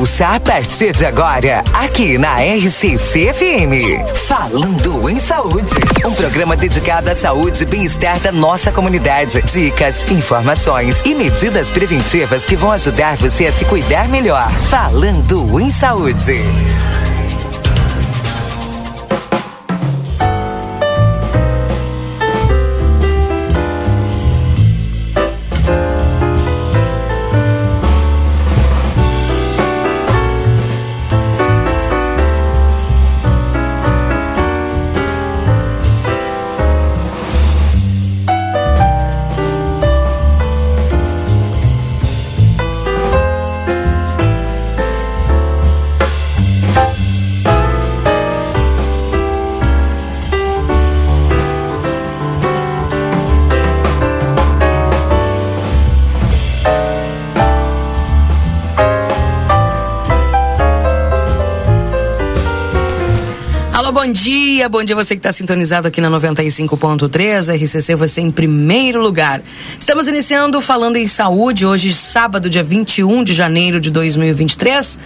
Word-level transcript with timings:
Ouça 0.00 0.28
a 0.28 0.40
partir 0.40 0.94
de 0.94 1.04
agora, 1.04 1.62
aqui 1.74 2.16
na 2.16 2.36
RCC 2.36 3.34
FM. 3.34 4.16
Falando 4.26 5.10
em 5.10 5.18
Saúde. 5.18 5.70
Um 6.06 6.14
programa 6.14 6.56
dedicado 6.56 7.10
à 7.10 7.14
saúde 7.14 7.64
e 7.64 7.66
bem-estar 7.66 8.18
da 8.18 8.32
nossa 8.32 8.72
comunidade. 8.72 9.42
Dicas, 9.42 10.10
informações 10.10 11.02
e 11.04 11.14
medidas 11.14 11.70
preventivas 11.70 12.46
que 12.46 12.56
vão 12.56 12.72
ajudar 12.72 13.18
você 13.18 13.44
a 13.44 13.52
se 13.52 13.66
cuidar 13.66 14.08
melhor. 14.08 14.50
Falando 14.70 15.60
em 15.60 15.68
Saúde. 15.68 16.40
Bom 64.10 64.12
dia, 64.12 64.68
bom 64.68 64.82
dia 64.82 64.96
você 64.96 65.14
que 65.14 65.20
está 65.20 65.30
sintonizado 65.30 65.86
aqui 65.86 66.00
na 66.00 66.10
95.3, 66.10 67.54
RCC, 67.54 67.94
você 67.94 68.20
em 68.20 68.28
primeiro 68.28 69.00
lugar. 69.00 69.40
Estamos 69.78 70.08
iniciando 70.08 70.60
falando 70.60 70.96
em 70.96 71.06
saúde, 71.06 71.64
hoje, 71.64 71.94
sábado, 71.94 72.50
dia 72.50 72.62
21 72.64 73.22
de 73.22 73.32
janeiro 73.32 73.78
de 73.78 73.88
2023 73.88 74.98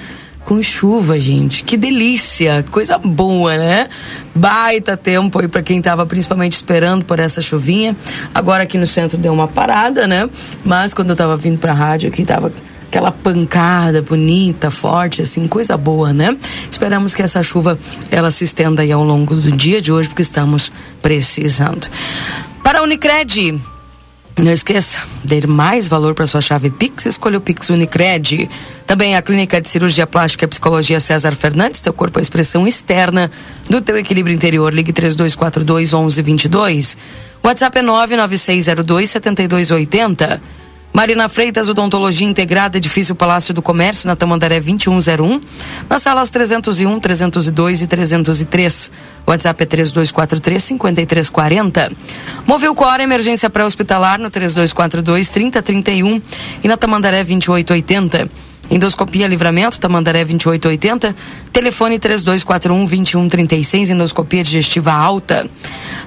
com 0.43 0.63
chuva, 0.63 1.21
gente. 1.21 1.65
Que 1.65 1.77
delícia, 1.77 2.65
coisa 2.71 2.97
boa, 2.97 3.59
né? 3.59 3.91
Baita 4.35 4.97
tempo 4.97 5.39
aí 5.39 5.49
para 5.49 5.63
quem 5.63 5.83
tava 5.83 6.07
principalmente 6.07 6.55
esperando 6.55 7.05
por 7.05 7.19
essa 7.19 7.43
chuvinha. 7.43 7.95
Agora 8.35 8.63
aqui 8.63 8.79
no 8.79 8.87
centro 8.87 9.19
deu 9.19 9.35
uma 9.35 9.49
parada, 9.49 10.07
né? 10.07 10.31
Mas 10.65 10.95
quando 10.95 11.11
eu 11.11 11.17
tava 11.17 11.37
vindo 11.37 11.59
pra 11.59 11.75
rádio 11.75 12.09
aqui 12.09 12.25
tava 12.25 12.51
aquela 12.95 13.11
pancada 13.11 14.00
bonita, 14.00 14.70
forte, 14.70 15.20
assim, 15.20 15.48
coisa 15.48 15.77
boa, 15.77 16.12
né? 16.12 16.37
Esperamos 16.70 17.12
que 17.12 17.23
essa 17.23 17.42
chuva 17.42 17.77
ela 18.09 18.31
se 18.31 18.45
estenda 18.45 18.83
aí 18.83 18.92
ao 18.92 19.03
longo 19.03 19.34
do 19.34 19.51
dia 19.51 19.83
de 19.83 19.91
hoje, 19.91 20.09
porque 20.09 20.23
estamos 20.23 20.70
precisando. 21.03 21.89
Para 22.62 22.78
a 22.78 22.83
Unicred, 22.84 23.61
não 24.39 24.53
esqueça, 24.53 24.98
dê 25.25 25.45
mais 25.45 25.89
valor 25.89 26.14
para 26.14 26.25
sua 26.25 26.41
chave 26.41 26.70
Pix, 26.70 27.06
escolha 27.06 27.39
o 27.39 27.41
Pix 27.41 27.69
Unicred. 27.69 28.48
Também 28.86 29.17
a 29.17 29.23
Clínica 29.23 29.61
de 29.61 29.69
Cirurgia 29.69 30.06
Plástica 30.06 30.45
e 30.45 30.48
Psicologia 30.48 31.01
César 31.01 31.34
Fernandes, 31.34 31.81
teu 31.81 31.92
corpo 31.92 32.20
é 32.20 32.20
a 32.20 32.23
expressão 32.23 32.64
externa 32.64 33.29
do 33.69 33.81
teu 33.81 33.98
equilíbrio 33.98 34.36
interior. 34.36 34.73
Ligue 34.73 34.92
3242 34.92 35.92
1122. 35.92 36.97
WhatsApp 37.42 37.77
é 37.77 37.83
99602 37.83 39.11
7280. 39.11 40.41
Marina 40.97 41.28
Freitas, 41.28 41.69
Odontologia 41.69 42.25
Integrada, 42.25 42.77
Edifício 42.77 43.17
Palácio 43.17 43.53
do 43.53 43.61
Comércio, 43.61 44.06
na 44.06 44.14
Tamandaré 44.14 44.61
2101, 44.61 45.41
nas 45.91 46.01
salas 46.01 46.31
301, 46.31 47.01
302 47.01 47.83
e 47.83 47.86
303. 47.89 48.92
WhatsApp 49.27 49.61
é 49.61 49.67
3243 49.67 50.62
5340. 50.62 51.92
Moveu 52.46 52.73
Cora, 52.77 53.02
emergência 53.02 53.51
pré-hospitalar 53.51 54.20
no 54.20 54.30
3242 54.30 55.30
3031 55.30 56.23
e 56.63 56.69
na 56.69 56.77
Tamandaré 56.77 57.24
2880. 57.24 58.30
Endoscopia 58.70 59.27
Livramento, 59.27 59.80
Tamandaré 59.80 60.24
2880, 60.24 61.14
telefone 61.52 61.98
3241 61.98 62.85
2136, 62.85 63.90
endoscopia 63.90 64.45
digestiva 64.45 64.92
alta. 64.92 65.51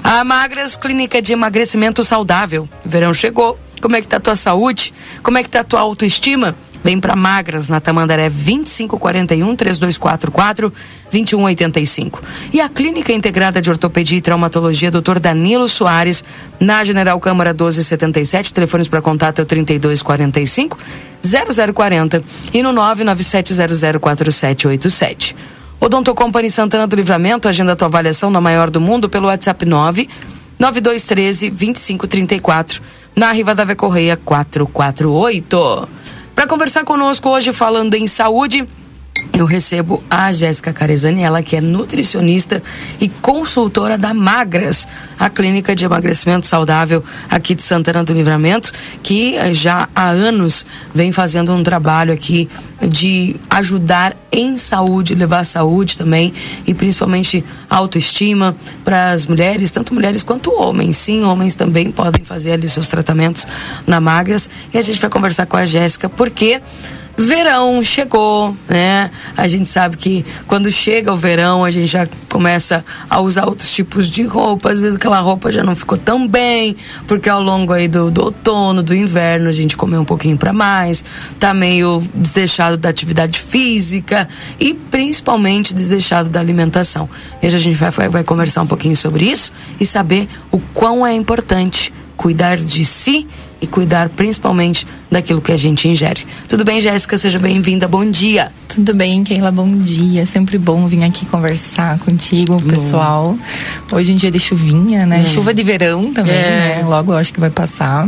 A 0.02 0.24
Magras, 0.24 0.78
clínica 0.78 1.22
de 1.22 1.34
emagrecimento 1.34 2.06
saudável. 2.06 2.70
Verão 2.86 3.14
chegou 3.14 3.60
como 3.82 3.96
é 3.96 4.02
que 4.02 4.08
tá 4.08 4.18
a 4.18 4.20
tua 4.20 4.36
saúde? 4.36 4.94
Como 5.24 5.38
é 5.38 5.44
que 5.44 5.50
tá 5.50 5.62
a 5.62 5.64
tua 5.64 5.80
autoestima? 5.80 6.54
Vem 6.84 7.00
para 7.00 7.16
Magras, 7.16 7.70
na 7.70 7.80
Tamandaré 7.80 8.30
2541 8.30 9.56
3244 9.56 10.74
2185. 11.12 12.22
E 12.54 12.62
a 12.62 12.70
Clínica 12.70 13.12
Integrada 13.12 13.60
de 13.62 13.70
Ortopedia 13.70 14.18
e 14.18 14.22
Traumatologia 14.22 14.90
Dr. 14.92 15.20
Danilo 15.20 15.68
Soares, 15.68 16.24
na 16.60 16.84
General 16.84 17.20
Câmara 17.20 17.50
1277, 17.52 18.54
telefones 18.54 18.88
para 18.88 19.02
contato 19.02 19.40
é 19.40 19.42
o 19.42 19.46
3245 19.46 20.78
0040 21.22 22.24
e 22.54 22.64
no 22.64 22.72
997004787. 22.74 25.36
Odonto 25.80 26.16
Company 26.16 26.50
Santana 26.50 26.88
do 26.88 26.96
Livramento, 26.96 27.48
agenda 27.48 27.76
tua 27.76 27.88
avaliação 27.88 28.32
na 28.32 28.40
maior 28.40 28.70
do 28.70 28.80
mundo 28.80 29.10
pelo 29.10 29.28
WhatsApp 29.28 29.66
9 29.66 30.08
9213 30.58 31.50
2534 31.50 32.82
na 33.18 33.32
Riva 33.32 33.56
da 33.56 33.76
Correia 33.76 34.16
448. 34.16 35.90
Para 36.36 36.46
conversar 36.46 36.84
conosco 36.84 37.30
hoje 37.30 37.52
falando 37.52 37.96
em 37.96 38.06
saúde, 38.06 38.70
eu 39.40 39.46
recebo 39.46 40.04
a 40.10 40.34
Jéssica 40.34 40.74
Carezani, 40.74 41.22
ela 41.22 41.44
que 41.44 41.56
é 41.56 41.62
nutricionista 41.62 42.62
e 43.00 43.08
consultora 43.08 43.98
da 43.98 44.14
Magras, 44.14 44.88
a 45.20 45.30
clínica 45.30 45.76
de 45.76 45.86
emagrecimento 45.86 46.46
saudável 46.46 47.04
aqui 47.30 47.54
de 47.54 47.62
Santana 47.62 48.04
do 48.04 48.14
Livramento, 48.14 48.72
que 49.04 49.36
eh, 49.36 49.54
já 49.54 49.88
há 49.96 50.08
anos 50.10 50.66
vem 50.94 51.12
fazendo 51.12 51.54
um 51.54 51.64
trabalho 51.64 52.12
aqui 52.12 52.50
de 52.82 53.36
ajudar 53.50 54.16
em 54.32 54.58
saúde, 54.58 55.16
levar 55.16 55.44
saúde 55.44 55.98
também 55.98 56.34
e 56.66 56.74
principalmente 56.74 57.44
autoestima 57.70 58.56
para 58.84 59.12
as 59.12 59.26
mulheres, 59.26 59.72
tanto 59.72 59.94
mulheres 59.94 60.24
quanto 60.24 60.52
homens. 60.52 60.98
Sim, 60.98 61.24
homens 61.24 61.56
também 61.56 61.92
podem 61.92 62.24
fazer 62.24 62.54
ali 62.54 62.68
seus 62.68 62.88
tratamentos 62.88 63.48
na 63.86 64.00
Magras 64.00 64.50
e 64.74 64.78
a 64.78 64.82
gente 64.82 65.00
vai 65.00 65.10
conversar 65.10 65.46
com 65.46 65.58
a 65.58 65.66
Jéssica 65.66 66.10
porque 66.10 66.62
Verão 67.20 67.84
chegou, 67.84 68.56
né? 68.70 69.10
A 69.36 69.48
gente 69.48 69.68
sabe 69.68 69.98
que 69.98 70.24
quando 70.46 70.72
chega 70.72 71.12
o 71.12 71.16
verão, 71.16 71.66
a 71.66 71.72
gente 71.72 71.88
já 71.88 72.08
começa 72.30 72.86
a 73.10 73.20
usar 73.20 73.48
outros 73.48 73.72
tipos 73.72 74.08
de 74.08 74.22
roupa. 74.22 74.70
Às 74.70 74.80
vezes 74.80 74.98
aquela 74.98 75.20
roupa 75.20 75.52
já 75.52 75.64
não 75.64 75.76
ficou 75.76 75.98
tão 75.98 76.28
bem, 76.28 76.76
porque 77.08 77.28
ao 77.28 77.42
longo 77.42 77.74
aí 77.74 77.88
do, 77.88 78.12
do 78.12 78.26
outono, 78.26 78.84
do 78.84 78.94
inverno, 78.94 79.50
a 79.50 79.52
gente 79.52 79.76
comeu 79.76 80.00
um 80.00 80.06
pouquinho 80.06 80.38
para 80.38 80.54
mais, 80.54 81.04
tá 81.40 81.56
meio 81.56 82.04
desleixado 82.14 82.78
da 82.78 82.90
atividade 82.90 83.40
física 83.40 84.30
e 84.60 84.76
principalmente 84.76 85.74
desleixado 85.74 86.30
da 86.30 86.40
alimentação. 86.40 87.10
Hoje 87.42 87.56
a 87.56 87.60
gente 87.60 87.78
vai, 87.78 87.90
vai, 87.90 88.10
vai 88.10 88.24
conversar 88.24 88.62
um 88.62 88.68
pouquinho 88.68 88.96
sobre 88.96 89.26
isso 89.26 89.52
e 89.80 89.86
saber 89.88 90.30
o 90.52 90.60
quão 90.60 91.06
é 91.06 91.16
importante 91.16 91.92
cuidar 92.16 92.58
de 92.58 92.86
si 92.86 93.28
e 93.62 93.68
cuidar 93.68 94.10
principalmente 94.10 94.86
daquilo 95.10 95.42
que 95.42 95.52
a 95.52 95.58
gente 95.58 95.88
ingere. 95.88 96.26
Tudo 96.48 96.64
bem, 96.64 96.80
Jéssica? 96.80 97.18
Seja 97.18 97.40
bem-vinda. 97.40 97.88
Bom 97.88 98.10
dia. 98.10 98.52
Tudo 98.68 98.94
bem, 98.94 99.24
Keila? 99.24 99.52
Bom 99.52 99.78
dia. 99.78 100.22
É 100.22 100.26
sempre 100.26 100.58
bom 100.58 100.88
vir 100.88 101.04
aqui 101.04 101.26
conversar 101.26 101.98
contigo, 102.00 102.60
bom. 102.60 102.70
pessoal. 102.70 103.38
Hoje 103.92 104.12
em 104.12 104.16
dia 104.16 104.30
de 104.30 104.40
chuvinha, 104.40 105.06
né? 105.06 105.22
É. 105.22 105.26
Chuva 105.26 105.54
de 105.54 105.64
verão 105.64 106.14
também, 106.14 106.34
é. 106.34 106.80
né? 106.82 106.86
Logo 106.86 107.14
acho 107.14 107.34
que 107.34 107.40
vai 107.40 107.50
passar. 107.50 108.08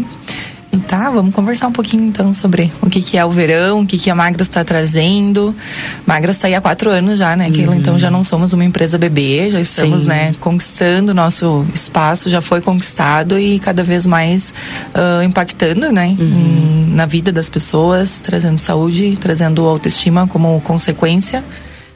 Tá, 0.88 1.10
vamos 1.10 1.34
conversar 1.34 1.68
um 1.68 1.72
pouquinho 1.72 2.04
então 2.04 2.32
sobre 2.32 2.72
o 2.80 2.90
que, 2.90 3.02
que 3.02 3.18
é 3.18 3.26
o 3.26 3.30
verão, 3.32 3.82
o 3.82 3.88
que, 3.88 3.98
que 3.98 4.10
a 4.10 4.14
Magras 4.14 4.48
está 4.48 4.64
trazendo. 4.64 5.56
Magras 6.06 6.36
está 6.36 6.48
aí 6.48 6.54
há 6.54 6.62
quatro 6.62 6.92
anos 6.92 7.18
já, 7.18 7.36
né, 7.36 7.50
Keila? 7.50 7.72
Uhum. 7.74 7.80
Então 7.80 7.98
já 7.98 8.12
não 8.12 8.24
somos 8.24 8.54
uma 8.54 8.64
empresa 8.64 8.96
bebê, 8.96 9.50
já 9.50 9.60
estamos, 9.60 10.04
Sim. 10.04 10.10
né, 10.10 10.32
conquistando 10.40 11.12
o 11.12 11.16
nosso 11.16 11.66
espaço, 11.74 12.30
já 12.30 12.40
foi 12.40 12.62
conquistado 12.62 13.40
e 13.40 13.58
cada 13.58 13.82
vez 13.82 14.06
mais 14.06 14.54
uh, 14.94 15.24
impactando, 15.24 15.92
né, 15.92 16.16
uhum. 16.20 16.86
em, 16.88 16.94
na 16.94 17.08
vida 17.08 17.32
das 17.32 17.50
pessoas, 17.50 18.22
trazendo 18.22 18.60
saúde, 18.60 19.18
trazendo 19.20 19.66
autoestima 19.66 20.28
como 20.28 20.62
consequência. 20.62 21.44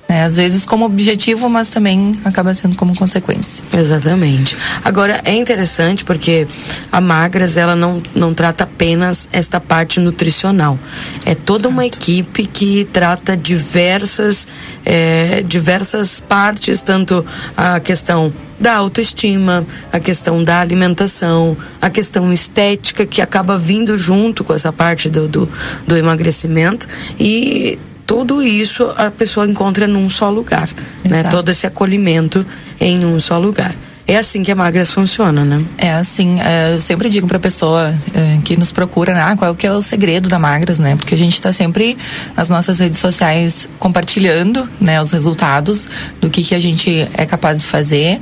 Né? 0.08 0.24
Às 0.24 0.36
vezes 0.36 0.66
como 0.66 0.86
objetivo, 0.86 1.50
mas 1.50 1.70
também 1.70 2.14
acaba 2.24 2.54
sendo 2.54 2.76
como 2.76 2.96
consequência. 2.96 3.64
Exatamente. 3.74 4.56
Agora 4.84 5.22
é 5.24 5.34
interessante 5.34 6.06
porque 6.06 6.48
a 6.92 7.02
Magras 7.02 7.58
ela 7.58 7.76
não, 7.76 7.98
não 8.14 8.34
trata 8.34 8.64
apenas 8.64 9.28
esta 9.32 9.60
parte 9.60 10.00
nutricional. 10.00 10.78
É 11.26 11.34
toda 11.34 11.70
uma 11.70 11.86
equipe 11.86 12.46
que 12.46 12.86
trata 12.86 13.36
diversas 13.36 14.48
é, 14.86 15.42
diversas 15.42 16.20
partes, 16.20 16.84
tanto 16.84 17.26
a 17.56 17.80
questão 17.80 18.34
da 18.60 18.76
autoestima, 18.76 19.66
a 19.92 20.00
questão 20.00 20.44
da 20.44 20.60
alimentação, 20.60 21.58
a 21.82 21.90
questão 21.90 22.32
estética 22.32 23.06
que 23.06 23.22
acaba 23.22 23.58
vindo 23.58 23.98
junto 23.98 24.44
com 24.44 24.54
essa 24.54 24.72
parte 24.72 25.10
do, 25.10 25.28
do, 25.28 25.50
do 25.88 25.98
emagrecimento 25.98 26.88
e 27.20 27.78
tudo 28.06 28.42
isso 28.42 28.94
a 28.98 29.10
pessoa 29.10 29.46
encontra 29.46 29.88
num 29.88 30.10
só 30.10 30.30
lugar, 30.30 30.70
né? 31.10 31.24
Todo 31.24 31.50
esse 31.50 31.66
acolhimento 31.66 32.46
em 32.80 33.06
um 33.06 33.20
só 33.20 33.38
lugar. 33.38 33.76
É 34.06 34.18
assim 34.18 34.44
que 34.44 34.52
a 34.52 34.56
Magras 34.56 34.92
funciona, 34.92 35.46
né? 35.46 35.64
É 35.78 35.94
assim, 35.94 36.38
é, 36.42 36.74
eu 36.74 36.82
sempre 36.82 37.08
digo 37.08 37.26
para 37.26 37.38
a 37.38 37.40
pessoa 37.40 37.96
é, 38.14 38.38
que 38.44 38.58
nos 38.58 38.70
procura, 38.70 39.14
né, 39.14 39.22
ah, 39.22 39.36
qual 39.38 39.56
que 39.56 39.66
é 39.66 39.72
o 39.72 39.82
segredo 39.82 40.28
da 40.28 40.38
Magras, 40.38 40.78
né? 40.78 40.98
Porque 40.98 41.16
a 41.16 41.18
gente 41.18 41.34
está 41.34 41.54
sempre 41.54 41.98
nas 42.36 42.50
nossas 42.50 42.80
redes 42.80 43.00
sociais 43.00 43.70
compartilhando, 43.80 44.70
né, 44.80 45.02
os 45.02 45.12
resultados 45.12 45.90
do 46.20 46.30
que 46.30 46.44
que 46.44 46.54
a 46.54 46.60
gente 46.60 47.08
é 47.14 47.26
capaz 47.26 47.60
de 47.60 47.66
fazer. 47.66 48.20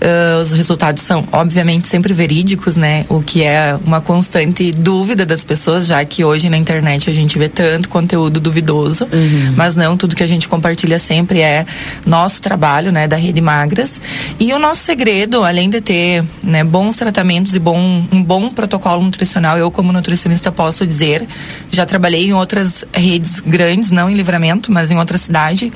Uh, 0.00 0.40
os 0.40 0.52
resultados 0.52 1.02
são, 1.02 1.26
obviamente, 1.32 1.88
sempre 1.88 2.14
verídicos, 2.14 2.76
né? 2.76 3.04
O 3.08 3.20
que 3.20 3.42
é 3.42 3.76
uma 3.84 4.00
constante 4.00 4.70
dúvida 4.70 5.26
das 5.26 5.42
pessoas, 5.42 5.86
já 5.86 6.04
que 6.04 6.24
hoje 6.24 6.48
na 6.48 6.56
internet 6.56 7.10
a 7.10 7.12
gente 7.12 7.36
vê 7.36 7.48
tanto 7.48 7.88
conteúdo 7.88 8.38
duvidoso, 8.38 9.08
uhum. 9.12 9.54
mas 9.56 9.74
não 9.74 9.96
tudo 9.96 10.14
que 10.14 10.22
a 10.22 10.26
gente 10.26 10.48
compartilha 10.48 10.98
sempre 10.98 11.40
é 11.40 11.66
nosso 12.06 12.40
trabalho, 12.40 12.92
né, 12.92 13.08
da 13.08 13.16
Rede 13.16 13.40
Magras. 13.40 14.00
E 14.38 14.52
o 14.52 14.58
nosso 14.58 14.82
segredo 14.82 15.42
além 15.44 15.68
de 15.68 15.80
ter 15.80 16.24
né, 16.42 16.62
bons 16.62 16.96
tratamentos 16.96 17.54
e 17.54 17.58
bom, 17.58 18.06
um 18.12 18.22
bom 18.22 18.50
protocolo 18.50 19.02
nutricional, 19.02 19.58
eu 19.58 19.70
como 19.70 19.92
nutricionista 19.92 20.52
posso 20.52 20.86
dizer, 20.86 21.26
já 21.70 21.84
trabalhei 21.84 22.28
em 22.28 22.32
outras 22.32 22.84
redes 22.92 23.40
grandes, 23.40 23.90
não 23.90 24.08
em 24.08 24.14
livramento, 24.14 24.70
mas 24.70 24.90
em 24.90 24.98
outra 24.98 25.18
cidade, 25.18 25.72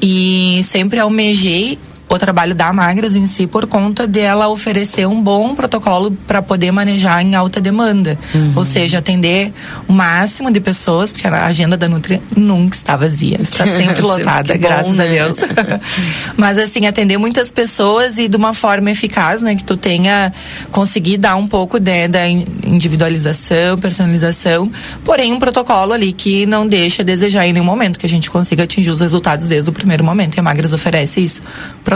e 0.00 0.60
sempre 0.64 1.00
almejei 1.00 1.78
o 2.08 2.18
trabalho 2.18 2.54
da 2.54 2.72
Magras 2.72 3.16
em 3.16 3.26
si 3.26 3.46
por 3.46 3.66
conta 3.66 4.06
dela 4.06 4.48
oferecer 4.48 5.06
um 5.06 5.20
bom 5.20 5.54
protocolo 5.54 6.12
para 6.26 6.40
poder 6.40 6.70
manejar 6.70 7.20
em 7.22 7.34
alta 7.34 7.60
demanda. 7.60 8.18
Uhum. 8.34 8.52
Ou 8.54 8.64
seja, 8.64 8.98
atender 8.98 9.52
o 9.88 9.92
máximo 9.92 10.50
de 10.50 10.60
pessoas, 10.60 11.12
porque 11.12 11.26
a 11.26 11.46
agenda 11.46 11.76
da 11.76 11.88
Nutri 11.88 12.22
nunca 12.36 12.76
está 12.76 12.96
vazia, 12.96 13.38
está 13.40 13.66
sempre 13.76 14.02
lotada, 14.02 14.54
bom, 14.54 14.60
graças 14.60 14.94
né? 14.94 15.04
a 15.04 15.08
Deus. 15.08 15.38
Mas 16.36 16.58
assim, 16.58 16.86
atender 16.86 17.18
muitas 17.18 17.50
pessoas 17.50 18.18
e 18.18 18.28
de 18.28 18.36
uma 18.36 18.54
forma 18.54 18.90
eficaz, 18.90 19.42
né, 19.42 19.56
que 19.56 19.64
tu 19.64 19.76
tenha 19.76 20.32
conseguir 20.70 21.16
dar 21.16 21.36
um 21.36 21.46
pouco 21.46 21.80
de, 21.80 22.06
da 22.06 22.28
individualização, 22.28 23.76
personalização, 23.78 24.70
porém 25.04 25.32
um 25.32 25.38
protocolo 25.38 25.92
ali 25.92 26.12
que 26.12 26.46
não 26.46 26.66
deixa 26.66 27.02
a 27.02 27.04
desejar 27.04 27.46
em 27.46 27.52
nenhum 27.52 27.64
momento, 27.64 27.98
que 27.98 28.06
a 28.06 28.08
gente 28.08 28.30
consiga 28.30 28.62
atingir 28.64 28.90
os 28.90 29.00
resultados 29.00 29.48
desde 29.48 29.70
o 29.70 29.72
primeiro 29.72 30.04
momento. 30.04 30.36
E 30.36 30.40
a 30.40 30.42
Magras 30.42 30.72
oferece 30.72 31.22
isso 31.22 31.42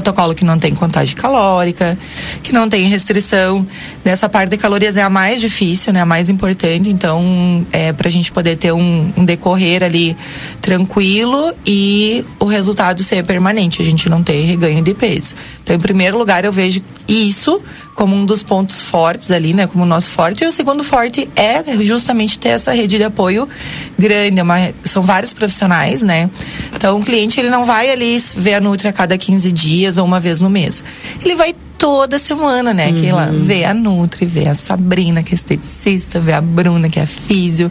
protocolo 0.00 0.34
que 0.34 0.44
não 0.44 0.58
tem 0.58 0.74
contagem 0.74 1.14
calórica, 1.14 1.96
que 2.42 2.52
não 2.52 2.68
tem 2.68 2.88
restrição. 2.88 3.66
Nessa 4.04 4.28
parte 4.28 4.50
de 4.50 4.56
calorias 4.56 4.96
é 4.96 5.02
a 5.02 5.10
mais 5.10 5.40
difícil, 5.40 5.92
né? 5.92 6.00
A 6.00 6.06
mais 6.06 6.28
importante. 6.30 6.88
Então, 6.88 7.66
é 7.70 7.92
para 7.92 8.08
a 8.08 8.10
gente 8.10 8.32
poder 8.32 8.56
ter 8.56 8.72
um, 8.72 9.12
um, 9.16 9.24
decorrer 9.24 9.82
ali 9.82 10.16
tranquilo 10.60 11.52
e 11.66 12.24
o 12.38 12.46
resultado 12.46 13.02
ser 13.02 13.24
permanente. 13.24 13.82
A 13.82 13.84
gente 13.84 14.08
não 14.08 14.22
ter 14.22 14.42
reganho 14.44 14.82
de 14.82 14.94
peso. 14.94 15.34
Então, 15.70 15.76
em 15.76 15.80
primeiro 15.80 16.18
lugar, 16.18 16.44
eu 16.44 16.50
vejo 16.50 16.82
isso 17.06 17.62
como 17.94 18.16
um 18.16 18.26
dos 18.26 18.42
pontos 18.42 18.82
fortes 18.82 19.30
ali, 19.30 19.54
né? 19.54 19.68
Como 19.68 19.84
o 19.84 19.86
nosso 19.86 20.10
forte. 20.10 20.42
E 20.42 20.46
o 20.46 20.50
segundo 20.50 20.82
forte 20.82 21.30
é 21.36 21.62
justamente 21.84 22.40
ter 22.40 22.48
essa 22.48 22.72
rede 22.72 22.96
de 22.96 23.04
apoio 23.04 23.48
grande. 23.96 24.40
É 24.40 24.42
uma, 24.42 24.72
são 24.82 25.02
vários 25.02 25.32
profissionais, 25.32 26.02
né? 26.02 26.28
Então 26.74 26.98
o 26.98 27.04
cliente 27.04 27.38
ele 27.38 27.50
não 27.50 27.64
vai 27.64 27.88
ali 27.88 28.18
ver 28.36 28.54
a 28.54 28.60
Nutri 28.60 28.88
a 28.88 28.92
cada 28.92 29.16
15 29.16 29.52
dias 29.52 29.96
ou 29.96 30.04
uma 30.04 30.18
vez 30.18 30.40
no 30.40 30.50
mês. 30.50 30.82
Ele 31.22 31.36
vai 31.36 31.54
toda 31.78 32.18
semana, 32.18 32.74
né? 32.74 32.88
Uhum. 32.88 32.94
Que 32.94 33.12
lá 33.12 33.28
vê 33.32 33.64
a 33.64 33.72
Nutri, 33.72 34.26
vê 34.26 34.48
a 34.48 34.54
Sabrina, 34.56 35.22
que 35.22 35.32
é 35.32 35.36
esteticista, 35.36 36.18
vê 36.18 36.32
a 36.32 36.40
Bruna, 36.40 36.88
que 36.88 36.98
é 36.98 37.06
físio 37.06 37.70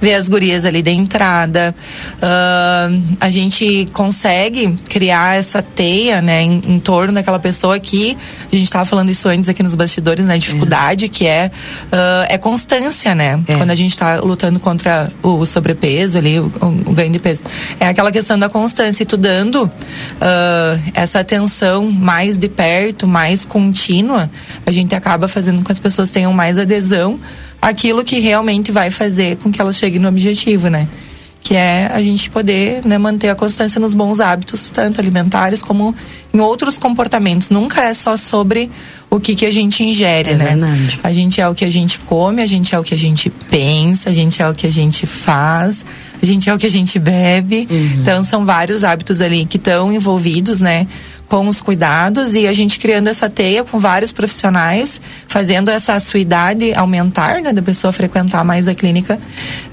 ver 0.00 0.14
as 0.14 0.28
gurias 0.28 0.64
ali 0.64 0.82
da 0.82 0.90
entrada. 0.90 1.74
Uh, 2.16 3.16
a 3.20 3.30
gente 3.30 3.88
consegue 3.92 4.74
criar 4.88 5.36
essa 5.36 5.62
teia, 5.62 6.20
né, 6.20 6.42
em, 6.42 6.60
em, 6.66 6.78
torno 6.78 7.14
daquela 7.14 7.38
pessoa 7.38 7.78
que 7.78 8.16
a 8.52 8.54
gente 8.54 8.64
estava 8.64 8.84
falando 8.84 9.10
isso 9.10 9.28
antes 9.28 9.48
aqui 9.48 9.62
nos 9.62 9.74
bastidores, 9.74 10.26
né, 10.26 10.38
dificuldade 10.38 11.06
é. 11.06 11.08
que 11.08 11.26
é 11.26 11.50
uh, 11.86 12.26
é 12.28 12.38
constância, 12.38 13.14
né? 13.14 13.42
É. 13.46 13.56
Quando 13.56 13.70
a 13.70 13.74
gente 13.74 13.92
está 13.92 14.20
lutando 14.20 14.60
contra 14.60 15.10
o, 15.22 15.38
o 15.38 15.46
sobrepeso 15.46 16.18
ali, 16.18 16.38
o, 16.38 16.50
o, 16.60 16.92
ganho 16.92 17.10
de 17.10 17.18
peso, 17.18 17.42
é 17.80 17.86
aquela 17.88 18.12
questão 18.12 18.38
da 18.38 18.48
constância 18.48 19.02
e 19.02 19.06
tu 19.06 19.16
dando 19.16 19.64
uh, 19.64 20.82
essa 20.94 21.20
atenção 21.20 21.90
mais 21.90 22.38
de 22.38 22.48
perto, 22.48 23.06
mais 23.06 23.44
contínua, 23.44 24.30
a 24.64 24.70
gente 24.70 24.94
acaba 24.94 25.28
fazendo 25.28 25.58
com 25.58 25.64
que 25.64 25.72
as 25.72 25.80
pessoas 25.80 26.10
tenham 26.10 26.32
mais 26.32 26.58
adesão 26.58 27.18
aquilo 27.60 28.04
que 28.04 28.18
realmente 28.20 28.70
vai 28.72 28.90
fazer 28.90 29.36
com 29.36 29.50
que 29.50 29.60
ela 29.60 29.72
chegue 29.72 29.98
no 29.98 30.08
objetivo, 30.08 30.68
né? 30.68 30.88
Que 31.40 31.54
é 31.54 31.90
a 31.92 32.02
gente 32.02 32.28
poder 32.30 32.84
né, 32.84 32.98
manter 32.98 33.28
a 33.28 33.34
constância 33.34 33.80
nos 33.80 33.94
bons 33.94 34.20
hábitos, 34.20 34.70
tanto 34.70 35.00
alimentares 35.00 35.62
como 35.62 35.94
em 36.34 36.40
outros 36.40 36.76
comportamentos. 36.76 37.48
Nunca 37.48 37.82
é 37.82 37.94
só 37.94 38.16
sobre 38.16 38.70
o 39.08 39.18
que, 39.18 39.34
que 39.34 39.46
a 39.46 39.50
gente 39.50 39.82
ingere, 39.82 40.32
é 40.32 40.34
né? 40.34 40.46
Verdade. 40.48 41.00
A 41.02 41.12
gente 41.12 41.40
é 41.40 41.48
o 41.48 41.54
que 41.54 41.64
a 41.64 41.70
gente 41.70 41.98
come, 42.00 42.42
a 42.42 42.46
gente 42.46 42.74
é 42.74 42.78
o 42.78 42.82
que 42.82 42.92
a 42.92 42.98
gente 42.98 43.30
pensa, 43.30 44.10
a 44.10 44.12
gente 44.12 44.42
é 44.42 44.48
o 44.48 44.54
que 44.54 44.66
a 44.66 44.72
gente 44.72 45.06
faz, 45.06 45.84
a 46.20 46.26
gente 46.26 46.50
é 46.50 46.54
o 46.54 46.58
que 46.58 46.66
a 46.66 46.70
gente 46.70 46.98
bebe. 46.98 47.66
Uhum. 47.70 47.98
Então 48.00 48.22
são 48.22 48.44
vários 48.44 48.84
hábitos 48.84 49.20
ali 49.20 49.46
que 49.46 49.56
estão 49.56 49.92
envolvidos, 49.92 50.60
né? 50.60 50.86
Com 51.28 51.46
os 51.46 51.60
cuidados 51.60 52.34
e 52.34 52.46
a 52.46 52.52
gente 52.52 52.78
criando 52.78 53.08
essa 53.08 53.28
teia 53.28 53.62
com 53.62 53.78
vários 53.78 54.12
profissionais, 54.12 55.00
fazendo 55.26 55.70
essa 55.70 55.98
idade 56.16 56.72
aumentar, 56.74 57.42
né, 57.42 57.52
da 57.52 57.60
pessoa 57.60 57.92
frequentar 57.92 58.44
mais 58.44 58.66
a 58.66 58.74
clínica, 58.74 59.16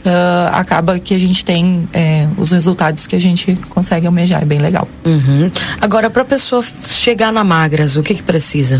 uh, 0.05 0.55
acaba 0.55 0.99
que 0.99 1.13
a 1.13 1.19
gente 1.19 1.45
tem 1.45 1.87
é, 1.93 2.27
os 2.37 2.51
resultados 2.51 3.07
que 3.07 3.15
a 3.15 3.21
gente 3.21 3.57
consegue 3.69 4.05
almejar, 4.05 4.41
é 4.41 4.45
bem 4.45 4.59
legal. 4.59 4.87
Uhum. 5.05 5.49
Agora, 5.79 6.09
para 6.09 6.23
a 6.23 6.25
pessoa 6.25 6.63
chegar 6.83 7.31
na 7.31 7.43
Magras, 7.43 7.95
o 7.95 8.03
que 8.03 8.15
que 8.15 8.23
precisa? 8.23 8.79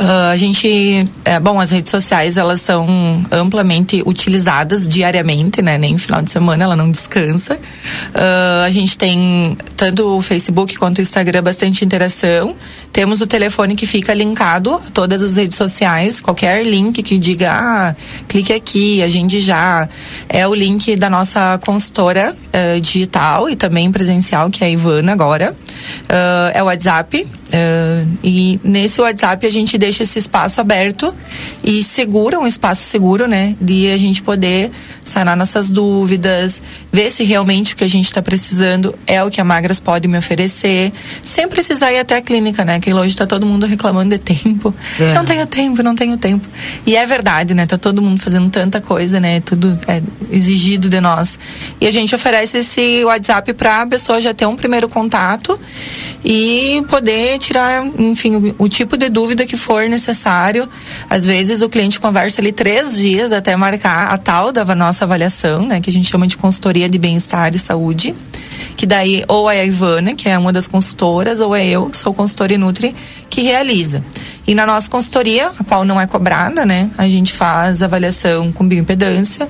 Uh, 0.00 0.32
a 0.32 0.36
gente, 0.36 1.04
é, 1.26 1.38
bom, 1.38 1.60
as 1.60 1.70
redes 1.70 1.90
sociais 1.90 2.38
elas 2.38 2.62
são 2.62 2.88
amplamente 3.30 4.02
utilizadas 4.06 4.88
diariamente, 4.88 5.60
né? 5.60 5.76
Nem 5.76 5.98
final 5.98 6.22
de 6.22 6.30
semana 6.30 6.64
ela 6.64 6.74
não 6.74 6.90
descansa. 6.90 7.56
Uh, 7.56 8.64
a 8.64 8.70
gente 8.70 8.96
tem 8.96 9.58
tanto 9.76 10.16
o 10.16 10.22
Facebook 10.22 10.78
quanto 10.78 11.00
o 11.00 11.02
Instagram 11.02 11.42
bastante 11.42 11.84
interação. 11.84 12.56
Temos 12.92 13.20
o 13.20 13.26
telefone 13.26 13.76
que 13.76 13.86
fica 13.86 14.12
linkado 14.12 14.74
a 14.74 14.90
todas 14.92 15.22
as 15.22 15.36
redes 15.36 15.56
sociais. 15.56 16.18
Qualquer 16.18 16.66
link 16.66 17.02
que 17.02 17.18
diga, 17.18 17.52
ah, 17.52 17.96
clique 18.26 18.52
aqui, 18.52 19.02
agende 19.02 19.40
já. 19.40 19.88
É 20.28 20.46
o 20.46 20.54
link 20.54 20.96
da 20.96 21.08
nossa 21.08 21.58
consultora 21.64 22.34
uh, 22.34 22.80
digital 22.80 23.48
e 23.48 23.54
também 23.54 23.92
presencial, 23.92 24.50
que 24.50 24.64
é 24.64 24.66
a 24.66 24.70
Ivana 24.70 25.12
agora. 25.12 25.56
é 26.52 26.62
o 26.62 26.66
WhatsApp. 26.66 27.26
e 28.22 28.60
nesse 28.62 29.00
WhatsApp 29.00 29.46
a 29.46 29.50
gente 29.50 29.78
deixa 29.78 30.02
esse 30.02 30.18
espaço 30.18 30.60
aberto 30.60 31.14
e 31.62 31.82
segura, 31.82 32.38
um 32.38 32.46
espaço 32.46 32.82
seguro, 32.82 33.26
né? 33.26 33.56
De 33.60 33.90
a 33.92 33.98
gente 33.98 34.22
poder 34.22 34.70
sanar 35.04 35.36
nossas 35.36 35.70
dúvidas, 35.70 36.62
ver 36.92 37.10
se 37.10 37.24
realmente 37.24 37.74
o 37.74 37.76
que 37.76 37.84
a 37.84 37.88
gente 37.88 38.06
está 38.06 38.22
precisando 38.22 38.94
é 39.06 39.22
o 39.22 39.30
que 39.30 39.40
a 39.40 39.44
Magras 39.44 39.78
pode 39.78 40.08
me 40.08 40.18
oferecer, 40.18 40.92
sem 41.22 41.46
precisar 41.48 41.92
ir 41.92 41.98
até 41.98 42.16
a 42.16 42.22
clínica, 42.22 42.64
né? 42.64 42.79
Que 42.80 42.92
hoje 42.92 43.10
está 43.10 43.26
todo 43.26 43.46
mundo 43.46 43.66
reclamando 43.66 44.10
de 44.10 44.18
tempo. 44.18 44.74
É. 44.98 45.14
Não 45.14 45.24
tenho 45.24 45.46
tempo, 45.46 45.82
não 45.82 45.94
tenho 45.94 46.16
tempo. 46.16 46.48
E 46.86 46.96
é 46.96 47.06
verdade, 47.06 47.54
né? 47.54 47.66
Tá 47.66 47.78
todo 47.78 48.02
mundo 48.02 48.20
fazendo 48.20 48.48
tanta 48.50 48.80
coisa, 48.80 49.20
né? 49.20 49.40
Tudo 49.40 49.78
é 49.86 50.02
exigido 50.30 50.88
de 50.88 51.00
nós. 51.00 51.38
E 51.80 51.86
a 51.86 51.90
gente 51.90 52.14
oferece 52.14 52.58
esse 52.58 53.04
WhatsApp 53.04 53.52
para 53.54 53.82
a 53.82 53.86
pessoa 53.86 54.20
já 54.20 54.32
ter 54.32 54.46
um 54.46 54.56
primeiro 54.56 54.88
contato 54.88 55.58
e 56.24 56.84
poder 56.88 57.38
tirar, 57.38 57.84
enfim, 57.98 58.36
o, 58.36 58.64
o, 58.64 58.68
tipo 58.68 58.96
de 58.96 59.08
dúvida 59.08 59.46
que 59.46 59.56
for 59.56 59.88
necessário. 59.88 60.68
Às 61.08 61.24
vezes 61.24 61.62
o 61.62 61.68
cliente 61.68 61.98
conversa 61.98 62.40
ali 62.40 62.52
três 62.52 62.96
dias 62.96 63.32
até 63.32 63.56
marcar 63.56 64.12
a 64.12 64.18
tal 64.18 64.52
da 64.52 64.64
nossa 64.74 65.04
avaliação, 65.04 65.66
né, 65.66 65.80
que 65.80 65.90
a 65.90 65.92
gente 65.92 66.10
chama 66.10 66.26
de 66.26 66.36
consultoria 66.36 66.88
de 66.88 66.98
bem-estar 66.98 67.54
e 67.54 67.58
saúde. 67.58 68.14
Que 68.76 68.86
daí 68.86 69.24
ou 69.28 69.50
é 69.50 69.60
a 69.60 69.64
Ivana, 69.64 70.14
que 70.14 70.28
é 70.28 70.38
uma 70.38 70.52
das 70.52 70.66
consultoras, 70.66 71.40
ou 71.40 71.54
é 71.54 71.66
eu, 71.66 71.86
que 71.86 71.96
sou 71.96 72.14
consultora 72.14 72.56
Nutri, 72.56 72.94
que 73.28 73.42
realiza. 73.42 74.02
E 74.46 74.54
na 74.54 74.66
nossa 74.66 74.90
consultoria, 74.90 75.50
a 75.58 75.64
qual 75.64 75.84
não 75.84 76.00
é 76.00 76.06
cobrada, 76.06 76.64
né, 76.64 76.90
a 76.96 77.08
gente 77.08 77.32
faz 77.32 77.82
avaliação 77.82 78.50
com 78.50 78.66
bioimpedância 78.66 79.48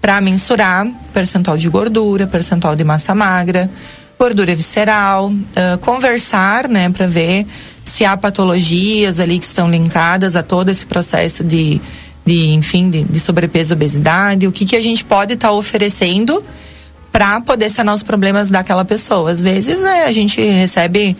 para 0.00 0.20
mensurar 0.20 0.86
percentual 1.12 1.56
de 1.56 1.68
gordura, 1.68 2.26
percentual 2.26 2.74
de 2.74 2.82
massa 2.82 3.14
magra, 3.14 3.70
gordura 4.18 4.54
visceral, 4.54 5.28
uh, 5.28 5.78
conversar, 5.80 6.68
né, 6.68 6.88
para 6.88 7.06
ver 7.06 7.46
se 7.84 8.04
há 8.04 8.16
patologias 8.16 9.18
ali 9.18 9.38
que 9.38 9.44
estão 9.44 9.70
linkadas 9.70 10.36
a 10.36 10.42
todo 10.42 10.68
esse 10.68 10.86
processo 10.86 11.42
de, 11.42 11.80
de 12.24 12.50
enfim, 12.50 12.90
de, 12.90 13.04
de 13.04 13.20
sobrepeso 13.20 13.74
obesidade, 13.74 14.46
o 14.46 14.52
que, 14.52 14.64
que 14.64 14.76
a 14.76 14.80
gente 14.80 15.04
pode 15.04 15.34
estar 15.34 15.48
tá 15.48 15.54
oferecendo 15.54 16.44
para 17.12 17.40
poder 17.40 17.68
sanar 17.70 17.94
os 17.94 18.02
problemas 18.02 18.50
daquela 18.50 18.84
pessoa. 18.84 19.30
Às 19.30 19.42
vezes, 19.42 19.80
né, 19.80 20.04
a 20.04 20.12
gente 20.12 20.40
recebe, 20.40 21.16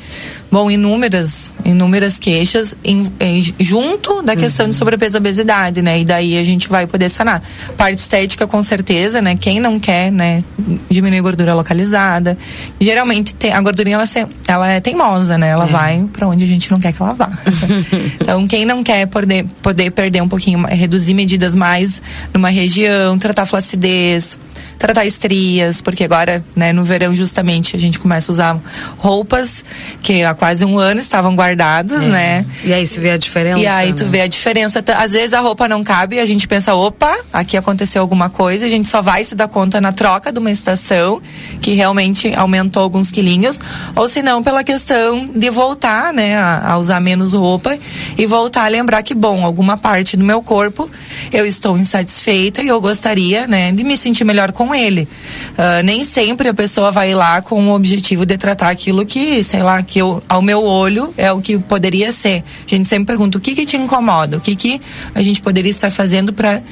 bom, 0.50 0.70
inúmeras, 0.70 1.50
inúmeras 1.64 2.18
queixas 2.18 2.76
em, 2.84 3.12
em, 3.18 3.54
junto 3.58 4.22
da 4.22 4.36
questão 4.36 4.66
uhum. 4.66 4.70
de 4.70 4.76
sobrepeso 4.76 5.16
e 5.16 5.18
obesidade, 5.18 5.82
né? 5.82 6.00
E 6.00 6.04
daí 6.04 6.38
a 6.38 6.44
gente 6.44 6.68
vai 6.68 6.86
poder 6.86 7.08
sanar. 7.08 7.42
Parte 7.76 7.98
estética, 7.98 8.46
com 8.46 8.62
certeza, 8.62 9.20
né? 9.20 9.36
Quem 9.36 9.58
não 9.58 9.80
quer, 9.80 10.12
né, 10.12 10.44
diminuir 10.88 11.20
gordura 11.20 11.54
localizada. 11.54 12.38
Geralmente, 12.80 13.34
tem, 13.34 13.52
a 13.52 13.60
gordurinha, 13.60 13.96
ela, 13.96 14.28
ela 14.46 14.68
é 14.68 14.80
teimosa, 14.80 15.36
né? 15.36 15.48
Ela 15.48 15.64
é. 15.64 15.68
vai 15.68 16.08
para 16.12 16.28
onde 16.28 16.44
a 16.44 16.46
gente 16.46 16.70
não 16.70 16.78
quer 16.78 16.92
que 16.92 17.02
ela 17.02 17.14
vá. 17.14 17.28
então, 18.20 18.46
quem 18.46 18.64
não 18.64 18.84
quer 18.84 19.06
poder, 19.06 19.44
poder 19.60 19.90
perder 19.90 20.22
um 20.22 20.28
pouquinho, 20.28 20.64
reduzir 20.66 21.14
medidas 21.14 21.54
mais 21.54 22.00
numa 22.32 22.48
região, 22.48 23.18
tratar 23.18 23.44
flacidez, 23.44 24.38
tratar 24.80 25.04
estrias, 25.04 25.82
porque 25.82 26.04
agora, 26.04 26.42
né, 26.56 26.72
no 26.72 26.82
verão 26.82 27.14
justamente 27.14 27.76
a 27.76 27.78
gente 27.78 27.98
começa 27.98 28.30
a 28.30 28.32
usar 28.32 28.60
roupas 28.96 29.62
que 30.02 30.24
há 30.24 30.32
quase 30.32 30.64
um 30.64 30.78
ano 30.78 31.00
estavam 31.00 31.36
guardadas, 31.36 32.02
é. 32.02 32.08
né? 32.08 32.46
E 32.64 32.72
aí 32.72 32.86
você 32.86 32.98
vê 32.98 33.10
a 33.10 33.18
diferença. 33.18 33.60
E 33.60 33.66
aí 33.66 33.92
tu 33.92 34.04
né? 34.04 34.10
vê 34.10 34.20
a 34.22 34.26
diferença. 34.26 34.82
Às 34.96 35.12
vezes 35.12 35.34
a 35.34 35.40
roupa 35.40 35.68
não 35.68 35.84
cabe 35.84 36.16
e 36.16 36.18
a 36.18 36.24
gente 36.24 36.48
pensa, 36.48 36.74
opa, 36.74 37.14
aqui 37.30 37.58
aconteceu 37.58 38.00
alguma 38.00 38.30
coisa, 38.30 38.64
a 38.64 38.68
gente 38.70 38.88
só 38.88 39.02
vai 39.02 39.22
se 39.22 39.34
dar 39.34 39.48
conta 39.48 39.82
na 39.82 39.92
troca 39.92 40.32
de 40.32 40.38
uma 40.38 40.50
estação 40.50 41.20
que 41.60 41.74
realmente 41.74 42.34
aumentou 42.34 42.82
alguns 42.82 43.12
quilinhos, 43.12 43.60
ou 43.94 44.08
se 44.08 44.22
não 44.22 44.42
pela 44.42 44.64
questão 44.64 45.26
de 45.26 45.50
voltar, 45.50 46.10
né, 46.10 46.38
a, 46.38 46.72
a 46.72 46.78
usar 46.78 47.00
menos 47.00 47.34
roupa 47.34 47.78
e 48.16 48.24
voltar 48.24 48.64
a 48.64 48.68
lembrar 48.68 49.02
que 49.02 49.14
bom, 49.14 49.44
alguma 49.44 49.76
parte 49.76 50.16
do 50.16 50.24
meu 50.24 50.42
corpo 50.42 50.90
eu 51.30 51.44
estou 51.44 51.76
insatisfeita 51.76 52.62
e 52.62 52.68
eu 52.68 52.80
gostaria, 52.80 53.46
né, 53.46 53.72
de 53.72 53.84
me 53.84 53.94
sentir 53.94 54.24
melhor 54.24 54.52
com 54.52 54.69
ele. 54.74 55.08
Uh, 55.52 55.82
nem 55.84 56.04
sempre 56.04 56.48
a 56.48 56.54
pessoa 56.54 56.90
vai 56.90 57.14
lá 57.14 57.40
com 57.42 57.68
o 57.68 57.74
objetivo 57.74 58.24
de 58.24 58.36
tratar 58.36 58.70
aquilo 58.70 59.04
que, 59.04 59.42
sei 59.42 59.62
lá, 59.62 59.82
que 59.82 59.98
eu, 59.98 60.22
ao 60.28 60.42
meu 60.42 60.62
olho 60.62 61.12
é 61.16 61.30
o 61.32 61.40
que 61.40 61.58
poderia 61.58 62.12
ser. 62.12 62.42
A 62.66 62.70
gente 62.70 62.86
sempre 62.86 63.06
pergunta 63.06 63.38
o 63.38 63.40
que 63.40 63.54
que 63.54 63.66
te 63.66 63.76
incomoda, 63.76 64.36
o 64.36 64.40
que 64.40 64.56
que 64.56 64.80
a 65.14 65.22
gente 65.22 65.40
poderia 65.40 65.70
estar 65.70 65.90
fazendo 65.90 66.32
para 66.32 66.62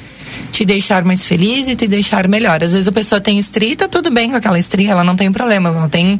te 0.51 0.65
deixar 0.65 1.03
mais 1.03 1.23
feliz 1.23 1.67
e 1.67 1.75
te 1.75 1.87
deixar 1.87 2.27
melhor. 2.27 2.63
Às 2.63 2.71
vezes 2.71 2.87
a 2.87 2.91
pessoa 2.91 3.19
tem 3.19 3.39
estria, 3.39 3.75
tá 3.75 3.87
tudo 3.87 4.11
bem 4.11 4.29
com 4.29 4.35
aquela 4.35 4.59
estria, 4.59 4.91
ela 4.91 5.03
não 5.03 5.15
tem 5.15 5.31
problema, 5.31 5.69
ela 5.69 5.89
tem 5.89 6.19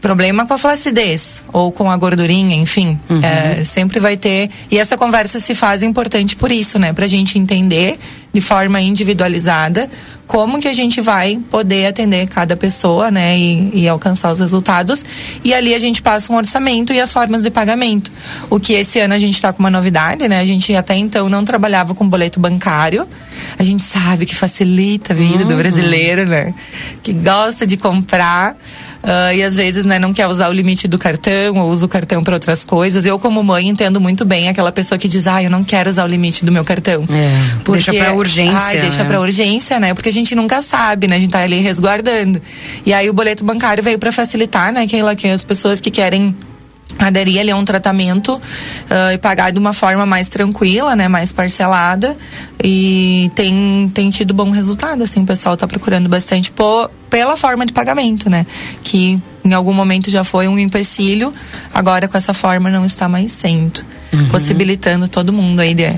problema 0.00 0.46
com 0.46 0.54
a 0.54 0.58
flacidez 0.58 1.44
ou 1.52 1.70
com 1.70 1.90
a 1.90 1.96
gordurinha, 1.96 2.56
enfim, 2.56 2.98
uhum. 3.08 3.20
é, 3.22 3.64
sempre 3.64 4.00
vai 4.00 4.16
ter. 4.16 4.50
E 4.70 4.78
essa 4.78 4.96
conversa 4.96 5.38
se 5.38 5.54
faz 5.54 5.82
importante 5.82 6.34
por 6.36 6.50
isso, 6.50 6.78
né? 6.78 6.92
Pra 6.92 7.06
gente 7.06 7.38
entender 7.38 7.98
de 8.32 8.40
forma 8.40 8.80
individualizada 8.80 9.90
como 10.26 10.60
que 10.60 10.68
a 10.68 10.72
gente 10.72 11.00
vai 11.00 11.40
poder 11.50 11.86
atender 11.86 12.28
cada 12.28 12.56
pessoa, 12.56 13.10
né, 13.10 13.36
e, 13.36 13.70
e, 13.74 13.88
alcançar 13.88 14.32
os 14.32 14.38
resultados. 14.38 15.04
E 15.42 15.52
ali 15.52 15.74
a 15.74 15.78
gente 15.80 16.00
passa 16.00 16.32
um 16.32 16.36
orçamento 16.36 16.92
e 16.92 17.00
as 17.00 17.12
formas 17.12 17.42
de 17.42 17.50
pagamento. 17.50 18.12
O 18.48 18.60
que 18.60 18.74
esse 18.74 19.00
ano 19.00 19.12
a 19.12 19.18
gente 19.18 19.34
está 19.34 19.52
com 19.52 19.58
uma 19.58 19.70
novidade, 19.70 20.28
né? 20.28 20.38
A 20.38 20.46
gente 20.46 20.72
até 20.76 20.94
então 20.94 21.28
não 21.28 21.44
trabalhava 21.44 21.96
com 21.96 22.08
boleto 22.08 22.38
bancário. 22.38 23.08
A 23.58 23.64
gente 23.64 23.82
sabe 23.82 24.24
que 24.24 24.36
facilita 24.36 25.12
a 25.14 25.16
vida 25.16 25.42
uhum. 25.42 25.48
do 25.48 25.56
brasileiro, 25.56 26.24
né? 26.24 26.54
Que 27.02 27.12
gosta 27.12 27.66
de 27.66 27.76
comprar. 27.76 28.56
Uh, 29.02 29.34
e 29.34 29.42
às 29.42 29.56
vezes 29.56 29.86
né, 29.86 29.98
não 29.98 30.12
quer 30.12 30.26
usar 30.26 30.50
o 30.50 30.52
limite 30.52 30.86
do 30.86 30.98
cartão 30.98 31.56
ou 31.56 31.70
usa 31.70 31.86
o 31.86 31.88
cartão 31.88 32.22
para 32.22 32.34
outras 32.34 32.64
coisas. 32.64 33.06
Eu, 33.06 33.18
como 33.18 33.42
mãe, 33.42 33.68
entendo 33.68 33.98
muito 34.00 34.24
bem 34.24 34.48
aquela 34.48 34.70
pessoa 34.70 34.98
que 34.98 35.08
diz: 35.08 35.26
Ah, 35.26 35.42
eu 35.42 35.50
não 35.50 35.64
quero 35.64 35.88
usar 35.88 36.04
o 36.04 36.06
limite 36.06 36.44
do 36.44 36.52
meu 36.52 36.64
cartão. 36.64 37.04
É, 37.10 37.56
porque, 37.64 37.90
deixa 37.90 38.04
para 38.04 38.14
urgência. 38.14 38.58
Ai, 38.58 38.80
deixa 38.80 39.02
né? 39.02 39.08
para 39.08 39.20
urgência, 39.20 39.80
né? 39.80 39.94
Porque 39.94 40.10
a 40.10 40.12
gente 40.12 40.34
nunca 40.34 40.60
sabe, 40.60 41.06
né? 41.06 41.16
A 41.16 41.18
gente 41.18 41.30
tá 41.30 41.40
ali 41.40 41.60
resguardando. 41.60 42.40
E 42.84 42.92
aí 42.92 43.08
o 43.08 43.12
boleto 43.14 43.42
bancário 43.42 43.82
veio 43.82 43.98
para 43.98 44.12
facilitar, 44.12 44.72
né? 44.72 44.86
Que, 44.86 44.98
que 45.16 45.28
as 45.28 45.44
pessoas 45.44 45.80
que 45.80 45.90
querem 45.90 46.36
aderir 46.98 47.40
ali 47.40 47.50
a 47.50 47.56
um 47.56 47.64
tratamento 47.64 48.34
uh, 48.34 49.12
e 49.12 49.18
pagar 49.18 49.50
de 49.52 49.58
uma 49.58 49.72
forma 49.72 50.04
mais 50.04 50.28
tranquila, 50.28 50.96
né, 50.96 51.08
mais 51.08 51.32
parcelada 51.32 52.16
e 52.62 53.30
tem, 53.34 53.90
tem 53.94 54.10
tido 54.10 54.34
bom 54.34 54.50
resultado, 54.50 55.02
assim, 55.02 55.22
o 55.22 55.26
pessoal 55.26 55.54
está 55.54 55.66
procurando 55.66 56.08
bastante 56.08 56.50
por, 56.50 56.90
pela 57.08 57.36
forma 57.36 57.64
de 57.64 57.72
pagamento, 57.72 58.30
né, 58.30 58.46
que 58.82 59.20
em 59.44 59.52
algum 59.52 59.72
momento 59.72 60.10
já 60.10 60.24
foi 60.24 60.48
um 60.48 60.58
empecilho, 60.58 61.32
agora 61.72 62.06
com 62.08 62.16
essa 62.16 62.34
forma 62.34 62.70
não 62.70 62.84
está 62.84 63.08
mais 63.08 63.32
sendo, 63.32 63.84
uhum. 64.12 64.28
possibilitando 64.28 65.08
todo 65.08 65.32
mundo 65.32 65.60
aí 65.60 65.74
de 65.74 65.90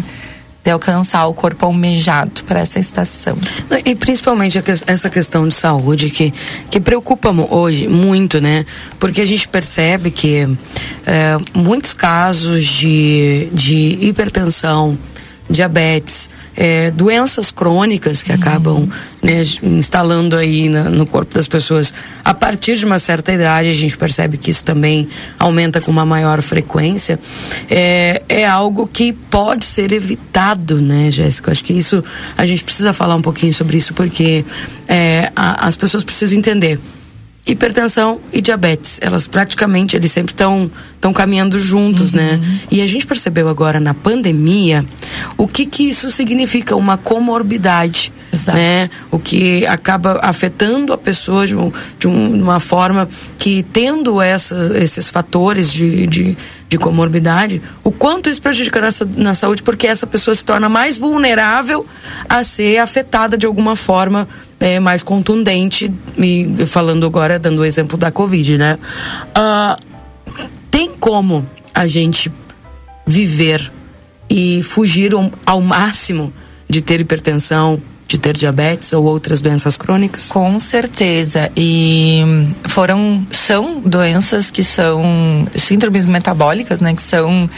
de 0.65 0.71
alcançar 0.71 1.27
o 1.27 1.35
corpo 1.35 1.67
almejado 1.67 2.45
para 2.45 2.61
essa 2.61 2.79
estação. 2.79 3.37
E 3.85 3.95
principalmente 3.95 4.63
essa 4.87 5.11
questão 5.11 5.49
de 5.49 5.55
saúde 5.55 6.11
que, 6.11 6.33
que 6.71 6.79
preocupa 6.79 7.31
hoje 7.51 7.89
muito, 7.89 8.41
né? 8.41 8.65
Porque 8.99 9.21
a 9.21 9.27
gente 9.27 9.49
percebe 9.49 10.11
que 10.11 10.49
é, 11.07 11.37
muitos 11.55 11.93
casos 11.93 12.65
de, 12.65 13.49
de 13.53 13.99
hipertensão, 14.01 14.97
diabetes, 15.51 16.31
é, 16.57 16.91
doenças 16.91 17.51
crônicas 17.51 18.23
que 18.23 18.31
uhum. 18.31 18.39
acabam 18.39 18.89
né, 19.23 19.43
instalando 19.63 20.37
aí 20.37 20.69
na, 20.69 20.85
no 20.85 21.07
corpo 21.07 21.35
das 21.35 21.49
pessoas 21.49 21.93
a 22.25 22.35
partir 22.35 22.77
de 22.77 22.85
uma 22.85 22.99
certa 22.99 23.33
idade, 23.33 23.69
a 23.69 23.73
gente 23.73 23.97
percebe 23.97 24.37
que 24.37 24.51
isso 24.51 24.65
também 24.65 25.09
aumenta 25.39 25.81
com 25.81 25.91
uma 25.91 26.05
maior 26.05 26.43
frequência, 26.43 27.19
é, 27.71 28.23
é 28.29 28.47
algo 28.47 28.87
que 28.87 29.13
pode 29.13 29.65
ser 29.65 29.93
evitado, 29.93 30.81
né, 30.81 31.11
Jéssica? 31.11 31.51
Acho 31.53 31.65
que 31.65 31.73
isso 31.73 32.03
a 32.37 32.45
gente 32.45 32.65
precisa 32.65 32.93
falar 32.93 33.17
um 33.17 33.23
pouquinho 33.23 33.53
sobre 33.53 33.77
isso 33.77 33.95
porque 33.95 34.45
é, 34.89 35.31
a, 35.35 35.67
as 35.67 35.77
pessoas 35.77 36.05
precisam 36.05 36.39
entender 36.39 36.79
hipertensão 37.47 38.21
e 38.33 38.41
diabetes. 38.41 38.99
Elas 39.03 39.27
praticamente, 39.27 39.97
eles 39.97 40.13
sempre 40.13 40.33
estão 40.33 40.71
estão 41.03 41.13
caminhando 41.13 41.59
juntos, 41.59 42.13
né? 42.13 42.35
uhum. 42.35 42.39
né? 42.39 42.61
E 42.71 42.81
a 42.81 42.87
gente 42.87 43.05
percebeu 43.05 43.49
agora 43.49 43.81
na 43.81 43.93
pandemia 43.93 44.87
o 45.37 45.49
que 45.49 45.67
que 45.67 45.89
isso 45.89 46.09
significa 46.13 46.77
uma 46.77 46.97
comorbidade, 46.97 48.13
Exato. 48.33 48.57
né? 48.57 48.89
O 49.11 49.19
que 49.19 49.67
acaba 49.67 50.21
afetando 50.23 50.93
a 50.93 50.99
pessoa 50.99 51.45
de, 51.45 51.57
um, 51.57 51.73
de 51.99 52.07
uma 52.07 52.61
forma 52.61 53.09
que 53.37 53.65
tendo 53.73 54.23
essas, 54.23 54.71
esses 54.77 55.11
fatores 55.11 55.73
de, 55.73 56.07
de, 56.07 56.37
de 56.73 56.79
comorbidade, 56.79 57.61
o 57.85 57.93
quanto 57.93 58.31
isso 58.31 58.41
prejudica 58.41 58.81
na, 59.15 59.35
saúde, 59.35 59.63
porque 59.63 59.87
essa 59.87 60.07
pessoa 60.07 60.35
se 60.35 60.43
torna 60.43 60.71
mais 60.71 60.97
vulnerável 60.97 61.87
a 62.27 62.43
ser 62.43 62.79
afetada 62.79 63.37
de 63.37 63.45
alguma 63.45 63.77
forma 63.77 64.27
é, 64.59 64.81
mais 64.81 65.03
contundente, 65.03 65.93
e 66.17 66.49
falando 66.65 67.05
agora, 67.05 67.39
dando 67.39 67.59
o 67.59 67.65
exemplo 67.65 67.99
da 67.99 68.11
Covid, 68.11 68.57
né? 68.57 68.79
Uh, 69.37 69.79
tem 70.71 70.89
como 70.99 71.47
a 71.75 71.87
gente 71.87 72.33
viver 73.07 73.71
e 74.31 74.63
fugir 74.63 75.13
ao 75.45 75.61
máximo 75.61 76.33
de 76.71 76.81
ter 76.81 77.03
hipertensão, 77.03 77.83
de 78.13 78.19
ter 78.19 78.37
diabetes 78.37 78.93
ou 78.93 79.05
outras 79.05 79.41
doenças 79.41 79.79
crônicas? 79.79 80.29
Com 80.31 80.59
certeza. 80.59 81.51
E 81.57 82.21
foram 82.69 83.27
são 83.31 83.81
doenças 83.81 84.51
que 84.51 84.63
são 84.63 85.47
síndromes 85.57 86.11
metabólicas, 86.11 86.83
né, 86.83 86.95
que 86.95 87.03
são 87.03 87.49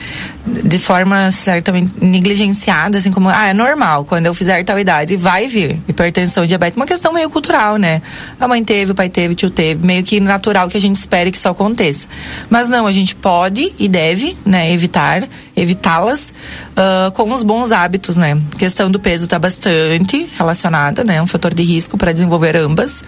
de 0.47 0.79
forma 0.79 1.31
certamente 1.33 1.93
negligenciada, 2.01 2.99
assim 2.99 3.11
como 3.11 3.29
ah, 3.31 3.47
é 3.47 3.55
normal, 3.55 4.05
quando 4.05 4.27
eu 4.27 4.35
fizer 4.35 4.63
tal 4.63 4.79
idade 4.79 5.17
vai 5.17 5.49
vir 5.49 5.81
hipertensão, 5.89 6.47
diabetes, 6.47 6.77
uma 6.77 6.87
questão 6.87 7.13
meio 7.13 7.31
cultural, 7.31 7.77
né? 7.77 8.03
A 8.39 8.47
mãe 8.47 8.63
teve, 8.63 8.93
o 8.93 8.95
pai 8.95 9.09
teve, 9.09 9.33
o 9.33 9.35
tio 9.35 9.51
teve, 9.51 9.85
meio 9.85 10.05
que 10.05 10.21
natural 10.21 10.69
que 10.69 10.77
a 10.77 10.81
gente 10.81 10.97
espere 10.97 11.31
que 11.31 11.39
isso 11.39 11.49
aconteça. 11.49 12.07
Mas 12.49 12.69
não, 12.69 12.87
a 12.87 12.93
gente 12.93 13.17
pode 13.17 13.73
e 13.79 13.89
deve, 13.89 14.37
né, 14.45 14.71
evitar, 14.71 15.27
evitá-las 15.57 16.33
uh, 16.73 17.11
com 17.13 17.33
os 17.33 17.43
bons 17.43 17.73
hábitos, 17.73 18.17
né? 18.17 18.39
A 18.55 18.59
questão 18.59 18.91
do 18.91 18.99
peso 18.99 19.25
está 19.25 19.39
bastante 19.39 20.29
relacionada, 20.37 21.05
né? 21.05 21.21
Um 21.23 21.27
fator 21.27 21.55
de 21.55 21.63
risco 21.63 21.97
para 21.97 22.13
desenvolver 22.13 22.57
ambas. 22.57 23.05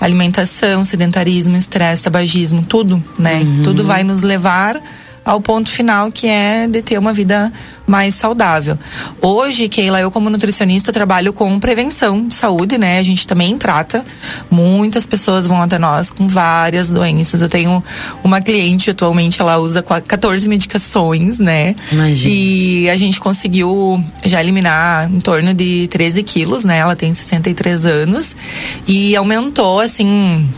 Alimentação, 0.00 0.84
sedentarismo, 0.84 1.56
estresse, 1.56 2.02
tabagismo, 2.02 2.64
tudo, 2.64 3.02
né? 3.18 3.42
Uhum. 3.42 3.62
Tudo 3.62 3.84
vai 3.84 4.02
nos 4.02 4.22
levar 4.22 4.80
ao 5.24 5.40
ponto 5.40 5.70
final 5.70 6.12
que 6.12 6.26
é 6.26 6.66
de 6.68 6.82
ter 6.82 6.98
uma 6.98 7.12
vida 7.12 7.52
mais 7.86 8.14
saudável. 8.14 8.78
Hoje, 9.20 9.68
Keila, 9.68 10.00
eu 10.00 10.10
como 10.10 10.30
nutricionista 10.30 10.92
trabalho 10.92 11.32
com 11.32 11.58
prevenção 11.58 12.26
de 12.26 12.34
saúde, 12.34 12.78
né? 12.78 12.98
A 12.98 13.02
gente 13.02 13.26
também 13.26 13.56
trata. 13.58 14.04
Muitas 14.50 15.06
pessoas 15.06 15.46
vão 15.46 15.60
até 15.60 15.78
nós 15.78 16.10
com 16.10 16.26
várias 16.26 16.90
doenças. 16.90 17.42
Eu 17.42 17.48
tenho 17.48 17.82
uma 18.22 18.40
cliente 18.40 18.90
atualmente, 18.90 19.40
ela 19.40 19.58
usa 19.58 19.82
14 19.82 20.48
medicações, 20.48 21.38
né? 21.38 21.74
Imagina. 21.92 22.30
E 22.34 22.90
a 22.90 22.96
gente 22.96 23.20
conseguiu 23.20 24.02
já 24.24 24.40
eliminar 24.40 25.10
em 25.10 25.20
torno 25.20 25.52
de 25.52 25.88
13 25.88 26.22
quilos, 26.22 26.64
né? 26.64 26.78
Ela 26.78 26.96
tem 26.96 27.12
63 27.12 27.84
anos 27.84 28.34
e 28.86 29.14
aumentou, 29.14 29.80
assim, 29.80 30.48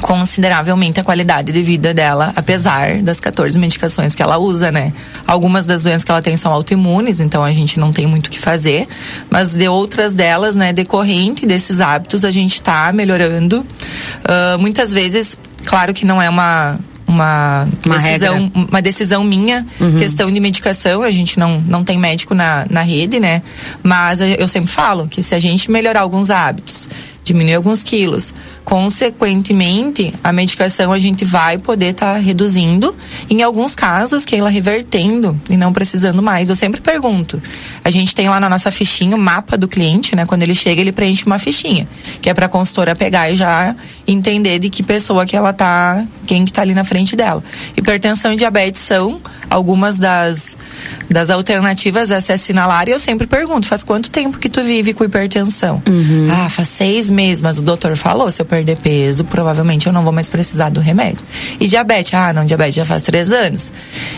consideravelmente 0.00 1.00
a 1.00 1.04
qualidade 1.04 1.52
de 1.52 1.62
vida 1.62 1.92
dela, 1.92 2.32
apesar 2.36 3.02
das 3.02 3.20
14 3.20 3.58
medicações 3.58 4.14
que 4.14 4.22
ela 4.22 4.38
usa, 4.38 4.70
né? 4.70 4.92
Algumas 5.26 5.66
das 5.66 5.84
doenças 5.84 6.04
que 6.04 6.10
ela 6.10 6.22
tem 6.22 6.36
são 6.36 6.52
autoimunes, 6.52 7.20
então 7.20 7.44
a 7.44 7.52
gente 7.52 7.78
não 7.78 7.92
tem 7.92 8.06
muito 8.06 8.28
o 8.28 8.30
que 8.30 8.38
fazer, 8.38 8.86
mas 9.30 9.54
de 9.54 9.68
outras 9.68 10.14
delas, 10.14 10.54
né, 10.54 10.72
decorrente 10.72 11.46
desses 11.46 11.80
hábitos, 11.80 12.24
a 12.24 12.30
gente 12.30 12.54
está 12.54 12.92
melhorando. 12.92 13.60
Uh, 13.60 14.58
muitas 14.58 14.92
vezes, 14.92 15.36
claro 15.64 15.92
que 15.92 16.04
não 16.04 16.20
é 16.20 16.28
uma 16.28 16.78
uma, 17.08 17.66
uma 17.86 17.96
decisão, 17.96 18.34
regra. 18.34 18.66
uma 18.70 18.82
decisão 18.82 19.24
minha, 19.24 19.66
uhum. 19.80 19.96
questão 19.96 20.30
de 20.30 20.38
medicação, 20.38 21.02
a 21.02 21.10
gente 21.10 21.38
não, 21.38 21.58
não 21.66 21.82
tem 21.82 21.98
médico 21.98 22.34
na, 22.34 22.66
na 22.68 22.82
rede, 22.82 23.18
né? 23.18 23.42
Mas 23.82 24.20
eu 24.20 24.46
sempre 24.46 24.70
falo 24.70 25.08
que 25.08 25.22
se 25.22 25.34
a 25.34 25.38
gente 25.38 25.70
melhorar 25.70 26.02
alguns 26.02 26.28
hábitos, 26.28 26.86
diminuir 27.28 27.54
alguns 27.54 27.82
quilos. 27.82 28.34
Consequentemente, 28.64 30.12
a 30.22 30.32
medicação 30.32 30.92
a 30.92 30.98
gente 30.98 31.24
vai 31.24 31.58
poder 31.58 31.90
estar 31.90 32.14
tá 32.14 32.18
reduzindo, 32.18 32.96
em 33.30 33.42
alguns 33.42 33.74
casos, 33.74 34.24
que 34.24 34.34
ela 34.34 34.50
revertendo 34.50 35.38
e 35.48 35.56
não 35.56 35.72
precisando 35.72 36.22
mais. 36.22 36.48
Eu 36.48 36.56
sempre 36.56 36.80
pergunto. 36.80 37.40
A 37.84 37.90
gente 37.90 38.14
tem 38.14 38.28
lá 38.28 38.40
na 38.40 38.48
nossa 38.48 38.70
fichinha 38.70 39.14
o 39.16 39.18
mapa 39.18 39.56
do 39.56 39.68
cliente, 39.68 40.16
né? 40.16 40.26
Quando 40.26 40.42
ele 40.42 40.54
chega, 40.54 40.80
ele 40.80 40.92
preenche 40.92 41.24
uma 41.26 41.38
fichinha, 41.38 41.86
que 42.20 42.28
é 42.28 42.34
para 42.34 42.46
a 42.46 42.48
consultora 42.48 42.96
pegar 42.96 43.30
e 43.30 43.36
já 43.36 43.76
entender 44.06 44.58
de 44.58 44.70
que 44.70 44.82
pessoa 44.82 45.26
que 45.26 45.36
ela 45.36 45.52
tá, 45.52 46.04
quem 46.26 46.44
que 46.44 46.52
tá 46.52 46.62
ali 46.62 46.74
na 46.74 46.84
frente 46.84 47.14
dela. 47.14 47.44
Hipertensão 47.76 48.32
e 48.32 48.36
diabetes 48.36 48.80
são 48.80 49.20
algumas 49.50 49.98
das, 49.98 50.56
das 51.10 51.30
alternativas 51.30 52.10
a 52.10 52.20
se 52.20 52.32
assinalar 52.32 52.88
e 52.88 52.92
eu 52.92 52.98
sempre 52.98 53.26
pergunto, 53.26 53.66
faz 53.66 53.82
quanto 53.82 54.10
tempo 54.10 54.38
que 54.38 54.48
tu 54.48 54.62
vive 54.62 54.92
com 54.92 55.04
hipertensão? 55.04 55.82
Uhum. 55.86 56.28
Ah, 56.30 56.48
faz 56.48 56.68
seis 56.68 57.10
meses, 57.10 57.40
mas 57.40 57.58
o 57.58 57.62
doutor 57.62 57.96
falou, 57.96 58.30
se 58.30 58.40
eu 58.40 58.46
perder 58.46 58.76
peso, 58.76 59.24
provavelmente 59.24 59.86
eu 59.86 59.92
não 59.92 60.02
vou 60.02 60.12
mais 60.12 60.28
precisar 60.28 60.70
do 60.70 60.80
remédio. 60.80 61.24
E 61.58 61.66
diabetes? 61.66 62.14
Ah, 62.14 62.32
não, 62.32 62.44
diabetes 62.44 62.74
já 62.74 62.84
faz 62.84 63.04
três 63.04 63.30
anos. 63.30 63.72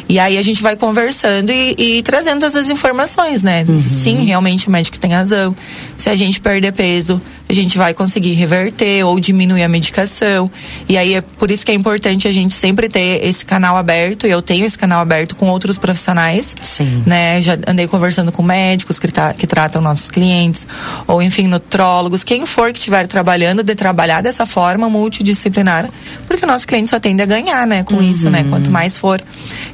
E 0.08 0.18
aí 0.18 0.38
a 0.38 0.42
gente 0.42 0.62
vai 0.62 0.76
conversando 0.76 1.50
e, 1.50 1.74
e 1.78 2.02
trazendo 2.02 2.44
essas 2.44 2.68
informações, 2.68 3.42
né? 3.42 3.64
Uhum. 3.68 3.82
Sim, 3.82 4.24
realmente 4.24 4.68
o 4.68 4.70
médico 4.70 4.98
tem 4.98 5.12
razão. 5.12 5.54
Se 5.96 6.08
a 6.08 6.16
gente 6.16 6.40
perder 6.40 6.72
peso, 6.72 7.20
a 7.50 7.54
gente 7.54 7.76
vai 7.76 7.92
conseguir 7.92 8.32
reverter 8.34 9.04
ou 9.04 9.18
diminuir 9.18 9.64
a 9.64 9.68
medicação. 9.68 10.48
E 10.88 10.96
aí 10.96 11.14
é 11.14 11.20
por 11.20 11.50
isso 11.50 11.66
que 11.66 11.72
é 11.72 11.74
importante 11.74 12.28
a 12.28 12.32
gente 12.32 12.54
sempre 12.54 12.88
ter 12.88 13.26
esse 13.26 13.44
canal 13.44 13.76
aberto. 13.76 14.24
E 14.24 14.30
eu 14.30 14.40
tenho 14.40 14.64
esse 14.64 14.78
canal 14.78 15.00
aberto 15.00 15.34
com 15.34 15.48
outros 15.48 15.76
profissionais. 15.76 16.56
Sim. 16.62 17.02
Né? 17.04 17.42
Já 17.42 17.58
andei 17.66 17.88
conversando 17.88 18.30
com 18.30 18.40
médicos 18.40 19.00
que, 19.00 19.08
tra 19.08 19.34
que 19.34 19.48
tratam 19.48 19.82
nossos 19.82 20.08
clientes, 20.08 20.64
ou 21.08 21.20
enfim, 21.20 21.48
nutrólogos, 21.48 22.22
quem 22.22 22.46
for 22.46 22.72
que 22.72 22.78
estiver 22.78 23.08
trabalhando, 23.08 23.64
de 23.64 23.74
trabalhar 23.74 24.22
dessa 24.22 24.46
forma 24.46 24.88
multidisciplinar, 24.88 25.90
porque 26.28 26.44
o 26.44 26.48
nosso 26.48 26.66
cliente 26.66 26.90
só 26.90 27.00
tende 27.00 27.22
a 27.22 27.26
ganhar, 27.26 27.66
né, 27.66 27.82
com 27.82 27.94
uhum. 27.94 28.02
isso, 28.02 28.30
né? 28.30 28.44
Quanto 28.48 28.70
mais 28.70 28.96
for 28.96 29.20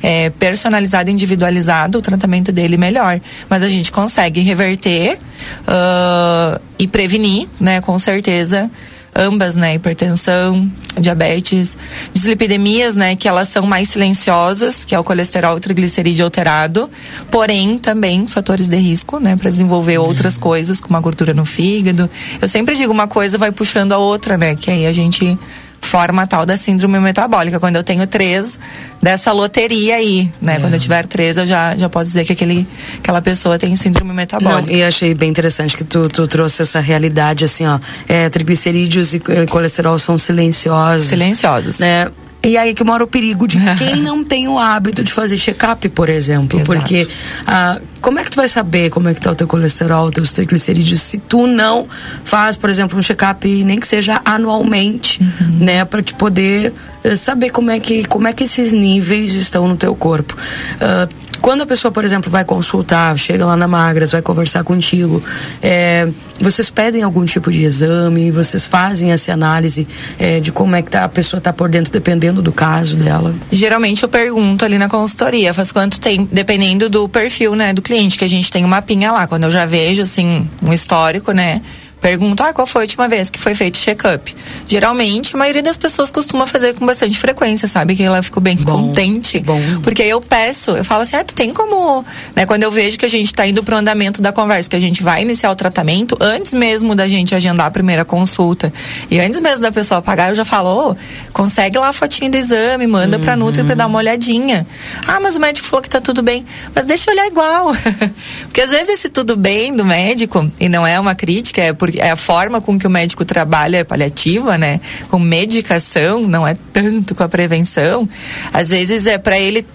é, 0.03 0.31
personalizado, 0.31 1.11
individualizado, 1.11 1.99
o 1.99 2.03
tratamento 2.03 2.51
dele 2.51 2.77
melhor. 2.79 3.21
Mas 3.51 3.63
a 3.63 3.69
gente 3.69 3.93
consegue 3.93 4.41
reverter 4.41 5.19
uh, 5.67 6.61
e 6.79 6.87
prevenir, 6.87 7.49
né, 7.59 7.81
com 7.81 7.99
certeza, 7.99 8.71
ambas, 9.15 9.57
né, 9.57 9.75
hipertensão, 9.75 10.71
diabetes, 11.01 11.77
dislipidemias, 12.13 12.97
né, 12.97 13.17
que 13.17 13.27
elas 13.27 13.49
são 13.49 13.67
mais 13.67 13.89
silenciosas, 13.89 14.85
que 14.85 14.95
é 14.95 14.99
o 14.99 15.05
colesterol 15.05 15.57
e 15.57 15.61
triglicerídeo 15.61 16.25
alterado, 16.25 16.91
porém 17.31 17.79
também 17.79 18.27
fatores 18.27 18.69
de 18.69 18.77
risco, 18.77 19.19
né, 19.19 19.35
para 19.35 19.51
desenvolver 19.51 19.99
outras 19.99 20.37
coisas, 20.37 20.81
como 20.81 20.97
a 20.99 21.01
gordura 21.01 21.33
no 21.33 21.47
fígado. 21.47 22.11
Eu 22.41 22.47
sempre 22.47 22.77
digo 22.77 22.93
uma 22.93 23.09
coisa 23.09 23.39
vai 23.39 23.51
puxando 23.51 23.93
a 23.93 23.99
outra, 23.99 24.37
né, 24.37 24.55
que 24.55 24.71
aí 24.71 24.87
a 24.87 24.93
gente 24.93 25.39
forma 25.87 26.27
tal 26.27 26.45
da 26.45 26.57
síndrome 26.57 26.99
metabólica. 26.99 27.59
Quando 27.61 27.77
eu 27.77 27.83
tenho 27.83 28.07
três 28.07 28.59
dessa 29.01 29.33
loteria 29.33 29.97
aí, 29.97 30.31
né? 30.41 30.57
É. 30.57 30.61
Quando 30.61 30.75
eu 30.75 30.81
tiver 30.81 31.07
três, 31.07 31.37
eu 31.37 31.47
já, 31.47 31.77
já 31.77 31.89
posso 31.89 32.07
dizer 32.07 32.25
que 32.25 32.33
aquele, 32.33 32.67
aquela 32.99 33.23
pessoa 33.23 33.59
tem 33.59 33.75
síndrome 33.77 34.13
metabólica. 34.13 34.63
Não, 34.63 34.77
e 34.77 34.83
achei 34.83 35.15
bem 35.15 35.31
interessante 35.31 35.77
que 35.77 35.85
tu, 35.85 36.09
tu 36.09 36.27
trouxe 36.27 36.63
essa 36.63 36.81
realidade, 36.81 37.45
assim, 37.45 37.67
ó. 37.67 37.79
É, 38.09 38.29
triglicerídeos 38.29 39.15
e 39.15 39.21
colesterol 39.49 39.99
são 39.99 40.19
silenciosos. 40.19 41.09
Silenciosos. 41.09 41.79
Né? 41.79 42.11
E 42.47 42.57
aí 42.57 42.73
que 42.75 42.85
mora 42.85 43.03
o 43.03 43.07
perigo 43.07 43.47
de 43.47 43.59
quem 43.77 43.97
não 43.97 44.23
tem 44.23 44.47
o 44.49 44.59
hábito 44.59 45.03
de 45.03 45.13
fazer 45.13 45.37
check-up, 45.37 45.89
por 45.89 46.09
exemplo. 46.09 46.61
Exato. 46.61 46.79
Porque 46.79 47.09
ah, 47.47 47.81
como 48.01 48.19
é 48.19 48.25
que 48.25 48.31
tu 48.31 48.37
vai 48.37 48.49
saber 48.49 48.91
como 48.91 49.09
é 49.09 49.15
que 49.15 49.21
tá 49.21 49.33
o 49.33 49.35
teu 49.35 49.49
colesterol, 49.49 50.11
teus 50.11 50.33
triglicerídeos, 50.33 51.01
se 51.03 51.19
tu 51.19 51.47
não 51.47 51.89
faz, 52.25 52.57
por 52.57 52.71
exemplo, 52.71 52.99
um 52.99 53.03
check-up, 53.03 53.47
nem 53.65 53.81
que 53.81 53.87
seja 53.87 54.21
anualmente, 54.25 55.21
uhum. 55.21 55.59
né? 55.61 55.85
para 55.85 56.03
te 56.03 56.15
poder 56.15 56.73
uh, 57.05 57.17
saber 57.17 57.51
como 57.51 57.71
é, 57.71 57.81
que, 57.81 58.05
como 58.05 58.29
é 58.29 58.33
que 58.33 58.45
esses 58.45 58.73
níveis 58.73 59.35
estão 59.35 59.67
no 59.67 59.77
teu 59.77 59.95
corpo. 59.97 60.37
Uh, 60.75 61.27
quando 61.41 61.63
a 61.63 61.67
pessoa, 61.67 61.93
por 61.93 62.05
exemplo, 62.05 62.31
vai 62.31 62.45
consultar, 62.45 63.17
chega 63.19 63.45
lá 63.45 63.57
na 63.57 63.69
Magras, 63.69 64.13
vai 64.13 64.23
conversar 64.23 64.65
contigo, 64.65 65.23
é, 65.63 66.09
vocês 66.41 66.71
pedem 66.71 67.03
algum 67.03 67.25
tipo 67.25 67.51
de 67.51 67.65
exame, 67.65 68.31
vocês 68.31 68.67
fazem 68.67 69.13
essa 69.13 69.33
análise 69.33 69.87
é, 70.19 70.41
de 70.41 70.53
como 70.53 70.77
é 70.77 70.83
que 70.83 70.91
tá, 70.91 71.05
a 71.05 71.09
pessoa 71.09 71.39
está 71.39 71.53
por 71.53 71.69
dentro, 71.69 71.93
dependendo 71.93 72.43
do 72.43 72.53
caso 72.53 72.97
dela? 72.97 73.35
Geralmente 73.51 74.03
eu 74.03 74.09
pergunto 74.09 74.65
ali 74.65 74.79
na 74.79 74.89
consultoria, 74.89 75.55
faz 75.55 75.73
quanto 75.73 76.01
tempo, 76.01 76.29
dependendo 76.33 76.89
do 76.89 77.09
perfil, 77.09 77.55
né, 77.55 77.73
do 77.73 77.83
cliente, 77.83 78.19
que 78.19 78.25
a 78.25 78.29
gente 78.29 78.51
tem 78.51 78.65
uma 78.65 78.83
pinha 78.83 79.13
lá. 79.13 79.27
Quando 79.27 79.45
eu 79.45 79.51
já 79.51 79.67
vejo, 79.67 80.03
assim, 80.03 80.49
um 80.63 80.73
histórico, 80.73 81.33
né, 81.33 81.63
pergunto, 82.07 82.41
ah, 82.41 82.53
qual 82.53 82.69
foi 82.69 82.83
a 82.83 82.85
última 82.85 83.09
vez 83.09 83.31
que 83.31 83.39
foi 83.41 83.53
feito 83.53 83.79
check-up? 83.79 84.33
Geralmente, 84.69 85.35
a 85.35 85.39
maioria 85.39 85.61
das 85.61 85.77
pessoas 85.77 86.09
costuma 86.09 86.47
fazer 86.47 86.73
com 86.75 86.87
bastante 86.87 87.19
frequência, 87.19 87.67
sabe? 87.67 87.97
Que 87.97 88.05
ela 88.05 88.23
ficou 88.23 88.41
bem 88.41 88.55
bom, 88.55 88.87
contente. 88.87 89.41
Bom. 89.41 89.61
Porque 89.83 90.05
eu 90.05 90.21
peço, 90.21 90.71
eu 90.77 90.85
falo 90.85 91.03
assim, 91.03 91.17
ah, 91.17 91.25
tu 91.25 91.35
tem 91.35 91.53
como. 91.53 92.05
Né, 92.37 92.47
quando 92.47 92.63
eu 92.63 92.71
vejo 92.71 92.97
que 92.97 93.05
a 93.05 93.09
gente 93.09 93.27
está 93.27 93.45
indo 93.45 93.61
pro 93.61 93.75
andamento 93.75 94.23
da 94.23 94.31
conversa, 94.31 94.71
que 94.71 94.77
a 94.77 94.81
gente 94.81 95.03
vai 95.03 95.23
iniciar 95.23 95.51
o 95.51 95.57
tratamento, 95.57 96.17
antes 96.21 96.55
mesmo 96.55 96.95
da 96.95 97.09
gente 97.09 97.35
agendar 97.35 97.67
a 97.67 97.71
primeira 97.73 98.05
consulta, 98.05 98.73
e 99.11 99.19
antes 99.19 99.41
mesmo 99.41 99.63
da 99.63 99.73
pessoa 99.73 100.01
pagar, 100.01 100.29
eu 100.29 100.37
já 100.37 100.45
falo, 100.45 100.91
oh, 100.91 100.97
consegue 101.33 101.77
lá 101.77 101.89
a 101.89 101.93
fotinha 101.93 102.31
do 102.31 102.37
exame, 102.37 102.87
manda 102.87 103.17
uhum. 103.17 103.25
pra 103.25 103.35
Nutri 103.35 103.65
pra 103.65 103.75
dar 103.75 103.87
uma 103.87 103.99
olhadinha. 103.99 104.65
Ah, 105.09 105.19
mas 105.19 105.35
o 105.35 105.41
médico 105.41 105.67
falou 105.67 105.83
que 105.83 105.91
tá 105.91 106.01
tudo 106.01 106.23
bem. 106.23 106.47
Mas 106.73 106.87
deixa 106.87 107.11
eu 107.11 107.15
olhar 107.15 107.27
igual. 107.27 107.75
porque 108.47 108.61
às 108.61 108.71
vezes 108.71 108.91
esse 108.91 109.09
tudo 109.09 109.37
bem 109.37 109.75
do 109.75 109.85
médico, 109.85 110.49
e 110.61 110.69
não 110.69 110.87
é 110.87 111.01
uma 111.01 111.17
crítica, 111.17 111.61
é 111.61 111.73
porque 111.73 111.96
é 111.99 112.11
a 112.11 112.17
forma 112.17 112.61
com 112.61 112.79
que 112.79 112.87
o 112.87 112.91
médico 112.91 113.25
trabalha 113.25 113.79
é 113.79 113.85
paliativa, 113.85 114.57
né? 114.57 114.81
Com 115.09 115.19
medicação, 115.19 116.27
não 116.27 116.47
é 116.47 116.57
tanto 116.73 117.15
com 117.15 117.23
a 117.23 117.29
prevenção. 117.29 118.09
Às 118.53 118.71
vezes 118.71 119.07
é 119.07 119.19
para 119.19 119.39
ele 119.39 119.67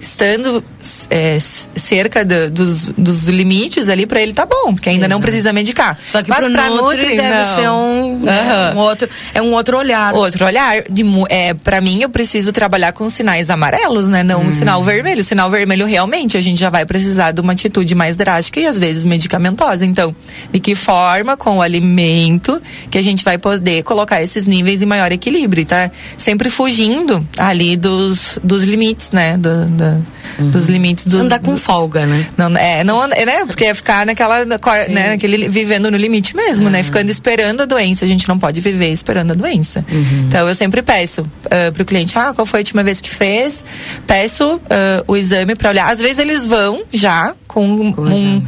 estando 0.00 0.62
é, 1.08 1.38
cerca 1.40 2.24
do, 2.24 2.50
dos, 2.50 2.86
dos 2.96 3.28
limites 3.28 3.88
ali, 3.88 4.06
para 4.06 4.20
ele 4.20 4.32
tá 4.32 4.46
bom, 4.46 4.74
porque 4.74 4.88
ainda 4.88 5.06
Exato. 5.06 5.14
não 5.14 5.20
precisa 5.20 5.52
medicar. 5.52 5.98
Só 6.06 6.22
que 6.22 6.28
Mas 6.28 6.48
pra 6.48 6.70
Nutri, 6.70 6.82
Nutri 6.82 7.16
deve 7.16 7.46
não. 7.46 7.54
ser 7.54 7.70
um, 7.70 8.18
né, 8.20 8.72
um, 8.74 8.78
outro, 8.78 9.08
é 9.34 9.42
um 9.42 9.52
outro 9.52 9.78
olhar. 9.78 10.14
Outro 10.14 10.44
olhar. 10.44 10.82
De, 10.88 11.04
é, 11.28 11.54
para 11.54 11.80
mim, 11.80 12.02
eu 12.02 12.08
preciso 12.08 12.52
trabalhar 12.52 12.92
com 12.92 13.08
sinais 13.08 13.50
amarelos, 13.50 14.08
né? 14.08 14.22
Não 14.22 14.40
hum. 14.40 14.46
um 14.46 14.50
sinal 14.50 14.82
vermelho. 14.82 15.20
O 15.20 15.24
sinal 15.24 15.50
vermelho, 15.50 15.86
realmente, 15.86 16.36
a 16.36 16.40
gente 16.40 16.58
já 16.58 16.70
vai 16.70 16.84
precisar 16.86 17.32
de 17.32 17.40
uma 17.40 17.52
atitude 17.52 17.94
mais 17.94 18.16
drástica 18.16 18.60
e 18.60 18.66
às 18.66 18.78
vezes 18.78 19.04
medicamentosa. 19.04 19.84
Então, 19.84 20.14
de 20.52 20.60
que 20.60 20.74
forma, 20.74 21.36
com 21.36 21.58
o 21.58 21.62
alimento, 21.62 22.60
que 22.90 22.98
a 22.98 23.02
gente 23.02 23.24
vai 23.24 23.38
poder 23.38 23.82
colocar 23.82 24.22
esses 24.22 24.46
níveis 24.46 24.82
em 24.82 24.86
maior 24.86 25.12
equilíbrio, 25.12 25.64
tá? 25.64 25.90
Sempre 26.16 26.50
fugindo 26.50 27.26
ali 27.38 27.76
dos, 27.76 28.38
dos 28.42 28.64
limites, 28.64 29.12
né? 29.12 29.36
Do, 29.36 29.66
do 29.70 30.04
uhum. 30.38 30.50
dos 30.50 30.66
limites 30.66 31.06
dos. 31.06 31.20
Andar 31.20 31.38
com 31.38 31.52
dos, 31.52 31.62
folga, 31.62 32.06
né? 32.06 32.26
Não, 32.36 32.56
é, 32.56 32.84
não, 32.84 33.04
é, 33.04 33.24
né? 33.24 33.44
Porque 33.46 33.64
é 33.64 33.74
ficar 33.74 34.06
naquela, 34.06 34.44
né, 34.44 35.10
naquele, 35.10 35.48
vivendo 35.48 35.90
no 35.90 35.96
limite 35.96 36.34
mesmo, 36.34 36.66
uhum. 36.66 36.72
né? 36.72 36.82
Ficando 36.82 37.10
esperando 37.10 37.62
a 37.62 37.64
doença. 37.66 38.04
A 38.04 38.08
gente 38.08 38.28
não 38.28 38.38
pode 38.38 38.60
viver 38.60 38.92
esperando 38.92 39.32
a 39.32 39.34
doença. 39.34 39.84
Uhum. 39.90 40.24
Então 40.28 40.48
eu 40.48 40.54
sempre 40.54 40.82
peço 40.82 41.22
uh, 41.22 41.72
pro 41.72 41.84
cliente, 41.84 42.16
ah, 42.18 42.32
qual 42.34 42.46
foi 42.46 42.60
a 42.60 42.62
última 42.62 42.82
vez 42.82 43.00
que 43.00 43.10
fez? 43.10 43.64
Peço 44.06 44.56
uh, 44.56 44.60
o 45.06 45.16
exame 45.16 45.54
para 45.54 45.70
olhar. 45.70 45.90
Às 45.90 46.00
vezes 46.00 46.18
eles 46.18 46.46
vão 46.46 46.82
já 46.92 47.34
com, 47.50 47.92
com 47.92 48.42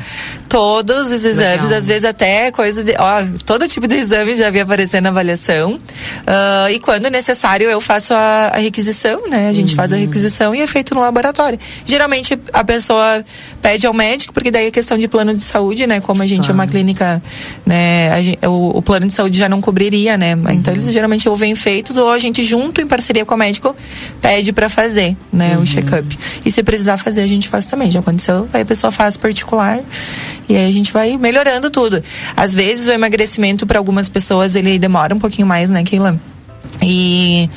todos 0.49 1.11
os 1.11 1.25
exames, 1.25 1.63
Legal. 1.63 1.79
às 1.79 1.87
vezes 1.87 2.05
até 2.05 2.53
coisa 2.53 2.85
de. 2.85 2.95
Ó, 2.97 3.23
todo 3.45 3.67
tipo 3.67 3.89
de 3.89 3.97
exame 3.97 4.37
já 4.37 4.49
vi 4.49 4.61
aparecer 4.61 5.03
na 5.03 5.09
avaliação. 5.09 5.73
Uh, 5.75 6.71
e 6.71 6.79
quando 6.79 7.11
necessário, 7.11 7.69
eu 7.69 7.81
faço 7.81 8.15
a, 8.15 8.53
a 8.55 8.59
requisição, 8.59 9.29
né? 9.29 9.49
A 9.49 9.53
gente 9.53 9.71
uhum. 9.71 9.77
faz 9.77 9.93
a 9.93 9.97
requisição 9.97 10.55
e 10.55 10.61
é 10.61 10.67
feito 10.69 10.95
no 10.95 11.01
laboratório. 11.01 11.59
Geralmente 11.85 12.39
a 12.53 12.63
pessoa 12.63 13.25
pede 13.61 13.87
ao 13.87 13.93
médico, 13.93 14.33
porque 14.33 14.53
daí 14.53 14.69
é 14.69 14.71
questão 14.71 14.97
de 14.97 15.09
plano 15.09 15.35
de 15.35 15.43
saúde, 15.43 15.85
né? 15.85 16.01
Como 16.01 16.23
a 16.23 16.27
gente 16.27 16.49
ah. 16.49 16.53
é 16.53 16.55
uma 16.55 16.67
clínica, 16.69 17.21
né? 17.67 18.23
Gente, 18.23 18.47
o, 18.47 18.79
o, 18.79 18.83
plano 18.83 19.07
de 19.07 19.13
saúde 19.13 19.37
já 19.37 19.49
não 19.49 19.61
cobriria, 19.61 20.17
né? 20.17 20.37
Uhum. 20.37 20.51
Então 20.51 20.73
eles 20.73 20.85
geralmente 20.85 21.29
ou 21.29 21.35
vêm 21.35 21.57
feitos 21.57 21.97
ou 21.97 22.09
a 22.09 22.19
gente 22.19 22.43
junto 22.45 22.81
em 22.81 22.87
parceria 22.87 23.25
com 23.25 23.35
o 23.35 23.39
médico 23.39 23.75
pede 24.21 24.53
para 24.53 24.69
fazer, 24.69 25.17
né? 25.33 25.57
Uhum. 25.57 25.63
O 25.63 25.67
check-up. 25.67 26.17
E 26.45 26.51
se 26.53 26.63
precisar 26.63 26.99
fazer, 26.99 27.23
a 27.23 27.27
gente 27.27 27.49
faz 27.49 27.67
também. 27.67 27.91
Já 27.91 27.99
aconteceu, 27.99 28.49
aí 28.53 28.63
a 28.63 28.65
pessoa 28.65 28.92
faz 28.93 29.17
particular 29.17 29.81
e 30.49 30.57
aí 30.57 30.69
a 30.69 30.73
gente 30.73 30.93
vai 30.93 31.17
melhorando 31.17 31.71
tudo. 31.71 32.03
Às 32.37 32.55
vezes 32.55 32.87
o 32.89 32.93
emagrecimento 32.93 33.67
para 33.67 33.79
algumas 33.79 34.09
pessoas 34.09 34.55
ele 34.55 34.79
demora 34.79 35.15
um 35.15 35.19
pouquinho 35.19 35.47
mais, 35.47 35.71
né, 35.71 35.83
Keila? 35.83 36.21
E 36.81 37.51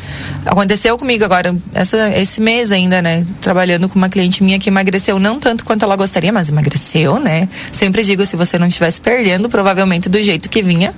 aconteceu 0.46 0.98
comigo 0.98 1.24
agora, 1.24 1.56
essa, 1.74 2.10
esse 2.18 2.42
mês 2.42 2.72
ainda, 2.72 3.02
né? 3.02 3.26
Trabalhando 3.40 3.88
com 3.88 3.96
uma 3.96 4.10
cliente 4.10 4.44
minha 4.44 4.60
que 4.60 4.70
emagreceu 4.70 5.20
não 5.20 5.40
tanto 5.40 5.64
quanto 5.64 5.84
ela 5.84 5.96
gostaria, 5.96 6.32
mas 6.32 6.50
emagreceu, 6.50 7.20
né? 7.20 7.48
Sempre 7.72 8.04
digo, 8.04 8.26
se 8.26 8.36
você 8.36 8.58
não 8.58 8.68
estivesse 8.68 9.00
perdendo, 9.00 9.50
provavelmente 9.50 10.10
do 10.10 10.22
jeito 10.22 10.50
que 10.50 10.62
vinha, 10.62 10.94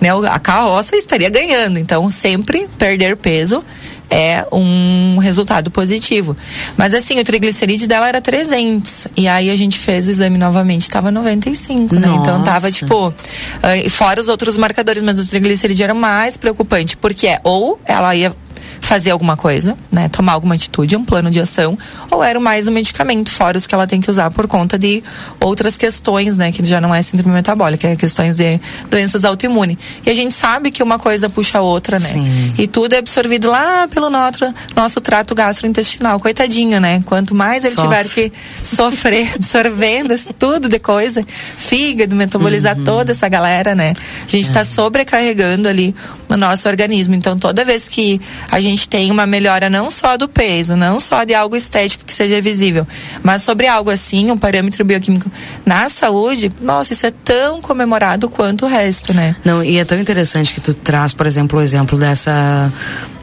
né? 0.00 0.08
A 0.30 0.38
carroça 0.38 0.96
estaria 0.96 1.28
ganhando. 1.28 1.78
Então, 1.78 2.10
sempre 2.10 2.68
perder 2.78 3.16
peso 3.16 3.64
é 4.10 4.46
um 4.52 5.18
resultado 5.18 5.70
positivo. 5.70 6.36
Mas 6.76 6.94
assim, 6.94 7.18
o 7.18 7.24
triglicerídeo 7.24 7.86
dela 7.86 8.08
era 8.08 8.20
300. 8.20 9.08
E 9.16 9.28
aí 9.28 9.50
a 9.50 9.56
gente 9.56 9.78
fez 9.78 10.08
o 10.08 10.10
exame 10.10 10.38
novamente, 10.38 10.82
estava 10.82 11.10
95, 11.10 11.94
né? 11.94 12.06
Nossa. 12.06 12.20
Então 12.20 12.42
tava 12.42 12.70
tipo, 12.70 13.08
uh, 13.08 13.90
fora 13.90 14.20
os 14.20 14.28
outros 14.28 14.56
marcadores, 14.56 15.02
mas 15.02 15.18
o 15.18 15.28
triglicerídeo 15.28 15.84
era 15.84 15.94
mais 15.94 16.36
preocupante, 16.36 16.96
porque 16.96 17.26
é 17.26 17.40
ou 17.44 17.80
ela 17.84 18.14
ia 18.14 18.34
fazer 18.80 19.10
alguma 19.10 19.36
coisa, 19.36 19.76
né? 19.90 20.08
Tomar 20.08 20.32
alguma 20.32 20.54
atitude, 20.54 20.96
um 20.96 21.04
plano 21.04 21.30
de 21.30 21.40
ação, 21.40 21.78
ou 22.10 22.22
era 22.22 22.38
mais 22.40 22.68
um 22.68 22.72
medicamento, 22.72 23.30
fora 23.30 23.58
os 23.58 23.66
que 23.66 23.74
ela 23.74 23.86
tem 23.86 24.00
que 24.00 24.10
usar 24.10 24.30
por 24.30 24.46
conta 24.46 24.78
de 24.78 25.02
outras 25.40 25.76
questões, 25.76 26.38
né? 26.38 26.52
Que 26.52 26.64
já 26.64 26.80
não 26.80 26.94
é 26.94 27.02
síndrome 27.02 27.34
metabólica, 27.34 27.88
é 27.88 27.96
questões 27.96 28.36
de 28.36 28.60
doenças 28.90 29.24
autoimunes. 29.24 29.76
E 30.04 30.10
a 30.10 30.14
gente 30.14 30.34
sabe 30.34 30.70
que 30.70 30.82
uma 30.82 30.98
coisa 30.98 31.28
puxa 31.28 31.58
a 31.58 31.60
outra, 31.60 31.98
né? 31.98 32.08
Sim. 32.08 32.54
E 32.58 32.66
tudo 32.66 32.94
é 32.94 32.98
absorvido 32.98 33.50
lá 33.50 33.88
pelo 33.88 34.10
nosso, 34.10 34.52
nosso 34.74 35.00
trato 35.00 35.34
gastrointestinal. 35.34 36.20
Coitadinho, 36.20 36.80
né? 36.80 37.02
Quanto 37.04 37.34
mais 37.34 37.64
ele 37.64 37.74
Sofre. 37.74 37.88
tiver 37.88 38.08
que 38.08 38.32
sofrer 38.62 39.32
absorvendo 39.36 40.14
tudo 40.38 40.68
de 40.68 40.78
coisa, 40.78 41.24
fígado, 41.56 42.14
metabolizar 42.14 42.76
uhum. 42.76 42.84
toda 42.84 43.12
essa 43.12 43.28
galera, 43.28 43.74
né? 43.74 43.94
A 44.26 44.30
gente 44.30 44.44
está 44.44 44.60
é. 44.60 44.64
sobrecarregando 44.64 45.68
ali 45.68 45.94
no 46.28 46.36
nosso 46.36 46.68
organismo. 46.68 47.14
Então, 47.14 47.38
toda 47.38 47.64
vez 47.64 47.88
que 47.88 48.20
a 48.50 48.60
gente 48.60 48.67
gente 48.68 48.88
tem 48.88 49.10
uma 49.10 49.26
melhora 49.26 49.68
não 49.68 49.90
só 49.90 50.16
do 50.16 50.28
peso, 50.28 50.76
não 50.76 51.00
só 51.00 51.24
de 51.24 51.34
algo 51.34 51.56
estético 51.56 52.04
que 52.04 52.14
seja 52.14 52.40
visível, 52.40 52.86
mas 53.22 53.42
sobre 53.42 53.66
algo 53.66 53.90
assim, 53.90 54.30
um 54.30 54.38
parâmetro 54.38 54.84
bioquímico 54.84 55.30
na 55.64 55.88
saúde, 55.88 56.52
nossa, 56.62 56.92
isso 56.92 57.06
é 57.06 57.10
tão 57.10 57.60
comemorado 57.60 58.28
quanto 58.28 58.66
o 58.66 58.68
resto, 58.68 59.12
né? 59.12 59.36
Não, 59.44 59.62
e 59.62 59.78
é 59.78 59.84
tão 59.84 59.98
interessante 59.98 60.54
que 60.54 60.60
tu 60.60 60.74
traz, 60.74 61.12
por 61.12 61.26
exemplo, 61.26 61.58
o 61.58 61.62
exemplo 61.62 61.98
dessa 61.98 62.72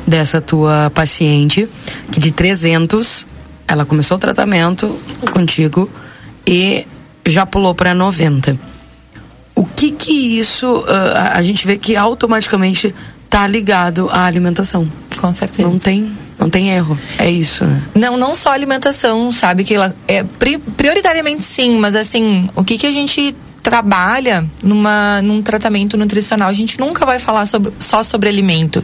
dessa 0.08 0.39
tua 0.39 0.91
paciente 0.93 1.67
que 2.12 2.19
de 2.19 2.31
300 2.31 3.25
ela 3.67 3.86
começou 3.86 4.17
o 4.17 4.19
tratamento 4.19 4.99
contigo 5.31 5.89
e 6.45 6.86
já 7.25 7.45
pulou 7.45 7.73
para 7.73 7.93
90. 7.95 8.58
O 9.55 9.65
que 9.65 9.89
que 9.91 10.38
isso 10.38 10.81
uh, 10.81 10.86
a 11.31 11.41
gente 11.41 11.65
vê 11.65 11.77
que 11.77 11.95
automaticamente 11.95 12.93
tá 13.29 13.45
ligado 13.47 14.09
à 14.11 14.25
alimentação. 14.25 14.89
Com 15.19 15.31
certeza. 15.31 15.67
Não 15.67 15.79
tem 15.79 16.15
não 16.38 16.49
tem 16.49 16.69
erro. 16.69 16.97
É 17.17 17.29
isso, 17.29 17.65
né? 17.65 17.81
Não, 17.95 18.17
não 18.17 18.35
só 18.35 18.51
alimentação, 18.51 19.31
sabe? 19.31 19.63
Que 19.63 19.75
ela, 19.75 19.95
é, 20.07 20.23
prioritariamente 20.75 21.43
sim, 21.43 21.77
mas 21.79 21.95
assim, 21.95 22.49
o 22.55 22.63
que, 22.63 22.77
que 22.77 22.85
a 22.85 22.91
gente 22.91 23.35
trabalha 23.65 24.47
numa, 24.62 25.23
num 25.23 25.41
tratamento 25.41 25.97
nutricional, 25.97 26.49
a 26.49 26.54
gente 26.54 26.80
nunca 26.80 27.04
vai 27.04 27.17
falar 27.17 27.47
sobre, 27.47 27.73
só 27.80 28.04
sobre 28.04 28.30
alimento. 28.30 28.80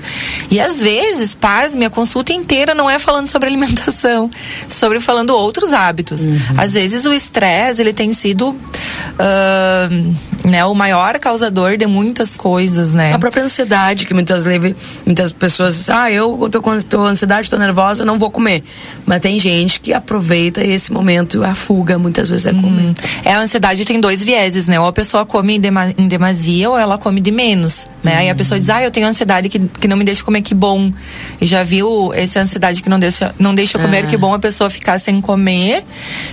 E 0.50 0.60
às 0.60 0.80
vezes, 0.80 1.36
paz, 1.36 1.76
minha 1.76 1.92
consulta 1.92 2.34
inteira 2.34 2.74
não 2.74 2.90
é 2.90 2.98
falando 2.98 3.28
sobre 3.28 3.48
alimentação, 3.48 4.28
sobre 4.68 5.00
falando 5.00 5.36
outros 5.36 5.72
hábitos. 5.72 6.22
Uhum. 6.24 6.40
Às 6.58 6.74
vezes 6.74 7.06
o 7.06 7.14
estresse, 7.14 7.80
ele 7.80 7.94
tem 7.94 8.12
sido 8.12 8.50
uh, 8.50 10.16
né, 10.50 10.66
o 10.66 10.74
maior 10.74 11.20
causador 11.20 11.78
de 11.78 11.86
muitas 11.86 12.36
coisas, 12.36 12.96
né? 12.96 13.14
A 13.14 13.20
própria 13.20 13.44
ansiedade, 13.44 14.08
que 14.08 14.16
muitas 14.16 14.44
vezes 14.44 14.76
muitas 15.06 15.32
pessoas 15.32 15.76
dizem, 15.76 15.94
ah, 15.96 16.12
eu 16.12 16.50
tô 16.52 16.60
com 16.60 16.76
tô 16.80 17.04
ansiedade, 17.04 17.52
tô 17.52 17.58
nervosa, 17.58 18.04
não 18.04 18.18
vou 18.18 18.32
comer. 18.32 18.64
Mas 19.06 19.22
tem 19.22 19.38
gente 19.38 19.80
que 19.80 19.94
aproveita 19.94 20.64
esse 20.64 20.92
momento, 20.92 21.44
a 21.44 21.54
fuga 21.54 22.00
muitas 22.00 22.30
vezes 22.30 22.48
é 22.48 22.54
comer. 22.54 22.88
Uhum. 22.88 22.94
É, 23.24 23.34
a 23.34 23.40
ansiedade 23.40 23.86
tem 23.86 24.02
dois 24.02 24.24
vieses, 24.24 24.68
né? 24.72 24.80
Ou 24.80 24.88
a 24.88 24.94
pessoa 24.94 25.26
come 25.26 25.60
em 25.98 26.08
demasia 26.08 26.70
ou 26.70 26.78
ela 26.78 26.98
come 26.98 27.20
de 27.20 27.30
menos, 27.30 27.86
né? 28.02 28.14
Uhum. 28.14 28.18
Aí 28.20 28.30
a 28.30 28.36
pessoa 28.36 28.58
diz, 28.58 28.70
ah, 28.70 28.82
eu 28.82 28.90
tenho 28.90 29.06
ansiedade 29.06 29.50
que, 29.50 29.60
que 29.60 29.88
não 29.88 29.98
me 29.98 30.06
deixa 30.06 30.24
comer, 30.24 30.42
que 30.42 30.54
bom. 30.54 30.92
E 31.40 31.46
já 31.46 31.62
viu 31.62 32.14
essa 32.14 32.40
ansiedade 32.40 32.82
que 32.82 32.90
não 32.90 32.98
deixa, 32.98 33.36
não 33.38 33.54
deixa 33.54 33.78
comer, 33.78 34.08
que 34.08 34.16
bom 34.16 34.34
a 34.34 34.40
pessoa 34.40 34.70
ficar 34.70 34.98
sem 34.98 35.20
comer. 35.20 35.84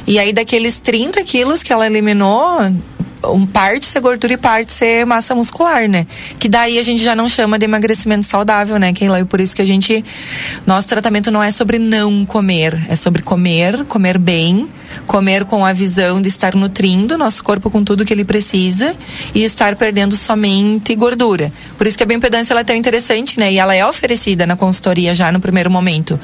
E 0.06 0.18
aí 0.18 0.32
daqueles 0.32 0.80
30 0.80 1.22
quilos 1.24 1.64
que 1.64 1.72
ela 1.72 1.84
eliminou, 1.84 2.60
um 3.24 3.44
parte 3.44 3.86
ser 3.86 4.00
gordura 4.00 4.32
e 4.32 4.36
parte 4.36 4.72
ser 4.72 5.04
massa 5.04 5.34
muscular, 5.34 5.88
né? 5.88 6.06
Que 6.38 6.48
daí 6.48 6.78
a 6.78 6.82
gente 6.82 7.02
já 7.02 7.16
não 7.16 7.28
chama 7.28 7.58
de 7.58 7.64
emagrecimento 7.64 8.24
saudável, 8.24 8.78
né, 8.78 8.92
Keila? 8.92 9.18
E 9.18 9.24
por 9.24 9.40
isso 9.40 9.56
que 9.56 9.62
a 9.62 9.66
gente. 9.66 10.04
Nosso 10.64 10.88
tratamento 10.88 11.30
não 11.30 11.42
é 11.42 11.50
sobre 11.50 11.78
não 11.78 12.24
comer, 12.24 12.78
é 12.88 12.94
sobre 12.94 13.22
comer, 13.22 13.84
comer 13.86 14.16
bem, 14.16 14.68
comer 15.06 15.44
com 15.44 15.64
a 15.64 15.72
visão 15.72 16.20
de 16.20 16.28
estar 16.28 16.54
nutrindo 16.54 17.16
nosso 17.18 17.42
corpo 17.42 17.70
com 17.70 17.82
tudo 17.84 18.04
que 18.04 18.12
ele 18.12 18.24
precisa 18.24 18.94
e 19.34 19.44
estar 19.44 19.76
perdendo 19.76 20.16
somente 20.16 20.94
gordura. 20.94 21.52
Por 21.76 21.86
isso 21.86 21.96
que 21.96 22.02
a 22.02 22.06
bioimpedância 22.06 22.52
ela 22.52 22.60
é 22.60 22.64
tão 22.64 22.76
interessante, 22.76 23.38
né? 23.38 23.52
E 23.52 23.58
ela 23.58 23.74
é 23.74 23.84
oferecida 23.86 24.46
na 24.46 24.56
consultoria 24.56 25.14
já 25.14 25.30
no 25.32 25.40
primeiro 25.40 25.70
momento. 25.70 26.18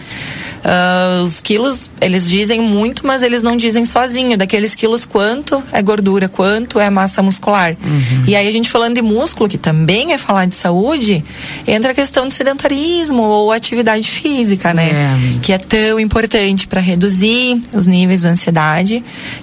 Uh, 0.65 1.23
os 1.23 1.43
quilos, 1.43 1.91
eles 2.01 2.27
dizem 2.27 2.61
muito, 2.61 3.07
mas 3.07 3.23
eles 3.23 3.43
não 3.43 3.57
dizem 3.57 3.85
sozinho. 3.85 4.37
Daqueles 4.37 4.75
quilos, 4.75 5.05
quanto 5.05 5.63
é 5.71 5.83
gordura, 5.83 6.27
quanto 6.27 6.81
é 6.81 6.89
massa 6.89 7.23
muscular. 7.23 7.77
Uhum. 7.85 8.25
E 8.27 8.35
aí 8.35 8.49
a 8.49 8.53
gente 8.53 8.71
falando 8.71 8.95
de 8.95 9.03
músculo, 9.03 9.49
que 9.49 9.59
também 9.59 10.13
é 10.13 10.19
falar 10.19 10.47
de 10.47 10.55
saúde, 10.55 11.23
entra 11.67 11.93
a 11.93 11.95
questão 11.95 12.27
do 12.27 12.33
sedentarismo 12.33 13.23
ou 13.23 13.53
atividade 13.53 14.11
física, 14.11 14.73
né? 14.73 14.91
É. 14.91 15.39
Que 15.43 15.53
é 15.53 15.59
tão 15.59 16.01
importante 16.01 16.67
para 16.67 16.81
reduzir 16.81 17.63
os 17.75 17.87
níveis 17.87 18.23
de 18.23 18.29
ansiedade. 18.29 18.54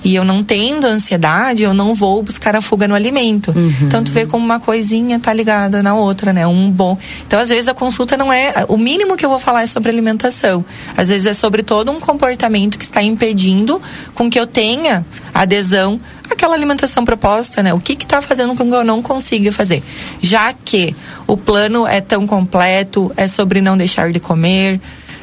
E 0.04 0.16
eu 0.16 0.24
não 0.24 0.44
tendo 0.44 0.86
ansiedade, 0.86 1.64
eu 1.64 1.74
não 1.74 1.94
vou 1.94 2.22
buscar 2.24 2.56
a 2.56 2.62
fuga 2.62 2.88
no 2.88 2.96
alimento. 2.96 3.52
Uhum. 3.56 3.74
Então 3.82 4.04
tu 4.04 4.12
vê 4.12 4.26
como 4.26 4.44
uma 4.44 4.60
coisinha 4.60 5.20
tá 5.20 5.34
ligada 5.34 5.84
na 5.84 5.96
outra, 5.96 6.32
né? 6.32 6.48
Um 6.48 6.72
bom. 6.72 6.98
Então 7.28 7.40
às 7.40 7.50
vezes 7.50 7.68
a 7.68 7.74
consulta 7.74 8.16
não 8.18 8.32
é. 8.32 8.54
O 8.68 8.78
mínimo 8.78 9.16
que 9.16 9.26
eu 9.26 9.30
vou 9.30 9.40
falar 9.40 9.64
é 9.64 9.66
sobre 9.66 9.90
alimentação. 9.90 10.64
Às 10.96 11.10
vezes 11.10 11.26
é 11.26 11.34
sobre 11.34 11.64
todo 11.64 11.92
um 11.92 12.00
comportamento 12.00 12.78
que 12.78 12.84
está 12.84 13.02
impedindo 13.02 13.82
com 14.14 14.30
que 14.30 14.40
eu 14.40 14.48
tenha 14.48 15.06
adesão 15.34 16.00
àquela 16.30 16.56
alimentação 16.56 17.04
proposta, 17.04 17.62
né? 17.62 17.74
O 17.74 17.80
que 17.80 17.94
está 17.94 18.22
fazendo 18.22 18.56
com 18.56 18.68
que 18.68 18.76
eu 18.76 18.84
não 18.84 19.02
consiga 19.02 19.52
fazer? 19.52 19.84
Já 20.22 20.54
que 20.54 20.96
o 21.28 21.36
plano 21.36 21.86
é 21.86 22.02
tão 22.02 22.26
completo, 22.26 23.12
é 23.18 23.28
sobre 23.28 23.62
não 23.62 23.78
deixar 23.78 24.12
de 24.12 24.20
comer, 24.20 24.80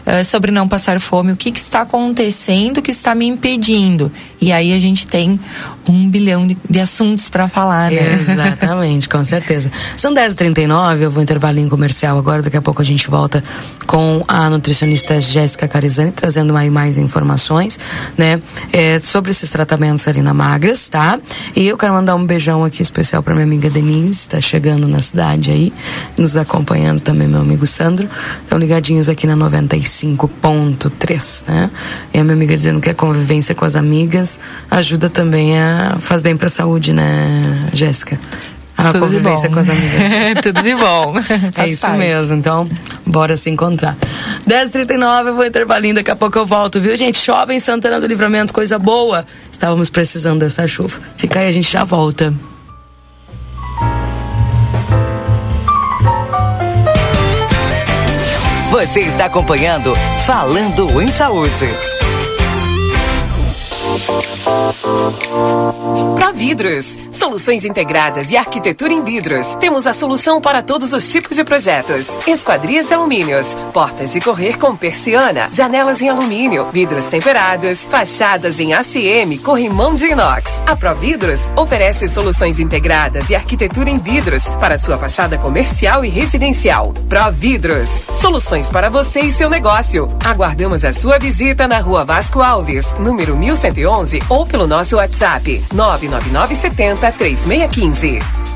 é 0.09 0.25
sobre 0.25 0.51
não 0.51 0.67
passar 0.67 0.99
fome, 1.01 1.33
o 1.33 1.37
que, 1.37 1.53
que 1.53 1.61
está 1.61 1.83
acontecendo 1.83 2.81
que 2.81 2.91
está 2.91 3.15
me 3.15 3.27
impedindo? 3.27 4.11
E 4.41 4.53
aí 4.53 4.73
a 4.73 4.79
gente 4.79 5.07
tem 5.07 5.39
um 5.87 6.09
bilhão 6.09 6.47
de, 6.47 6.57
de 6.69 6.81
assuntos 6.81 7.29
para 7.29 7.49
falar, 7.49 7.91
né? 7.91 8.15
Exatamente, 8.15 9.09
com 9.09 9.25
certeza. 9.25 9.71
São 9.97 10.15
10h39, 10.15 11.01
eu 11.01 11.11
vou 11.11 11.23
intervalinho 11.23 11.69
comercial 11.69 12.19
agora, 12.19 12.43
daqui 12.43 12.57
a 12.57 12.63
pouco 12.63 12.81
a 12.81 12.85
gente 12.85 13.09
volta 13.09 13.43
com 13.87 14.25
a 14.29 14.49
nutricionista 14.51 15.21
Jéssica 15.21 15.67
Carizani, 15.67 16.13
trazendo 16.13 16.57
aí 16.57 16.71
mais 16.71 16.99
informações, 16.99 17.79
né? 18.17 18.41
É, 18.73 18.99
sobre 18.99 19.31
esses 19.31 19.51
tratamentos 19.51 20.07
ali 20.09 20.23
na 20.23 20.33
Magras, 20.35 20.89
tá? 20.89 21.19
E 21.57 21.67
eu 21.67 21.77
quero 21.77 21.93
mandar 21.93 22.15
um 22.15 22.25
beijão 22.25 22.65
aqui 22.65 22.83
especial 22.83 23.23
para 23.23 23.35
minha 23.35 23.47
amiga 23.47 23.69
Denise, 23.71 24.29
tá 24.29 24.41
chegando 24.41 24.87
na 24.87 25.01
cidade 25.01 25.51
aí, 25.51 25.73
nos 26.17 26.37
acompanhando 26.37 27.01
também 27.01 27.29
meu 27.29 27.41
amigo 27.41 27.67
Sandro. 27.67 28.09
Estão 28.43 28.59
ligadinhos 28.59 29.09
aqui 29.09 29.27
na 29.27 29.37
95.3, 30.07 31.45
né? 31.49 31.71
E 32.13 32.19
a 32.19 32.25
minha 32.25 32.35
amiga 32.35 32.55
dizendo 32.55 32.81
que 32.81 32.91
a 32.91 32.95
convivência 32.95 33.55
com 33.55 33.65
as 33.65 33.77
amigas 33.77 34.39
ajuda 34.71 35.09
também 35.09 35.59
a 35.59 35.97
faz 36.01 36.23
bem 36.23 36.37
pra 36.37 36.49
saúde, 36.49 36.93
né, 36.93 37.69
Jéssica? 37.73 38.19
A 38.77 38.93
Tudo 38.93 39.01
convivência 39.01 39.49
com 39.49 39.59
as 39.59 39.69
amigas. 39.71 40.43
Tudo 40.43 40.63
de 40.63 40.75
bom. 40.75 41.15
é 41.61 41.69
isso 41.69 41.83
parte. 41.83 41.99
mesmo. 41.99 42.37
Então, 42.37 42.69
bora 43.05 43.37
se 43.37 43.51
encontrar. 43.51 43.97
10h39, 44.49 45.27
eu 45.27 45.35
vou 45.35 45.45
intervalinho, 45.45 45.97
daqui 45.97 46.13
a 46.13 46.17
pouco 46.17 46.39
eu 46.39 46.47
volto, 46.47 46.81
viu, 46.81 46.97
gente? 46.97 47.19
Chove 47.19 47.53
em 47.53 47.59
Santana 47.59 48.01
do 48.01 48.07
Livramento, 48.07 48.55
coisa 48.55 48.79
boa. 48.79 49.27
Estávamos 49.51 49.91
precisando 49.91 50.41
dessa 50.41 50.67
chuva. 50.69 50.97
Fica 51.17 51.41
aí, 51.41 51.49
a 51.49 51.53
gente 51.53 51.71
já 51.71 51.83
volta. 51.83 52.33
Você 58.79 59.01
está 59.01 59.25
acompanhando 59.25 59.93
Falando 60.25 61.03
em 61.03 61.09
Saúde. 61.09 61.98
Providros, 66.15 66.97
soluções 67.11 67.65
integradas 67.65 68.31
e 68.31 68.37
arquitetura 68.37 68.93
em 68.93 69.05
vidros. 69.05 69.55
Temos 69.57 69.87
a 69.87 69.93
solução 69.93 70.41
para 70.41 70.63
todos 70.63 70.95
os 70.95 71.11
tipos 71.11 71.37
de 71.37 71.45
projetos. 71.45 72.09
Esquadrias 72.27 72.89
de 72.89 72.95
alumínios, 72.95 73.55
portas 73.73 74.13
de 74.13 74.21
correr 74.21 74.57
com 74.57 74.75
persiana, 74.75 75.51
janelas 75.53 76.01
em 76.01 76.09
alumínio, 76.09 76.69
vidros 76.73 77.09
temperados, 77.09 77.85
fachadas 77.85 78.59
em 78.61 78.73
ACM, 78.73 79.39
corrimão 79.45 79.95
de 79.95 80.07
inox. 80.07 80.63
A 80.67 80.75
Providros 80.75 81.51
oferece 81.55 82.09
soluções 82.09 82.59
integradas 82.59 83.29
e 83.29 83.35
arquitetura 83.35 83.91
em 83.91 83.99
vidros 83.99 84.49
para 84.61 84.79
sua 84.79 84.97
fachada 84.97 85.37
comercial 85.37 86.05
e 86.05 86.09
residencial. 86.09 86.95
Providros, 87.09 87.91
soluções 88.13 88.71
para 88.71 88.89
você 88.89 89.21
e 89.21 89.31
seu 89.31 89.51
negócio. 89.51 90.09
Aguardamos 90.25 90.85
a 90.85 90.93
sua 90.93 91.19
visita 91.19 91.69
na 91.69 91.79
Rua 91.79 92.05
Vasco 92.05 92.41
Alves, 92.41 92.95
número 92.99 93.37
1111 93.37 93.98
ou 94.29 94.47
pelo 94.47 94.67
nosso 94.67 94.97
WhatsApp 94.97 95.63
99970 95.73 97.13
3615. 97.13 98.48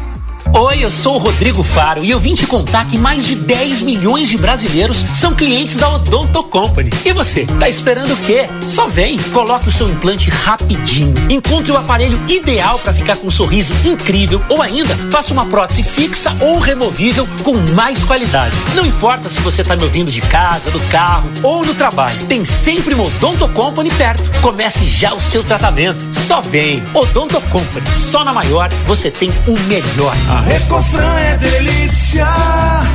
Oi, 0.54 0.84
eu 0.84 0.90
sou 0.90 1.14
o 1.14 1.18
Rodrigo 1.18 1.62
Faro 1.62 2.04
e 2.04 2.10
eu 2.10 2.20
vim 2.20 2.34
te 2.34 2.46
contar 2.46 2.86
que 2.86 2.98
mais 2.98 3.24
de 3.24 3.36
10 3.36 3.80
milhões 3.82 4.28
de 4.28 4.36
brasileiros 4.36 4.98
são 5.14 5.34
clientes 5.34 5.78
da 5.78 5.88
Odonto 5.88 6.42
Company. 6.42 6.90
E 7.06 7.12
você, 7.14 7.46
tá 7.58 7.70
esperando 7.70 8.12
o 8.12 8.16
quê? 8.18 8.46
Só 8.66 8.86
vem, 8.86 9.18
coloque 9.32 9.70
o 9.70 9.72
seu 9.72 9.88
implante 9.88 10.28
rapidinho. 10.28 11.14
Encontre 11.30 11.72
o 11.72 11.76
aparelho 11.76 12.22
ideal 12.28 12.78
para 12.78 12.92
ficar 12.92 13.16
com 13.16 13.28
um 13.28 13.30
sorriso 13.30 13.72
incrível 13.82 14.42
ou 14.50 14.60
ainda 14.60 14.94
faça 15.10 15.32
uma 15.32 15.46
prótese 15.46 15.82
fixa 15.82 16.36
ou 16.38 16.58
removível 16.58 17.26
com 17.42 17.54
mais 17.74 18.04
qualidade. 18.04 18.54
Não 18.74 18.84
importa 18.84 19.30
se 19.30 19.40
você 19.40 19.64
tá 19.64 19.74
me 19.74 19.84
ouvindo 19.84 20.10
de 20.10 20.20
casa, 20.20 20.70
do 20.70 20.80
carro 20.90 21.30
ou 21.42 21.64
no 21.64 21.74
trabalho. 21.74 22.26
Tem 22.26 22.44
sempre 22.44 22.92
uma 22.92 23.04
Odonto 23.04 23.48
Company 23.48 23.90
perto. 23.92 24.22
Comece 24.42 24.86
já 24.86 25.14
o 25.14 25.20
seu 25.20 25.42
tratamento. 25.42 26.12
Só 26.12 26.42
vem. 26.42 26.82
Odonto 26.92 27.40
Company. 27.40 27.86
Só 27.96 28.22
na 28.22 28.34
maior 28.34 28.68
você 28.86 29.10
tem 29.10 29.30
o 29.46 29.58
melhor. 29.66 30.14
A 30.28 30.41
Recofran 30.46 31.18
é 31.18 31.36
delícia. 31.36 32.26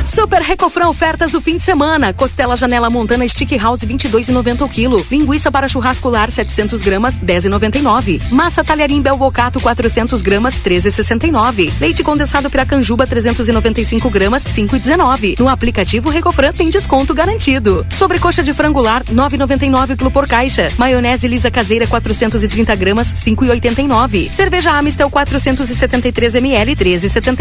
Super 0.04 0.42
Recofran 0.42 0.88
ofertas 0.88 1.32
do 1.32 1.40
fim 1.40 1.56
de 1.56 1.62
semana. 1.62 2.12
Costela 2.12 2.56
Janela 2.56 2.90
Montana 2.90 3.26
Stick 3.26 3.56
House 3.56 3.80
22,90 3.80 4.62
o 4.62 4.68
quilo. 4.68 5.06
Linguiça 5.10 5.50
para 5.50 5.68
churrascular 5.68 6.30
700 6.30 6.82
gramas 6.82 7.18
10,99. 7.18 8.20
Massa 8.30 8.62
talharim 8.62 9.00
Belbocato 9.00 9.60
400 9.60 10.20
gramas 10.22 10.54
13,69. 10.56 11.72
Leite 11.80 12.02
condensado 12.02 12.50
Piracanjuba 12.50 13.06
395 13.06 14.10
gramas 14.10 14.44
5,19. 14.44 15.38
No 15.38 15.48
aplicativo 15.48 16.10
Recofran 16.10 16.52
tem 16.52 16.68
desconto 16.68 17.14
garantido. 17.14 17.86
Sobrecoxa 17.90 18.42
de 18.42 18.52
frangular 18.52 19.04
9,99 19.04 19.96
quilo 19.96 20.10
por 20.10 20.26
caixa. 20.26 20.70
Maionese 20.76 21.26
lisa 21.26 21.50
caseira 21.50 21.86
430 21.86 22.74
gramas 22.76 23.14
5,89. 23.14 24.30
Cerveja 24.30 24.72
Amistel 24.72 25.10
473 25.10 26.34
ml 26.34 26.76
13,79. 26.76 27.37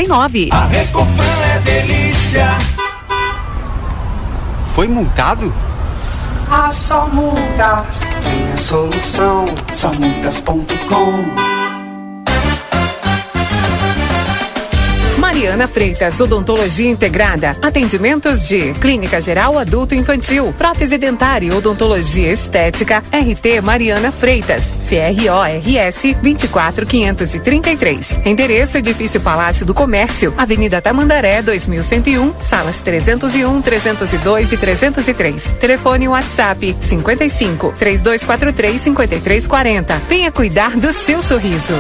A 0.51 0.67
Recofran 0.67 1.25
é 1.55 1.59
delícia. 1.61 2.47
Foi 4.75 4.87
multado? 4.87 5.51
Ah, 6.51 6.71
só 6.71 7.07
multas 7.07 8.01
tem 8.23 8.51
a 8.53 8.55
solução. 8.55 9.47
Só 9.73 9.91
multas.com. 9.93 11.56
Mariana 15.37 15.67
Freitas, 15.67 16.19
Odontologia 16.19 16.89
Integrada. 16.89 17.55
Atendimentos 17.61 18.47
de 18.47 18.73
Clínica 18.81 19.21
Geral 19.21 19.59
Adulto 19.59 19.93
Infantil, 19.93 20.51
Prótese 20.57 20.97
Dentária 20.97 21.49
e 21.49 21.53
Odontologia 21.53 22.31
Estética, 22.31 23.03
RT 23.13 23.61
Mariana 23.61 24.11
Freitas, 24.11 24.73
CRORS 24.89 26.17
24533. 26.23 28.21
Endereço 28.25 28.79
Edifício 28.79 29.21
Palácio 29.21 29.63
do 29.63 29.75
Comércio, 29.75 30.33
Avenida 30.35 30.81
Tamandaré 30.81 31.43
2101, 31.43 32.33
salas 32.41 32.79
301, 32.79 33.61
302 33.61 34.53
e 34.53 34.57
303. 34.57 35.51
Telefone 35.59 36.07
WhatsApp 36.07 36.75
55 36.81 37.75
3243 37.77 38.81
5340. 38.81 40.01
Venha 40.09 40.31
cuidar 40.31 40.75
do 40.75 40.91
seu 40.91 41.21
sorriso. 41.21 41.75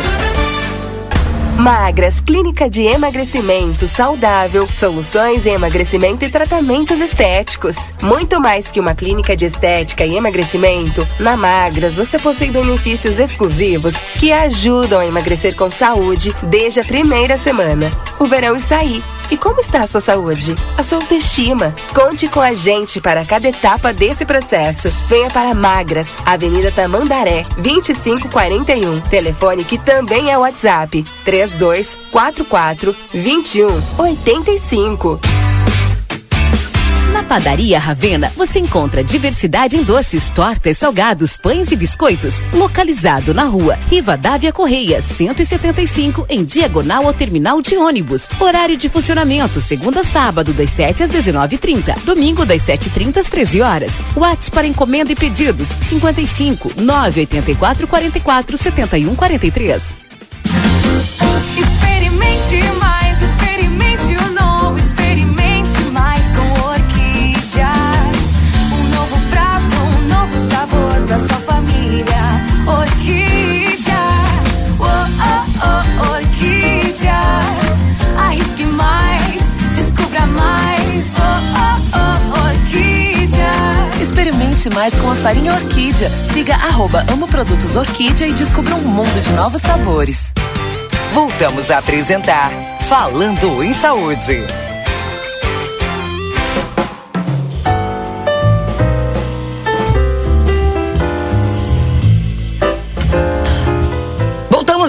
Magras, 1.57 2.21
clínica 2.21 2.69
de 2.69 2.83
emagrecimento 2.83 3.87
saudável, 3.87 4.67
soluções 4.67 5.43
em 5.47 5.53
emagrecimento 5.53 6.23
e 6.23 6.29
tratamentos 6.29 7.01
estéticos. 7.01 7.75
Muito 8.03 8.39
mais 8.39 8.69
que 8.69 8.79
uma 8.79 8.93
clínica 8.93 9.35
de 9.35 9.47
estética 9.47 10.05
e 10.05 10.15
emagrecimento, 10.15 11.05
na 11.19 11.35
Magras 11.35 11.95
você 11.95 12.19
possui 12.19 12.51
benefícios 12.51 13.17
exclusivos 13.17 13.95
que 14.19 14.31
ajudam 14.31 14.99
a 14.99 15.07
emagrecer 15.07 15.55
com 15.55 15.71
saúde 15.71 16.31
desde 16.43 16.79
a 16.79 16.83
primeira 16.83 17.35
semana. 17.37 17.91
O 18.19 18.25
verão 18.25 18.55
está 18.55 18.77
aí. 18.77 19.01
E 19.29 19.37
como 19.37 19.59
está 19.59 19.81
a 19.81 19.87
sua 19.87 20.01
saúde? 20.01 20.55
A 20.77 20.83
sua 20.83 20.99
autoestima? 20.99 21.75
Conte 21.93 22.27
com 22.27 22.39
a 22.39 22.53
gente 22.53 23.01
para 23.01 23.25
cada 23.25 23.49
etapa 23.49 23.91
desse 23.91 24.25
processo. 24.25 24.89
Venha 25.07 25.29
para 25.29 25.53
Magras, 25.53 26.15
Avenida 26.25 26.71
Tamandaré, 26.71 27.43
2541. 27.57 29.01
Telefone 29.01 29.63
que 29.63 29.77
também 29.77 30.31
é 30.31 30.37
WhatsApp, 30.37 31.03
3244 31.25 32.95
2185. 33.13 35.19
Na 37.17 37.23
Padaria 37.23 37.79
Ravena, 37.79 38.31
você 38.35 38.59
encontra 38.59 39.03
diversidade 39.03 39.75
em 39.75 39.81
doces, 39.81 40.29
tortas, 40.29 40.77
salgados, 40.77 41.35
pães 41.35 41.71
e 41.71 41.75
biscoitos. 41.75 42.43
Localizado 42.53 43.33
na 43.33 43.45
rua 43.45 43.75
Rivadavia 43.89 44.53
Correia, 44.53 45.01
175, 45.01 46.27
em 46.29 46.45
diagonal 46.45 47.07
ao 47.07 47.13
terminal 47.13 47.59
de 47.59 47.75
ônibus. 47.75 48.29
Horário 48.39 48.77
de 48.77 48.87
funcionamento, 48.87 49.59
segunda 49.61 50.01
a 50.01 50.03
sábado, 50.03 50.53
das 50.53 50.69
7 50.69 51.01
às 51.01 51.09
19h30. 51.09 52.03
Domingo, 52.05 52.45
das 52.45 52.61
7h30 52.61 53.17
às 53.17 53.25
13 53.25 53.61
horas. 53.63 53.93
WhatsApp 54.15 54.51
para 54.51 54.67
encomenda 54.67 55.11
e 55.11 55.15
pedidos, 55.15 55.69
55 55.69 56.73
984 56.79 57.87
44 57.87 58.57
71 58.57 59.15
43. 59.15 59.93
Experimente 61.57 62.76
Mais 84.73 84.95
com 84.95 85.11
a 85.11 85.15
farinha 85.15 85.53
Orquídea. 85.53 86.09
Siga 86.09 86.55
arroba 86.55 87.05
Amo 87.11 87.27
Produtos 87.27 87.75
Orquídea 87.75 88.27
e 88.27 88.33
descubra 88.33 88.73
um 88.73 88.81
mundo 88.81 89.21
de 89.21 89.31
novos 89.33 89.61
sabores. 89.61 90.33
Voltamos 91.13 91.69
a 91.69 91.77
apresentar 91.77 92.51
Falando 92.89 93.63
em 93.63 93.71
Saúde. 93.71 94.66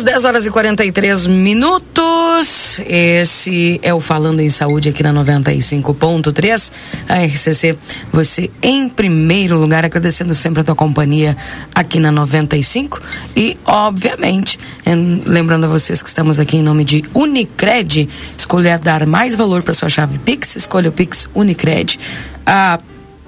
10 0.09 0.25
horas 0.25 0.47
e 0.47 0.51
43 0.51 1.27
minutos. 1.27 2.81
Esse 2.89 3.79
é 3.83 3.93
o 3.93 4.01
Falando 4.01 4.41
em 4.41 4.49
Saúde 4.49 4.89
aqui 4.89 5.03
na 5.03 5.13
95.3. 5.13 6.73
A 7.07 7.23
RCC, 7.27 7.77
você 8.11 8.51
em 8.63 8.89
primeiro 8.89 9.59
lugar, 9.59 9.85
agradecendo 9.85 10.35
sempre 10.35 10.63
a 10.63 10.65
tua 10.65 10.75
companhia 10.75 11.37
aqui 11.75 12.01
na 12.01 12.11
95. 12.11 13.03
E, 13.37 13.59
obviamente, 13.67 14.59
em- 14.87 15.23
lembrando 15.27 15.65
a 15.65 15.69
vocês 15.69 16.03
que 16.03 16.09
estamos 16.09 16.41
aqui 16.41 16.57
em 16.57 16.63
nome 16.63 16.85
de 16.85 17.05
Unicred. 17.15 18.09
Escolha 18.35 18.79
dar 18.79 19.05
mais 19.05 19.37
valor 19.37 19.63
para 19.63 19.75
sua 19.75 19.91
chave 19.91 20.19
Pix, 20.21 20.57
escolha 20.57 20.89
o 20.89 20.93
Pix 20.93 21.29
Unicred. 21.35 22.01
A 22.47 22.81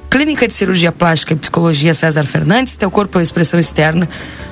Clínica 0.09 0.49
de 0.49 0.55
Cirurgia 0.55 0.91
Plástica 0.91 1.35
e 1.35 1.37
Psicologia 1.37 1.93
César 1.93 2.25
Fernandes, 2.25 2.75
teu 2.75 2.91
corpo 2.91 3.19
é 3.19 3.23
expressão 3.23 3.61
externa 3.61 4.09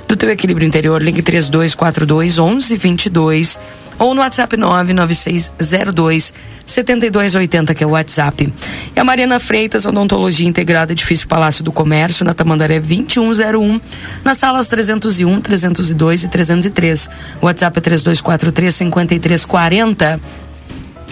do 0.09 0.17
teu 0.17 0.31
equilíbrio 0.31 0.67
interior. 0.67 1.01
Ligue 1.03 1.23
3242 1.23 2.39
1122 2.39 3.61
ou 3.99 4.15
no 4.15 4.21
WhatsApp 4.23 4.57
99602 4.57 6.33
7280, 6.65 7.75
que 7.75 7.83
é 7.83 7.87
o 7.87 7.91
WhatsApp. 7.91 8.53
E 8.95 9.01
a 9.01 9.05
Mariana 9.05 9.39
Freitas, 9.41 9.87
Odontologia 9.87 10.47
Integrada, 10.47 10.93
Edifício 10.93 11.27
Palácio 11.27 11.65
do 11.65 11.73
Comércio, 11.73 12.25
na 12.25 12.35
Tamandaré 12.35 12.79
2101, 12.79 13.81
nas 14.25 14.39
salas 14.39 14.69
301, 14.69 15.41
302 15.41 16.25
e 16.25 16.29
303. 16.29 17.11
O 17.41 17.47
WhatsApp 17.47 17.79
é 17.79 17.81
3243 17.81 18.75
5340. 18.75 20.21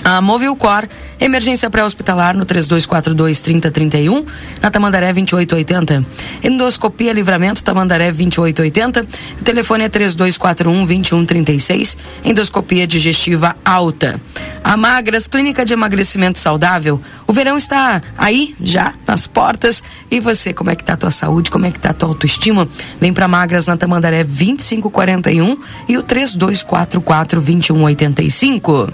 A 0.04 0.20
Movilcor 0.20 0.86
Emergência 1.18 1.70
pré-hospitalar 1.70 2.36
no 2.36 2.44
3242-3031, 2.44 4.26
na 4.60 4.70
Tamandaré 4.70 5.14
2880. 5.14 6.04
Endoscopia 6.44 7.10
Livramento, 7.12 7.64
Tamandaré 7.64 8.12
2880. 8.12 9.06
O 9.40 9.42
telefone 9.42 9.84
é 9.84 9.88
3241-2136. 9.88 11.96
Endoscopia 12.22 12.86
digestiva 12.86 13.56
alta. 13.64 14.20
A 14.62 14.76
Magras, 14.76 15.26
Clínica 15.26 15.64
de 15.64 15.72
Emagrecimento 15.72 16.38
Saudável. 16.38 17.00
O 17.26 17.32
verão 17.32 17.56
está 17.56 18.02
aí, 18.18 18.54
já, 18.60 18.92
nas 19.06 19.26
portas. 19.26 19.82
E 20.10 20.20
você, 20.20 20.52
como 20.52 20.68
é 20.70 20.76
que 20.76 20.84
tá 20.84 20.92
a 20.92 20.98
tua 20.98 21.10
saúde? 21.10 21.50
Como 21.50 21.64
é 21.64 21.70
que 21.70 21.80
tá 21.80 21.88
a 21.90 21.94
tua 21.94 22.10
autoestima? 22.10 22.68
Vem 23.00 23.12
pra 23.12 23.26
Magras 23.26 23.66
na 23.66 23.76
Tamandaré 23.76 24.22
2541 24.22 25.58
e 25.88 25.96
o 25.96 26.02
3244-2185. 26.02 28.92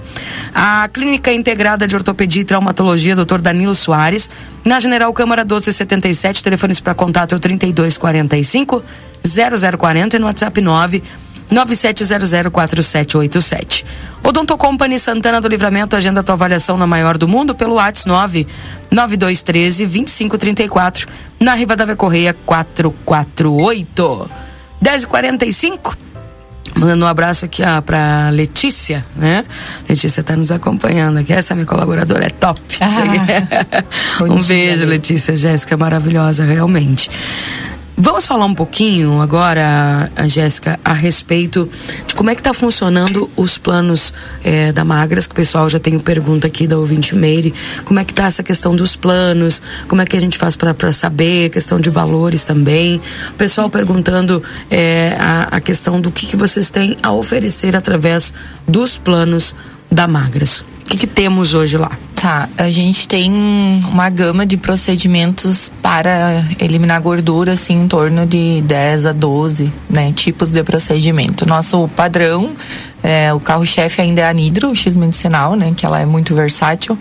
A 0.55 0.89
Clínica 0.93 1.33
Integrada 1.33 1.89
de 1.89 1.97
Ortopedia 1.97 2.12
e 2.41 2.45
Traumatologia, 2.45 3.17
Dr. 3.17 3.41
Danilo 3.41 3.75
Soares, 3.75 4.31
na 4.65 4.81
General 4.81 5.13
Câmara 5.13 5.43
1277, 5.43 6.43
telefones 6.43 6.81
para 6.81 6.95
contato 6.95 7.33
é 7.33 7.37
o 7.37 7.41
3245 7.41 8.83
0040 9.25 10.17
e 10.17 10.19
no 10.19 10.27
WhatsApp 10.27 10.61
9 10.61 11.03
97004787. 11.53 13.85
Odonto 14.23 14.57
Company 14.57 14.99
Santana 14.99 15.41
do 15.41 15.49
Livramento 15.49 15.97
agenda 15.97 16.23
tua 16.23 16.35
avaliação 16.35 16.79
na 16.79 16.87
maior 16.87 17.19
do 17.19 17.27
mundo 17.29 17.55
pelo 17.55 17.75
WhatsApp 17.75 18.09
9 18.09 18.47
9213 18.91 19.87
2534 19.87 21.07
na 21.39 21.53
Rivadavia 21.55 21.97
Correia 21.97 22.35
448. 22.47 24.31
10h45. 24.83 25.95
Mandando 26.75 27.05
um 27.05 27.09
abraço 27.09 27.45
aqui 27.45 27.63
ó, 27.63 27.81
pra 27.81 28.31
Letícia, 28.31 29.05
né? 29.15 29.45
Letícia 29.89 30.23
tá 30.23 30.37
nos 30.37 30.51
acompanhando 30.51 31.19
aqui. 31.19 31.33
Essa 31.33 31.55
minha 31.55 31.67
colaboradora 31.67 32.27
é 32.27 32.31
top. 32.31 32.61
Ah, 32.81 34.25
um 34.25 34.39
dia, 34.39 34.57
beijo. 34.57 34.87
Letícia. 34.87 35.37
Jéssica, 35.37 35.77
maravilhosa, 35.77 36.45
realmente. 36.45 37.11
Vamos 37.97 38.27
falar 38.27 38.47
um 38.47 38.55
pouquinho 38.55 39.21
agora, 39.21 40.11
Jéssica, 40.27 40.81
a 40.83 40.95
respeito 40.95 41.69
de 42.07 42.15
como 42.15 42.31
é 42.31 42.35
que 42.35 42.41
está 42.41 42.55
funcionando 42.55 43.29
os 43.37 43.59
planos 43.59 44.15
eh, 44.43 44.73
da 44.73 44.83
Magras, 44.83 45.27
que 45.27 45.33
o 45.33 45.37
pessoal 45.37 45.69
já 45.69 45.79
tem 45.79 45.99
pergunta 45.99 46.47
aqui 46.47 46.67
da 46.67 46.79
ouvinte 46.79 47.15
Meire, 47.15 47.53
como 47.85 48.01
é 48.01 48.05
que 48.05 48.15
tá 48.15 48.25
essa 48.25 48.43
questão 48.43 48.75
dos 48.75 48.97
planos, 48.97 49.61
como 49.89 50.01
é 50.01 50.07
que 50.07 50.17
a 50.17 50.21
gente 50.21 50.39
faz 50.39 50.57
para 50.57 50.93
saber, 50.93 51.51
questão 51.51 51.79
de 51.79 51.91
valores 51.91 52.47
também, 52.47 53.01
o 53.31 53.35
pessoal 53.35 53.69
perguntando 53.69 54.43
eh, 54.71 55.15
a, 55.21 55.57
a 55.57 55.61
questão 55.61 56.01
do 56.01 56.11
que, 56.11 56.27
que 56.27 56.37
vocês 56.37 56.71
têm 56.71 56.97
a 57.03 57.13
oferecer 57.13 57.77
através 57.77 58.33
dos 58.67 58.97
planos 58.97 59.55
da 59.91 60.09
Magras. 60.09 60.65
O 60.83 60.85
que, 60.85 60.97
que 60.99 61.07
temos 61.07 61.55
hoje 61.55 61.79
lá? 61.79 61.97
Tá, 62.15 62.49
a 62.57 62.71
gente 62.71 63.09
tem 63.09 63.33
uma 63.33 64.09
gama 64.09 64.47
de 64.47 64.57
procedimentos 64.57 65.69
para 65.83 66.45
eliminar 66.61 67.01
gordura, 67.01 67.55
assim, 67.55 67.83
em 67.83 67.89
torno 67.89 68.25
de 68.25 68.63
10 68.63 69.07
a 69.07 69.13
12 69.13 69.73
né, 69.91 70.13
tipos 70.13 70.53
de 70.53 70.63
procedimento. 70.63 71.49
Nosso 71.49 71.89
padrão, 71.97 72.55
é, 73.03 73.33
o 73.33 73.41
carro-chefe 73.41 74.01
ainda 74.01 74.21
é 74.21 74.29
a 74.29 74.33
Nidro, 74.33 74.71
o 74.71 74.77
X 74.77 74.97
medicinal, 74.97 75.57
né, 75.57 75.73
que 75.77 75.85
ela 75.85 76.01
é 76.01 76.07
muito 76.07 76.33
versátil, 76.33 76.97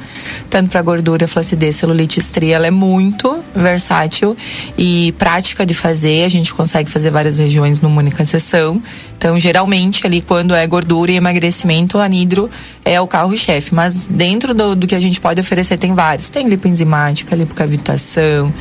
tanto 0.49 0.71
para 0.71 0.81
gordura, 0.81 1.27
flacidez, 1.27 1.75
celulite, 1.75 2.19
estria, 2.19 2.55
ela 2.55 2.65
é 2.65 2.71
muito 2.71 3.43
versátil 3.55 4.35
e 4.75 5.13
prática 5.19 5.67
de 5.67 5.75
fazer, 5.75 6.25
a 6.25 6.29
gente 6.29 6.51
consegue 6.51 6.89
fazer 6.89 7.11
várias 7.11 7.37
regiões 7.37 7.79
numa 7.79 7.99
única 7.99 8.25
sessão. 8.25 8.81
Então, 9.21 9.37
geralmente, 9.37 10.07
ali, 10.07 10.19
quando 10.19 10.55
é 10.55 10.65
gordura 10.65 11.11
e 11.11 11.15
emagrecimento, 11.15 11.99
a 11.99 12.07
Nidro 12.07 12.49
é 12.83 12.99
o 12.99 13.05
carro-chefe. 13.05 13.71
Mas 13.71 14.07
dentro 14.07 14.51
do, 14.51 14.75
do 14.75 14.87
que 14.87 14.95
a 14.95 14.99
gente 14.99 15.21
pode 15.21 15.39
oferecer, 15.39 15.77
tem 15.77 15.93
vários. 15.93 16.31
Tem 16.31 16.49
lipoenzimática, 16.49 17.35
lipocavitação, 17.35 18.51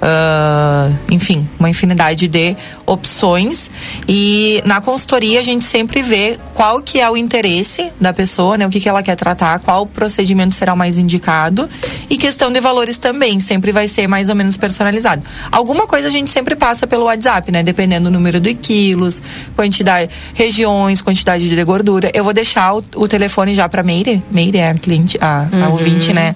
ah, 0.00 0.90
enfim, 1.10 1.46
uma 1.58 1.68
infinidade 1.68 2.28
de 2.28 2.56
opções. 2.86 3.70
E 4.08 4.62
na 4.64 4.80
consultoria, 4.80 5.38
a 5.38 5.42
gente 5.42 5.66
sempre 5.66 6.00
vê 6.00 6.38
qual 6.54 6.80
que 6.80 6.98
é 6.98 7.10
o 7.10 7.14
interesse 7.14 7.92
da 8.00 8.14
pessoa, 8.14 8.56
né? 8.56 8.66
O 8.66 8.70
que, 8.70 8.80
que 8.80 8.88
ela 8.88 9.02
quer 9.02 9.16
tratar, 9.16 9.58
qual 9.58 9.84
procedimento 9.84 10.54
será 10.54 10.72
o 10.72 10.76
mais 10.78 10.96
indicado. 10.96 11.68
E 12.08 12.16
questão 12.16 12.50
de 12.50 12.58
valores 12.58 12.98
também, 12.98 13.38
sempre 13.38 13.70
vai 13.70 13.86
ser 13.86 14.06
mais 14.06 14.30
ou 14.30 14.34
menos 14.34 14.56
personalizado. 14.56 15.22
Alguma 15.52 15.86
coisa 15.86 16.08
a 16.08 16.10
gente 16.10 16.30
sempre 16.30 16.56
passa 16.56 16.86
pelo 16.86 17.04
WhatsApp, 17.04 17.52
né? 17.52 17.62
Dependendo 17.62 18.08
do 18.08 18.10
número 18.10 18.40
de 18.40 18.54
quilos, 18.54 19.20
quantidade, 19.54 20.05
regiões, 20.34 21.02
quantidade 21.02 21.48
de 21.48 21.64
gordura. 21.64 22.10
Eu 22.14 22.24
vou 22.24 22.32
deixar 22.32 22.74
o, 22.74 22.84
o 22.96 23.08
telefone 23.08 23.54
já 23.54 23.68
para 23.68 23.82
Meire. 23.82 24.22
Meire 24.30 24.58
é 24.58 24.70
a 24.70 24.74
cliente, 24.74 25.18
a, 25.20 25.46
a 25.64 25.68
ouvinte, 25.68 26.12
né? 26.12 26.34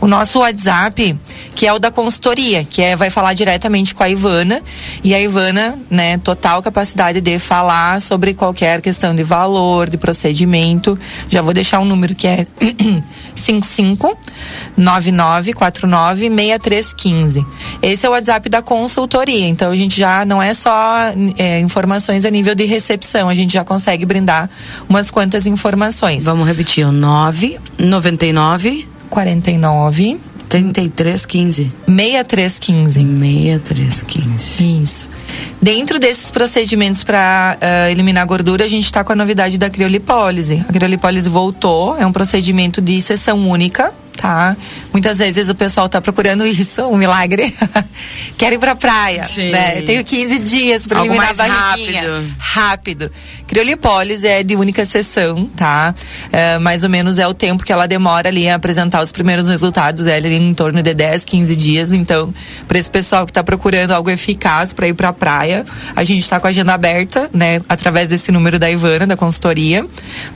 O 0.00 0.06
nosso 0.06 0.40
WhatsApp, 0.40 1.16
que 1.54 1.66
é 1.66 1.72
o 1.72 1.78
da 1.78 1.90
consultoria, 1.90 2.64
que 2.64 2.82
é 2.82 2.96
vai 2.96 3.10
falar 3.10 3.34
diretamente 3.34 3.94
com 3.94 4.02
a 4.02 4.08
Ivana. 4.08 4.62
E 5.02 5.14
a 5.14 5.20
Ivana, 5.20 5.78
né, 5.90 6.18
total 6.18 6.62
capacidade 6.62 7.20
de 7.20 7.38
falar 7.38 8.00
sobre 8.00 8.34
qualquer 8.34 8.80
questão 8.80 9.14
de 9.14 9.22
valor, 9.22 9.88
de 9.88 9.96
procedimento. 9.96 10.98
Já 11.28 11.42
vou 11.42 11.52
deixar 11.52 11.80
um 11.80 11.84
número 11.84 12.14
que 12.14 12.26
é 12.26 12.46
55 13.34 14.16
9949 14.76 16.28
6315. 16.28 17.46
Esse 17.82 18.06
é 18.06 18.08
o 18.08 18.12
WhatsApp 18.12 18.48
da 18.48 18.62
consultoria. 18.62 19.46
Então 19.46 19.70
a 19.70 19.76
gente 19.76 19.98
já 19.98 20.24
não 20.24 20.42
é 20.42 20.54
só 20.54 21.12
é, 21.38 21.60
informações 21.60 22.24
a 22.24 22.30
nível 22.30 22.54
de 22.54 22.64
recepção, 22.64 23.28
a 23.28 23.34
gente 23.34 23.52
já 23.52 23.64
consegue 23.64 24.06
brindar 24.06 24.48
umas 24.88 25.10
quantas 25.10 25.46
informações. 25.46 26.24
Vamos 26.24 26.46
repetir, 26.46 26.86
o 26.86 26.92
999 26.92 28.86
49 29.10 30.29
3315. 30.50 31.70
6315. 31.86 33.00
6315. 33.00 34.82
Isso. 34.82 35.08
Dentro 35.62 35.98
desses 36.00 36.30
procedimentos 36.30 37.04
para 37.04 37.56
eliminar 37.90 38.26
gordura, 38.26 38.64
a 38.64 38.68
gente 38.68 38.84
está 38.84 39.04
com 39.04 39.12
a 39.12 39.16
novidade 39.16 39.56
da 39.56 39.70
criolipólise. 39.70 40.64
A 40.68 40.72
criolipólise 40.72 41.28
voltou, 41.28 41.96
é 41.96 42.04
um 42.04 42.12
procedimento 42.12 42.82
de 42.82 43.00
sessão 43.00 43.48
única, 43.48 43.94
tá? 44.16 44.56
Muitas 44.92 45.18
vezes 45.18 45.48
o 45.48 45.54
pessoal 45.54 45.88
tá 45.88 46.00
procurando 46.00 46.44
isso, 46.44 46.82
um 46.86 46.96
milagre. 46.96 47.54
Quer 48.36 48.52
ir 48.52 48.58
pra 48.58 48.74
praia, 48.74 49.24
Sim. 49.24 49.50
né? 49.50 49.82
Tenho 49.82 50.04
15 50.04 50.38
dias 50.40 50.86
para 50.86 51.00
eliminar 51.00 51.30
a 51.30 51.34
mais 51.34 51.36
barriguinha. 51.36 52.02
rápido. 52.02 52.34
Rápido. 52.38 53.12
Criolipólise 53.50 54.28
é 54.28 54.44
de 54.44 54.54
única 54.54 54.86
sessão, 54.86 55.44
tá? 55.56 55.92
É, 56.30 56.56
mais 56.60 56.84
ou 56.84 56.88
menos 56.88 57.18
é 57.18 57.26
o 57.26 57.34
tempo 57.34 57.64
que 57.64 57.72
ela 57.72 57.88
demora 57.88 58.28
ali 58.28 58.48
a 58.48 58.54
apresentar 58.54 59.02
os 59.02 59.10
primeiros 59.10 59.48
resultados, 59.48 60.06
é 60.06 60.14
ali 60.14 60.36
em 60.36 60.54
torno 60.54 60.80
de 60.80 60.94
10, 60.94 61.24
15 61.24 61.56
dias. 61.56 61.90
Então, 61.90 62.32
para 62.68 62.78
esse 62.78 62.88
pessoal 62.88 63.26
que 63.26 63.32
tá 63.32 63.42
procurando 63.42 63.90
algo 63.90 64.08
eficaz 64.08 64.72
para 64.72 64.86
ir 64.86 64.94
pra 64.94 65.12
praia, 65.12 65.64
a 65.96 66.04
gente 66.04 66.30
tá 66.30 66.38
com 66.38 66.46
a 66.46 66.50
agenda 66.50 66.72
aberta, 66.72 67.28
né? 67.34 67.60
Através 67.68 68.10
desse 68.10 68.30
número 68.30 68.56
da 68.56 68.70
Ivana, 68.70 69.04
da 69.04 69.16
consultoria, 69.16 69.84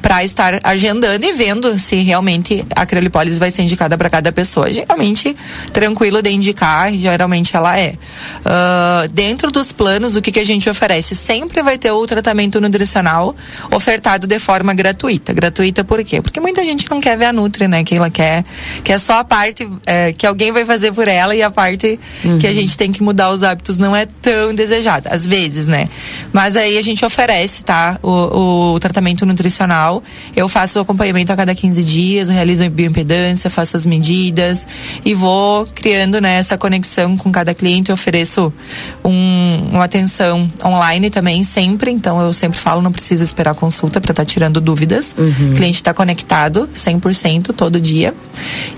para 0.02 0.24
estar 0.24 0.58
agendando 0.64 1.24
e 1.24 1.32
vendo 1.34 1.78
se 1.78 1.94
realmente 1.94 2.66
a 2.74 2.84
criolipólise 2.84 3.38
vai 3.38 3.52
ser 3.52 3.62
indicada 3.62 3.96
para 3.96 4.10
cada 4.10 4.32
pessoa. 4.32 4.72
Geralmente, 4.72 5.36
tranquilo 5.72 6.20
de 6.20 6.30
indicar, 6.30 6.92
geralmente 6.92 7.54
ela 7.54 7.78
é. 7.78 7.94
Ah, 8.44 9.06
dentro 9.12 9.52
dos 9.52 9.70
planos, 9.70 10.16
o 10.16 10.20
que, 10.20 10.32
que 10.32 10.40
a 10.40 10.44
gente 10.44 10.68
oferece? 10.68 11.14
Sempre 11.14 11.62
vai 11.62 11.78
ter 11.78 11.92
o 11.92 12.04
tratamento 12.08 12.60
nutricional 12.60 13.03
ofertado 13.70 14.26
de 14.26 14.38
forma 14.38 14.74
gratuita. 14.74 15.32
Gratuita 15.32 15.84
por 15.84 16.02
quê? 16.04 16.22
Porque 16.22 16.40
muita 16.40 16.64
gente 16.64 16.88
não 16.90 17.00
quer 17.00 17.16
ver 17.16 17.26
a 17.26 17.32
Nutri, 17.32 17.68
né? 17.68 17.84
Que 17.84 17.96
ela 17.96 18.10
quer, 18.10 18.44
quer 18.82 18.98
só 18.98 19.18
a 19.18 19.24
parte 19.24 19.68
eh, 19.86 20.12
que 20.12 20.26
alguém 20.26 20.52
vai 20.52 20.64
fazer 20.64 20.92
por 20.92 21.08
ela 21.08 21.34
e 21.34 21.42
a 21.42 21.50
parte 21.50 21.98
que 22.40 22.46
a 22.46 22.52
gente 22.52 22.76
tem 22.76 22.92
que 22.92 23.02
mudar 23.02 23.30
os 23.30 23.42
hábitos 23.42 23.78
não 23.78 23.94
é 23.94 24.06
tão 24.06 24.54
desejada. 24.54 25.10
Às 25.10 25.26
vezes, 25.26 25.68
né? 25.68 25.88
Mas 26.32 26.56
aí 26.56 26.78
a 26.78 26.82
gente 26.82 27.04
oferece, 27.04 27.62
tá? 27.64 27.98
O, 28.02 28.74
o 28.74 28.80
tratamento 28.80 29.26
nutricional. 29.26 30.02
Eu 30.34 30.48
faço 30.48 30.78
o 30.78 30.82
acompanhamento 30.82 31.32
a 31.32 31.36
cada 31.36 31.54
15 31.54 31.84
dias, 31.84 32.28
realizo 32.28 32.64
a 32.64 32.68
bioimpedância, 32.68 33.50
faço 33.50 33.76
as 33.76 33.86
medidas 33.86 34.66
e 35.04 35.14
vou 35.14 35.66
criando 35.74 36.20
né, 36.20 36.36
essa 36.36 36.56
conexão 36.56 37.16
com 37.16 37.30
cada 37.30 37.54
cliente. 37.54 37.90
Eu 37.90 37.94
ofereço 37.94 38.52
um, 39.04 39.68
uma 39.72 39.84
atenção 39.84 40.50
online 40.64 41.10
também, 41.10 41.44
sempre. 41.44 41.90
Então 41.90 42.20
eu 42.20 42.32
sempre 42.32 42.58
falo, 42.58 42.82
não 42.82 42.92
precisa 42.94 43.22
esperar 43.22 43.54
consulta 43.54 44.00
para 44.00 44.12
estar 44.12 44.24
tirando 44.24 44.60
dúvidas. 44.60 45.14
O 45.18 45.54
cliente 45.54 45.76
está 45.76 45.92
conectado 45.92 46.68
100% 46.74 47.54
todo 47.54 47.80
dia. 47.80 48.14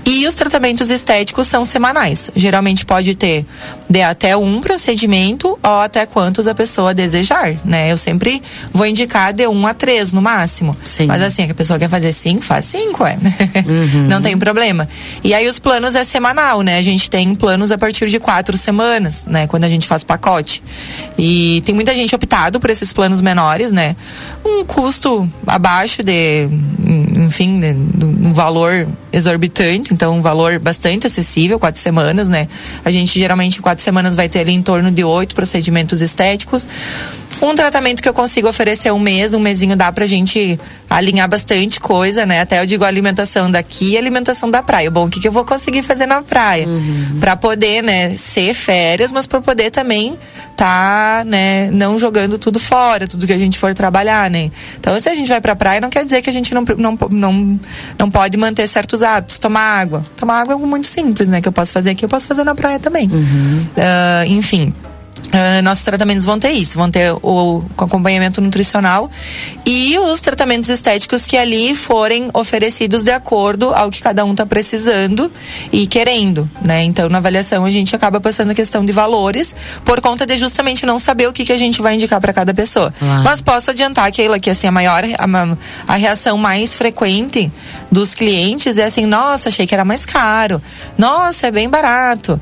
E 0.05 0.27
os 0.27 0.35
tratamentos 0.35 0.89
estéticos 0.89 1.47
são 1.47 1.63
semanais. 1.63 2.31
Geralmente 2.35 2.85
pode 2.85 3.15
ter 3.15 3.45
de 3.89 4.01
até 4.01 4.35
um 4.35 4.59
procedimento 4.59 5.57
ou 5.63 5.79
até 5.79 6.05
quantos 6.05 6.47
a 6.47 6.55
pessoa 6.55 6.93
desejar, 6.93 7.55
né? 7.63 7.91
Eu 7.91 7.97
sempre 7.97 8.41
vou 8.73 8.85
indicar 8.85 9.33
de 9.33 9.47
um 9.47 9.65
a 9.65 9.73
três 9.73 10.11
no 10.11 10.21
máximo. 10.21 10.75
Sim. 10.83 11.05
Mas 11.05 11.21
assim, 11.21 11.49
a 11.49 11.53
pessoa 11.53 11.79
quer 11.79 11.89
fazer 11.89 12.11
cinco, 12.11 12.43
faz 12.43 12.65
cinco, 12.65 13.05
é. 13.05 13.17
Não 14.07 14.21
tem 14.21 14.37
problema. 14.37 14.87
E 15.23 15.33
aí 15.33 15.47
os 15.47 15.59
planos 15.59 15.95
é 15.95 16.03
semanal, 16.03 16.61
né? 16.61 16.77
A 16.77 16.81
gente 16.81 17.09
tem 17.09 17.33
planos 17.35 17.71
a 17.71 17.77
partir 17.77 18.07
de 18.09 18.19
quatro 18.19 18.57
semanas, 18.57 19.25
né? 19.25 19.47
Quando 19.47 19.63
a 19.63 19.69
gente 19.69 19.87
faz 19.87 20.03
pacote. 20.03 20.63
E 21.17 21.61
tem 21.65 21.73
muita 21.73 21.93
gente 21.93 22.13
optado 22.15 22.59
por 22.59 22.69
esses 22.69 22.91
planos 22.91 23.21
menores, 23.21 23.71
né? 23.71 23.95
Um 24.45 24.63
custo 24.63 25.29
abaixo 25.45 26.03
de, 26.03 26.47
enfim, 27.15 27.57
né, 27.57 27.73
um 27.73 28.33
valor 28.33 28.87
exorbitante, 29.11 29.93
então 29.93 30.17
um 30.17 30.21
valor 30.21 30.59
bastante 30.59 31.07
acessível, 31.07 31.59
quatro 31.59 31.81
semanas, 31.81 32.29
né? 32.29 32.47
A 32.85 32.91
gente 32.91 33.19
geralmente 33.19 33.59
em 33.59 33.61
quatro 33.61 33.83
semanas 33.83 34.15
vai 34.15 34.29
ter 34.29 34.39
ali 34.39 34.53
em 34.53 34.61
torno 34.61 34.91
de 34.91 35.03
oito 35.03 35.35
procedimentos 35.35 36.01
estéticos. 36.01 36.65
Um 37.41 37.53
tratamento 37.53 38.01
que 38.01 38.09
eu 38.09 38.13
consigo 38.13 38.47
oferecer 38.47 38.91
um 38.91 38.99
mês, 38.99 39.33
um 39.33 39.39
mesinho 39.39 39.75
dá 39.75 39.91
pra 39.91 40.05
gente 40.05 40.59
alinhar 40.89 41.29
bastante 41.29 41.79
coisa, 41.79 42.25
né? 42.25 42.41
Até 42.41 42.59
eu 42.61 42.65
digo 42.65 42.83
alimentação 42.83 43.51
daqui 43.51 43.91
e 43.91 43.97
alimentação 43.97 44.49
da 44.49 44.63
praia. 44.63 44.89
Bom, 44.89 45.05
o 45.05 45.09
que, 45.09 45.19
que 45.19 45.27
eu 45.27 45.31
vou 45.31 45.45
conseguir 45.45 45.83
fazer 45.83 46.05
na 46.05 46.21
praia? 46.21 46.67
Uhum. 46.67 47.17
Pra 47.19 47.35
poder, 47.35 47.83
né, 47.83 48.17
ser 48.17 48.53
férias, 48.53 49.11
mas 49.11 49.27
pra 49.27 49.39
poder 49.39 49.69
também 49.69 50.17
tá, 50.55 51.23
né, 51.27 51.69
não 51.71 51.99
jogando 51.99 52.39
tudo 52.39 52.59
fora, 52.59 53.07
tudo 53.07 53.27
que 53.27 53.33
a 53.33 53.37
gente 53.37 53.59
for 53.59 53.73
trabalhar, 53.75 54.29
né? 54.31 54.49
Então, 54.79 54.99
se 54.99 55.07
a 55.07 55.13
gente 55.13 55.27
vai 55.27 55.39
pra 55.39 55.55
praia, 55.55 55.79
não 55.79 55.89
quer 55.89 56.03
dizer 56.03 56.23
que 56.23 56.29
a 56.31 56.33
gente 56.33 56.53
não, 56.53 56.65
não, 56.77 56.97
não, 57.11 57.59
não 57.99 58.09
pode 58.09 58.35
manter 58.37 58.67
certos 58.67 59.03
hábitos. 59.03 59.37
Tomar 59.37 59.61
água. 59.61 60.05
Tomar 60.17 60.41
água 60.41 60.53
é 60.53 60.55
algo 60.55 60.65
muito 60.65 60.87
simples, 60.87 61.27
né? 61.27 61.39
Que 61.41 61.47
eu 61.47 61.51
posso 61.51 61.71
fazer 61.71 61.91
aqui, 61.91 62.03
eu 62.03 62.09
posso 62.09 62.27
fazer 62.27 62.43
na 62.43 62.55
praia 62.55 62.79
também. 62.79 63.07
Uhum. 63.11 63.67
Uh, 63.77 64.31
enfim. 64.31 64.73
Uh, 65.27 65.61
nossos 65.61 65.83
tratamentos 65.83 66.23
vão 66.23 66.39
ter 66.39 66.51
isso, 66.51 66.77
vão 66.77 66.89
ter 66.89 67.11
o, 67.11 67.19
o 67.21 67.83
acompanhamento 67.83 68.39
nutricional 68.39 69.11
e 69.65 69.97
os 69.99 70.21
tratamentos 70.21 70.69
estéticos 70.69 71.25
que 71.25 71.35
ali 71.35 71.75
forem 71.75 72.29
oferecidos 72.33 73.03
de 73.03 73.11
acordo 73.11 73.73
ao 73.73 73.91
que 73.91 74.01
cada 74.01 74.23
um 74.23 74.31
está 74.31 74.45
precisando 74.45 75.29
e 75.71 75.85
querendo, 75.85 76.49
né? 76.61 76.83
Então, 76.83 77.09
na 77.09 77.17
avaliação 77.17 77.65
a 77.65 77.71
gente 77.71 77.93
acaba 77.93 78.21
passando 78.21 78.51
a 78.51 78.55
questão 78.55 78.85
de 78.85 78.93
valores 78.93 79.53
por 79.83 79.99
conta 79.99 80.25
de 80.25 80.37
justamente 80.37 80.85
não 80.85 80.97
saber 80.97 81.27
o 81.27 81.33
que, 81.33 81.43
que 81.43 81.51
a 81.51 81.57
gente 81.57 81.81
vai 81.81 81.95
indicar 81.95 82.21
para 82.21 82.31
cada 82.31 82.53
pessoa. 82.53 82.93
Mas 83.23 83.41
posso 83.41 83.71
adiantar, 83.71 84.09
Keila, 84.11 84.39
que 84.39 84.49
assim 84.49 84.67
a 84.67 84.71
maior 84.71 85.03
a, 85.03 85.93
a 85.93 85.95
reação 85.97 86.37
mais 86.37 86.73
frequente 86.73 87.51
dos 87.91 88.15
clientes 88.15 88.77
é 88.77 88.85
assim, 88.85 89.05
nossa, 89.05 89.49
achei 89.49 89.67
que 89.67 89.73
era 89.73 89.83
mais 89.83 90.05
caro, 90.05 90.61
nossa, 90.97 91.47
é 91.47 91.51
bem 91.51 91.69
barato. 91.69 92.39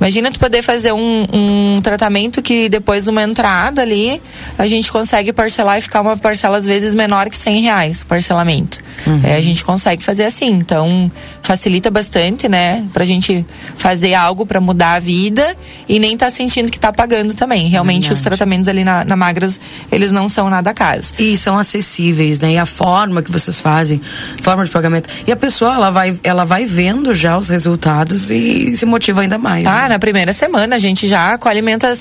Imagina 0.00 0.32
tu 0.32 0.40
poder 0.40 0.62
fazer 0.62 0.92
um, 0.92 1.26
um 1.32 1.80
tratamento 1.82 2.13
que 2.42 2.68
depois 2.68 3.04
de 3.04 3.10
uma 3.10 3.22
entrada 3.22 3.82
ali, 3.82 4.20
a 4.56 4.66
gente 4.66 4.90
consegue 4.90 5.32
parcelar 5.32 5.78
e 5.78 5.82
ficar 5.82 6.00
uma 6.00 6.16
parcela 6.16 6.56
às 6.56 6.64
vezes 6.64 6.94
menor 6.94 7.28
que 7.28 7.36
100 7.36 7.62
reais 7.62 8.04
parcelamento. 8.04 8.78
Uhum. 9.06 9.20
É, 9.22 9.36
a 9.36 9.40
gente 9.40 9.64
consegue 9.64 10.02
fazer 10.02 10.24
assim, 10.24 10.50
então 10.50 11.10
facilita 11.42 11.90
bastante, 11.90 12.48
né? 12.48 12.84
Pra 12.92 13.04
gente 13.04 13.44
fazer 13.76 14.14
algo 14.14 14.46
para 14.46 14.60
mudar 14.60 14.94
a 14.94 14.98
vida 14.98 15.54
e 15.88 15.98
nem 15.98 16.16
tá 16.16 16.30
sentindo 16.30 16.70
que 16.70 16.80
tá 16.80 16.92
pagando 16.92 17.34
também. 17.34 17.68
Realmente 17.68 18.02
Verdade. 18.02 18.18
os 18.18 18.22
tratamentos 18.22 18.68
ali 18.68 18.84
na, 18.84 19.04
na, 19.04 19.16
Magras, 19.16 19.60
eles 19.92 20.10
não 20.10 20.28
são 20.28 20.48
nada 20.48 20.72
caros. 20.72 21.12
E 21.18 21.36
são 21.36 21.58
acessíveis, 21.58 22.40
né? 22.40 22.52
E 22.52 22.58
a 22.58 22.66
forma 22.66 23.22
que 23.22 23.30
vocês 23.30 23.60
fazem, 23.60 24.00
forma 24.40 24.64
de 24.64 24.70
pagamento. 24.70 25.08
E 25.26 25.32
a 25.32 25.36
pessoa, 25.36 25.74
ela 25.74 25.90
vai, 25.90 26.18
ela 26.22 26.44
vai 26.44 26.64
vendo 26.64 27.14
já 27.14 27.36
os 27.36 27.48
resultados 27.48 28.30
e 28.30 28.74
se 28.74 28.86
motiva 28.86 29.20
ainda 29.20 29.38
mais. 29.38 29.66
Ah, 29.66 29.82
né? 29.82 29.88
na 29.88 29.98
primeira 29.98 30.32
semana 30.32 30.76
a 30.76 30.78
gente 30.78 31.06
já 31.06 31.36
com 31.36 31.48
a 31.48 31.52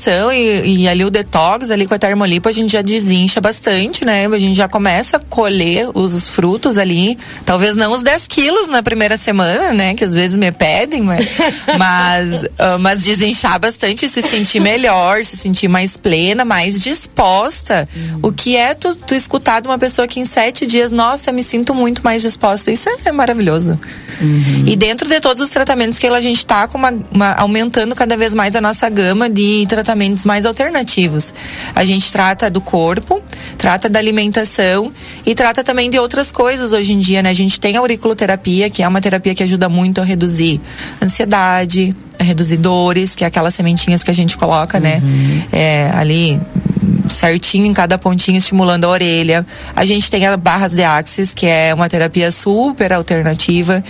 alimentação 0.03 0.31
e, 0.31 0.81
e 0.81 0.87
ali 0.87 1.05
o 1.05 1.09
detox 1.09 1.71
ali 1.71 1.87
com 1.87 1.93
a 1.93 1.99
termolipo 1.99 2.49
a 2.49 2.51
gente 2.51 2.73
já 2.73 2.81
desincha 2.81 3.39
bastante, 3.39 4.03
né? 4.03 4.25
A 4.25 4.39
gente 4.39 4.55
já 4.55 4.67
começa 4.67 5.17
a 5.17 5.19
colher 5.19 5.89
os 5.93 6.27
frutos 6.27 6.77
ali, 6.77 7.17
talvez 7.45 7.75
não 7.75 7.91
os 7.91 8.03
10 8.03 8.27
quilos 8.27 8.67
na 8.67 8.83
primeira 8.83 9.17
semana 9.17 9.71
né? 9.73 9.93
Que 9.93 10.03
às 10.03 10.13
vezes 10.13 10.35
me 10.35 10.51
pedem, 10.51 11.01
mas, 11.01 11.27
mas, 11.77 12.43
uh, 12.43 12.79
mas 12.79 13.03
desinchar 13.03 13.59
bastante, 13.59 14.07
se 14.09 14.21
sentir 14.21 14.59
melhor, 14.59 15.23
se 15.23 15.37
sentir 15.37 15.67
mais 15.67 15.95
plena, 15.95 16.43
mais 16.43 16.81
disposta. 16.81 17.87
Uhum. 17.95 18.19
O 18.23 18.31
que 18.31 18.55
é 18.55 18.73
tu, 18.73 18.95
tu 18.95 19.15
escutar 19.15 19.61
de 19.61 19.67
uma 19.67 19.77
pessoa 19.77 20.07
que 20.07 20.19
em 20.19 20.25
sete 20.25 20.65
dias, 20.65 20.91
nossa, 20.91 21.29
eu 21.29 21.33
me 21.33 21.43
sinto 21.43 21.73
muito 21.73 22.03
mais 22.03 22.21
disposta. 22.21 22.71
Isso 22.71 22.89
é, 22.89 22.95
é 23.05 23.11
maravilhoso. 23.11 23.79
Uhum. 24.21 24.63
E 24.65 24.75
dentro 24.75 25.07
de 25.07 25.19
todos 25.19 25.41
os 25.41 25.49
tratamentos 25.49 25.99
que 25.99 26.07
a 26.07 26.21
gente 26.21 26.37
está 26.37 26.67
uma, 26.73 26.93
uma, 27.11 27.33
aumentando 27.33 27.95
cada 27.95 28.15
vez 28.15 28.33
mais 28.33 28.55
a 28.55 28.61
nossa 28.61 28.87
gama 28.89 29.29
de 29.29 29.65
tratamentos 29.67 29.92
mais 30.25 30.45
alternativos. 30.45 31.33
A 31.73 31.83
gente 31.83 32.11
trata 32.11 32.49
do 32.49 32.61
corpo, 32.61 33.21
trata 33.57 33.89
da 33.89 33.99
alimentação 33.99 34.91
e 35.25 35.33
trata 35.33 35.63
também 35.63 35.89
de 35.89 35.97
outras 35.97 36.31
coisas 36.31 36.71
hoje 36.71 36.93
em 36.93 36.99
dia, 36.99 37.21
né? 37.23 37.29
A 37.29 37.33
gente 37.33 37.59
tem 37.59 37.77
a 37.77 37.79
auriculoterapia, 37.79 38.69
que 38.69 38.83
é 38.83 38.87
uma 38.87 38.99
terapia 38.99 39.23
terapia 39.23 39.35
que 39.35 39.43
ajuda 39.43 39.69
muito 39.69 40.01
a 40.01 40.03
reduzir 40.03 40.59
ansiedade, 41.01 41.95
a 42.19 42.23
reduzir 42.23 42.57
dores, 42.57 43.15
que 43.15 43.23
é 43.23 43.27
aquelas 43.27 43.53
sementinhas 43.53 44.03
que 44.03 44.11
a 44.11 44.13
gente 44.13 44.37
coloca, 44.37 44.79
né? 44.79 45.01
uhum. 45.03 45.09
né? 45.09 45.47
É, 45.51 45.91
ali 45.95 46.39
certinho 47.13 47.65
em 47.65 47.73
cada 47.73 47.97
pontinho, 47.97 48.37
estimulando 48.37 48.85
a 48.85 48.89
orelha. 48.89 49.45
A 49.75 49.85
gente 49.85 50.09
tem 50.09 50.25
a 50.25 50.35
barras 50.35 50.73
de 50.73 50.83
axis, 50.83 51.33
que 51.33 51.45
é 51.45 51.73
uma 51.73 51.87
terapia 51.87 52.31
super 52.31 52.91
alternativa, 52.93 53.83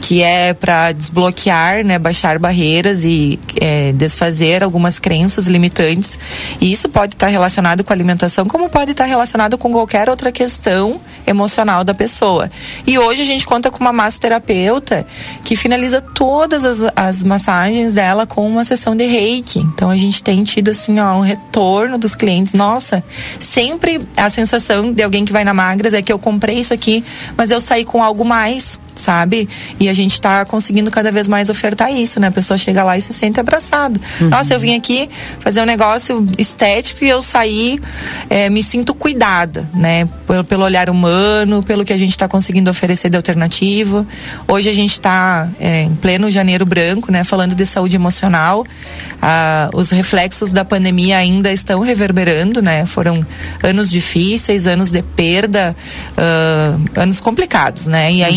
que 0.00 0.22
é 0.22 0.54
para 0.54 0.92
desbloquear, 0.92 1.84
né, 1.84 1.98
baixar 1.98 2.38
barreiras 2.38 3.04
e 3.04 3.38
é, 3.60 3.92
desfazer 3.92 4.62
algumas 4.62 4.98
crenças 4.98 5.46
limitantes. 5.46 6.18
E 6.60 6.70
isso 6.70 6.88
pode 6.88 7.14
estar 7.14 7.26
tá 7.26 7.32
relacionado 7.32 7.82
com 7.82 7.92
a 7.92 7.96
alimentação, 7.96 8.46
como 8.46 8.68
pode 8.68 8.92
estar 8.92 9.04
tá 9.04 9.10
relacionado 9.10 9.58
com 9.58 9.72
qualquer 9.72 10.08
outra 10.08 10.30
questão 10.30 11.00
emocional 11.26 11.82
da 11.82 11.94
pessoa. 11.94 12.50
E 12.86 12.98
hoje 12.98 13.22
a 13.22 13.24
gente 13.24 13.46
conta 13.46 13.70
com 13.70 13.80
uma 13.80 13.92
massoterapeuta 13.92 15.06
que 15.44 15.56
finaliza 15.56 16.00
todas 16.00 16.64
as, 16.64 16.92
as 16.94 17.22
massagens 17.22 17.94
dela 17.94 18.26
com 18.26 18.46
uma 18.48 18.64
sessão 18.64 18.94
de 18.94 19.04
reiki. 19.04 19.60
Então 19.60 19.90
a 19.90 19.96
gente 19.96 20.22
tem 20.22 20.42
tido 20.42 20.70
assim, 20.70 20.98
ó, 21.00 21.14
um 21.14 21.20
retorno 21.20 21.98
dos 21.98 22.14
clientes 22.14 22.52
nossa, 22.66 23.04
sempre 23.38 24.00
a 24.16 24.28
sensação 24.28 24.92
de 24.92 25.00
alguém 25.00 25.24
que 25.24 25.32
vai 25.32 25.44
na 25.44 25.54
Magras 25.54 25.94
é 25.94 26.02
que 26.02 26.12
eu 26.12 26.18
comprei 26.18 26.58
isso 26.58 26.74
aqui, 26.74 27.04
mas 27.36 27.50
eu 27.52 27.60
saí 27.60 27.84
com 27.84 28.02
algo 28.02 28.24
mais 28.24 28.80
sabe? 29.00 29.48
E 29.78 29.88
a 29.88 29.92
gente 29.92 30.12
está 30.12 30.44
conseguindo 30.44 30.90
cada 30.90 31.12
vez 31.12 31.28
mais 31.28 31.48
ofertar 31.48 31.92
isso, 31.92 32.20
né? 32.20 32.28
A 32.28 32.32
pessoa 32.32 32.58
chega 32.58 32.82
lá 32.82 32.96
e 32.96 33.00
se 33.00 33.12
sente 33.12 33.38
abraçada. 33.38 34.00
Uhum. 34.20 34.28
Nossa, 34.28 34.54
eu 34.54 34.60
vim 34.60 34.74
aqui 34.74 35.08
fazer 35.40 35.60
um 35.60 35.64
negócio 35.64 36.26
estético 36.38 37.04
e 37.04 37.08
eu 37.08 37.22
saí, 37.22 37.80
é, 38.28 38.48
me 38.50 38.62
sinto 38.62 38.94
cuidada, 38.94 39.68
né? 39.74 40.06
Pelo, 40.26 40.44
pelo, 40.44 40.64
olhar 40.64 40.90
humano, 40.90 41.62
pelo 41.62 41.84
que 41.84 41.92
a 41.92 41.98
gente 41.98 42.10
está 42.10 42.26
conseguindo 42.26 42.70
oferecer 42.70 43.08
de 43.08 43.16
alternativa. 43.16 44.06
Hoje 44.48 44.68
a 44.68 44.72
gente 44.72 44.92
está 44.92 45.48
é, 45.60 45.82
em 45.82 45.94
pleno 45.94 46.30
janeiro 46.30 46.66
branco, 46.66 47.12
né? 47.12 47.24
Falando 47.24 47.54
de 47.54 47.64
saúde 47.66 47.96
emocional. 47.96 48.64
Ah, 49.20 49.70
os 49.72 49.90
reflexos 49.90 50.52
da 50.52 50.64
pandemia 50.64 51.16
ainda 51.16 51.52
estão 51.52 51.80
reverberando, 51.80 52.62
né? 52.62 52.86
Foram 52.86 53.26
anos 53.62 53.90
difíceis, 53.90 54.66
anos 54.66 54.90
de 54.90 55.02
perda, 55.02 55.74
uh, 56.12 57.00
anos 57.00 57.20
complicados, 57.20 57.86
né? 57.86 58.12
E 58.12 58.22
uhum. 58.22 58.28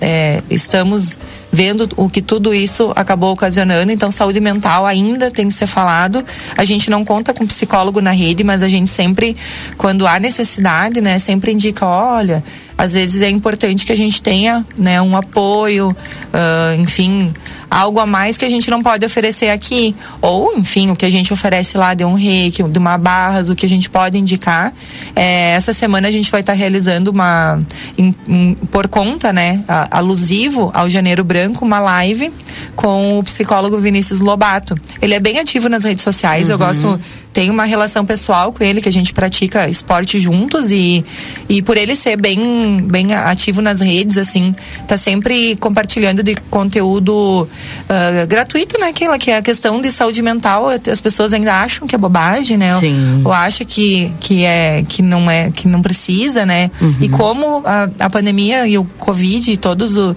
É, 0.00 0.42
estamos 0.50 1.16
vendo 1.52 1.88
o 1.96 2.08
que 2.08 2.22
tudo 2.22 2.54
isso 2.54 2.92
acabou 2.94 3.32
ocasionando. 3.32 3.90
Então, 3.90 4.10
saúde 4.10 4.40
mental 4.40 4.86
ainda 4.86 5.30
tem 5.30 5.48
que 5.48 5.54
ser 5.54 5.66
falado. 5.66 6.24
A 6.56 6.64
gente 6.64 6.90
não 6.90 7.04
conta 7.04 7.34
com 7.34 7.46
psicólogo 7.46 8.00
na 8.00 8.12
rede, 8.12 8.44
mas 8.44 8.62
a 8.62 8.68
gente 8.68 8.90
sempre, 8.90 9.36
quando 9.76 10.06
há 10.06 10.18
necessidade, 10.18 11.00
né, 11.00 11.18
sempre 11.18 11.52
indica, 11.52 11.86
olha, 11.86 12.42
às 12.80 12.94
vezes 12.94 13.20
é 13.20 13.28
importante 13.28 13.84
que 13.84 13.92
a 13.92 13.96
gente 13.96 14.22
tenha, 14.22 14.64
né, 14.76 15.02
um 15.02 15.14
apoio, 15.14 15.90
uh, 15.90 16.80
enfim, 16.80 17.30
algo 17.70 18.00
a 18.00 18.06
mais 18.06 18.38
que 18.38 18.44
a 18.44 18.48
gente 18.48 18.70
não 18.70 18.82
pode 18.82 19.04
oferecer 19.04 19.50
aqui. 19.50 19.94
Ou, 20.22 20.56
enfim, 20.56 20.90
o 20.90 20.96
que 20.96 21.04
a 21.04 21.10
gente 21.10 21.30
oferece 21.30 21.76
lá 21.76 21.92
de 21.92 22.04
um 22.06 22.14
reiki, 22.14 22.62
de 22.62 22.78
uma 22.78 22.96
barras, 22.96 23.50
o 23.50 23.54
que 23.54 23.66
a 23.66 23.68
gente 23.68 23.90
pode 23.90 24.16
indicar. 24.16 24.72
É, 25.14 25.50
essa 25.50 25.74
semana 25.74 26.08
a 26.08 26.10
gente 26.10 26.30
vai 26.30 26.40
estar 26.40 26.54
tá 26.54 26.58
realizando 26.58 27.08
uma, 27.08 27.60
em, 27.98 28.14
em, 28.26 28.54
por 28.70 28.88
conta, 28.88 29.30
né, 29.30 29.62
alusivo 29.90 30.70
ao 30.74 30.88
Janeiro 30.88 31.22
Branco, 31.22 31.39
uma 31.62 31.78
live 31.78 32.32
com 32.74 33.18
o 33.18 33.22
psicólogo 33.22 33.78
Vinícius 33.78 34.20
Lobato. 34.20 34.76
Ele 35.00 35.14
é 35.14 35.20
bem 35.20 35.38
ativo 35.38 35.68
nas 35.68 35.84
redes 35.84 36.02
sociais, 36.02 36.46
uhum. 36.46 36.52
eu 36.52 36.58
gosto 36.58 37.00
tem 37.32 37.48
uma 37.50 37.64
relação 37.64 38.04
pessoal 38.04 38.52
com 38.52 38.62
ele, 38.64 38.80
que 38.80 38.88
a 38.88 38.92
gente 38.92 39.12
pratica 39.12 39.68
esporte 39.68 40.18
juntos 40.18 40.70
e, 40.70 41.04
e 41.48 41.62
por 41.62 41.76
ele 41.76 41.94
ser 41.94 42.16
bem, 42.16 42.82
bem 42.82 43.14
ativo 43.14 43.62
nas 43.62 43.80
redes, 43.80 44.18
assim, 44.18 44.52
tá 44.86 44.98
sempre 44.98 45.56
compartilhando 45.56 46.22
de 46.22 46.34
conteúdo 46.50 47.42
uh, 47.44 48.26
gratuito, 48.26 48.78
né? 48.78 48.88
Aquela 48.88 49.18
que 49.18 49.30
é 49.30 49.36
a 49.36 49.42
questão 49.42 49.80
de 49.80 49.92
saúde 49.92 50.20
mental, 50.22 50.68
as 50.68 51.00
pessoas 51.00 51.32
ainda 51.32 51.54
acham 51.54 51.86
que 51.86 51.94
é 51.94 51.98
bobagem, 51.98 52.56
né? 52.56 52.78
Sim. 52.80 53.22
Ou 53.24 53.32
acham 53.32 53.66
que, 53.66 54.12
que, 54.18 54.44
é, 54.44 54.84
que, 54.88 55.00
não 55.00 55.30
é, 55.30 55.50
que 55.50 55.68
não 55.68 55.82
precisa, 55.82 56.44
né? 56.44 56.70
Uhum. 56.80 56.96
E 57.00 57.08
como 57.08 57.62
a, 57.64 57.88
a 58.00 58.10
pandemia 58.10 58.66
e 58.66 58.76
o 58.76 58.84
Covid 58.98 59.52
e 59.52 59.56
todas 59.56 59.96
uh, 59.96 60.16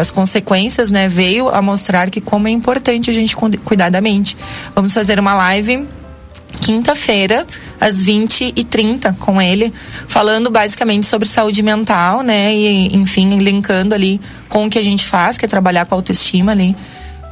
as 0.00 0.10
consequências, 0.10 0.23
né? 0.90 1.08
Veio 1.08 1.48
a 1.48 1.60
mostrar 1.60 2.10
que 2.10 2.20
como 2.20 2.48
é 2.48 2.50
importante 2.50 3.10
a 3.10 3.14
gente 3.14 3.36
cuidar 3.36 3.90
da 3.90 4.00
mente. 4.00 4.36
Vamos 4.74 4.92
fazer 4.92 5.18
uma 5.18 5.34
live 5.34 5.86
quinta-feira, 6.60 7.46
às 7.80 8.02
20h30, 8.04 9.16
com 9.18 9.42
ele, 9.42 9.72
falando 10.06 10.50
basicamente 10.50 11.04
sobre 11.04 11.28
saúde 11.28 11.62
mental, 11.62 12.22
né? 12.22 12.54
E, 12.54 12.96
enfim, 12.96 13.38
linkando 13.38 13.94
ali 13.94 14.20
com 14.48 14.66
o 14.66 14.70
que 14.70 14.78
a 14.78 14.82
gente 14.82 15.04
faz, 15.04 15.36
que 15.36 15.44
é 15.44 15.48
trabalhar 15.48 15.84
com 15.84 15.94
autoestima 15.94 16.52
ali 16.52 16.76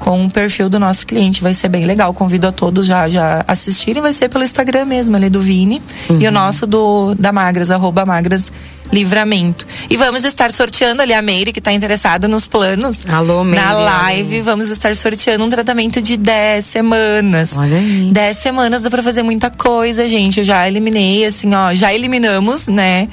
com 0.02 0.26
o 0.26 0.30
perfil 0.30 0.68
do 0.68 0.78
nosso 0.80 1.06
cliente. 1.06 1.40
Vai 1.40 1.54
ser 1.54 1.68
bem 1.68 1.84
legal. 1.84 2.12
Convido 2.12 2.48
a 2.48 2.52
todos 2.52 2.86
já 2.86 3.08
já 3.08 3.44
assistirem. 3.46 4.02
Vai 4.02 4.12
ser 4.12 4.28
pelo 4.28 4.44
Instagram 4.44 4.84
mesmo, 4.84 5.16
ali 5.16 5.30
do 5.30 5.40
Vini. 5.40 5.80
E 6.10 6.26
o 6.26 6.32
nosso 6.32 6.66
do 6.66 7.14
da 7.14 7.32
Magras, 7.32 7.70
arroba 7.70 8.04
Magras 8.04 8.50
Livramento. 8.92 9.66
E 9.88 9.96
vamos 9.96 10.24
estar 10.24 10.50
sorteando 10.52 11.00
ali 11.02 11.14
a 11.14 11.22
Meire, 11.22 11.52
que 11.52 11.60
está 11.60 11.72
interessada 11.72 12.26
nos 12.26 12.48
planos. 12.48 13.04
Alô, 13.08 13.44
Meire. 13.44 13.64
Na 13.64 13.72
live, 13.72 14.42
vamos 14.42 14.70
estar 14.70 14.94
sorteando 14.96 15.44
um 15.44 15.48
tratamento 15.48 16.02
de 16.02 16.16
10 16.16 16.64
semanas. 16.64 17.56
Olha 17.56 17.76
aí. 17.76 18.10
10 18.12 18.36
semanas 18.36 18.82
dá 18.82 18.90
pra 18.90 19.02
fazer 19.02 19.22
muita 19.22 19.50
coisa, 19.50 20.06
gente. 20.08 20.38
Eu 20.38 20.44
já 20.44 20.66
eliminei, 20.66 21.24
assim, 21.24 21.54
ó, 21.54 21.72
já 21.72 21.94
eliminamos, 21.94 22.66
né? 22.66 23.08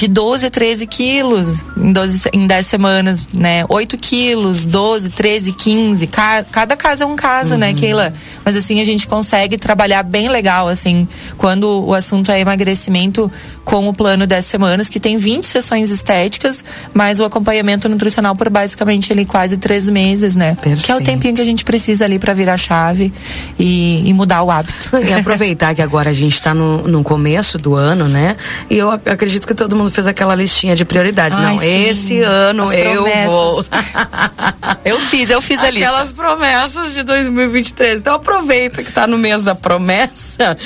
De 0.00 0.08
12 0.08 0.46
a 0.46 0.50
13 0.50 0.86
quilos 0.86 1.62
em, 1.76 1.92
12, 1.92 2.30
em 2.32 2.46
10 2.46 2.66
semanas, 2.66 3.28
né? 3.34 3.66
8 3.68 3.98
quilos, 3.98 4.64
12, 4.64 5.10
13, 5.10 5.52
15. 5.52 6.06
Ca, 6.06 6.42
cada 6.50 6.74
caso 6.74 7.02
é 7.02 7.06
um 7.06 7.16
caso, 7.16 7.54
né, 7.58 7.74
Keila? 7.74 8.14
Mas 8.50 8.56
assim, 8.56 8.80
a 8.80 8.84
gente 8.84 9.06
consegue 9.06 9.56
trabalhar 9.56 10.02
bem 10.02 10.28
legal, 10.28 10.66
assim, 10.66 11.06
quando 11.36 11.86
o 11.86 11.94
assunto 11.94 12.32
é 12.32 12.40
emagrecimento 12.40 13.30
com 13.64 13.88
o 13.88 13.94
plano 13.94 14.26
10 14.26 14.44
semanas, 14.44 14.88
que 14.88 14.98
tem 14.98 15.16
20 15.18 15.46
sessões 15.46 15.90
estéticas, 15.92 16.64
mas 16.92 17.20
o 17.20 17.24
acompanhamento 17.24 17.88
nutricional 17.88 18.34
por 18.34 18.50
basicamente 18.50 19.12
ali 19.12 19.24
quase 19.24 19.56
três 19.56 19.88
meses, 19.88 20.34
né? 20.34 20.56
Que 20.60 20.68
é 20.68 20.72
o 20.72 20.76
Perfeito. 20.76 21.04
tempinho 21.04 21.34
que 21.34 21.40
a 21.40 21.44
gente 21.44 21.64
precisa 21.64 22.04
ali 22.04 22.18
para 22.18 22.34
virar 22.34 22.54
a 22.54 22.56
chave 22.56 23.12
e, 23.56 24.02
e 24.04 24.12
mudar 24.12 24.42
o 24.42 24.50
hábito. 24.50 24.90
E 25.00 25.12
aproveitar 25.12 25.72
que 25.76 25.80
agora 25.82 26.10
a 26.10 26.12
gente 26.12 26.34
está 26.34 26.52
no, 26.52 26.88
no 26.88 27.04
começo 27.04 27.56
do 27.56 27.76
ano, 27.76 28.08
né? 28.08 28.36
E 28.68 28.76
eu 28.76 28.90
ac- 28.90 29.08
acredito 29.08 29.46
que 29.46 29.54
todo 29.54 29.76
mundo 29.76 29.92
fez 29.92 30.08
aquela 30.08 30.34
listinha 30.34 30.74
de 30.74 30.84
prioridades. 30.84 31.38
Ai, 31.38 31.44
Não, 31.44 31.58
sim. 31.58 31.84
esse 31.86 32.20
ano 32.22 32.64
As 32.64 32.72
eu 32.72 32.92
promessas. 32.92 33.30
vou. 33.30 33.64
Eu 34.84 34.98
fiz, 35.00 35.28
eu 35.30 35.42
fiz 35.42 35.62
a 35.62 35.68
lista. 35.70 35.88
Aquelas 35.88 36.10
promessas 36.12 36.94
de 36.94 37.02
2023. 37.02 38.00
Então 38.00 38.14
aproveita 38.14 38.39
que 38.84 38.92
tá 38.92 39.06
no 39.06 39.18
mês 39.18 39.42
da 39.42 39.54
promessa 39.54 40.56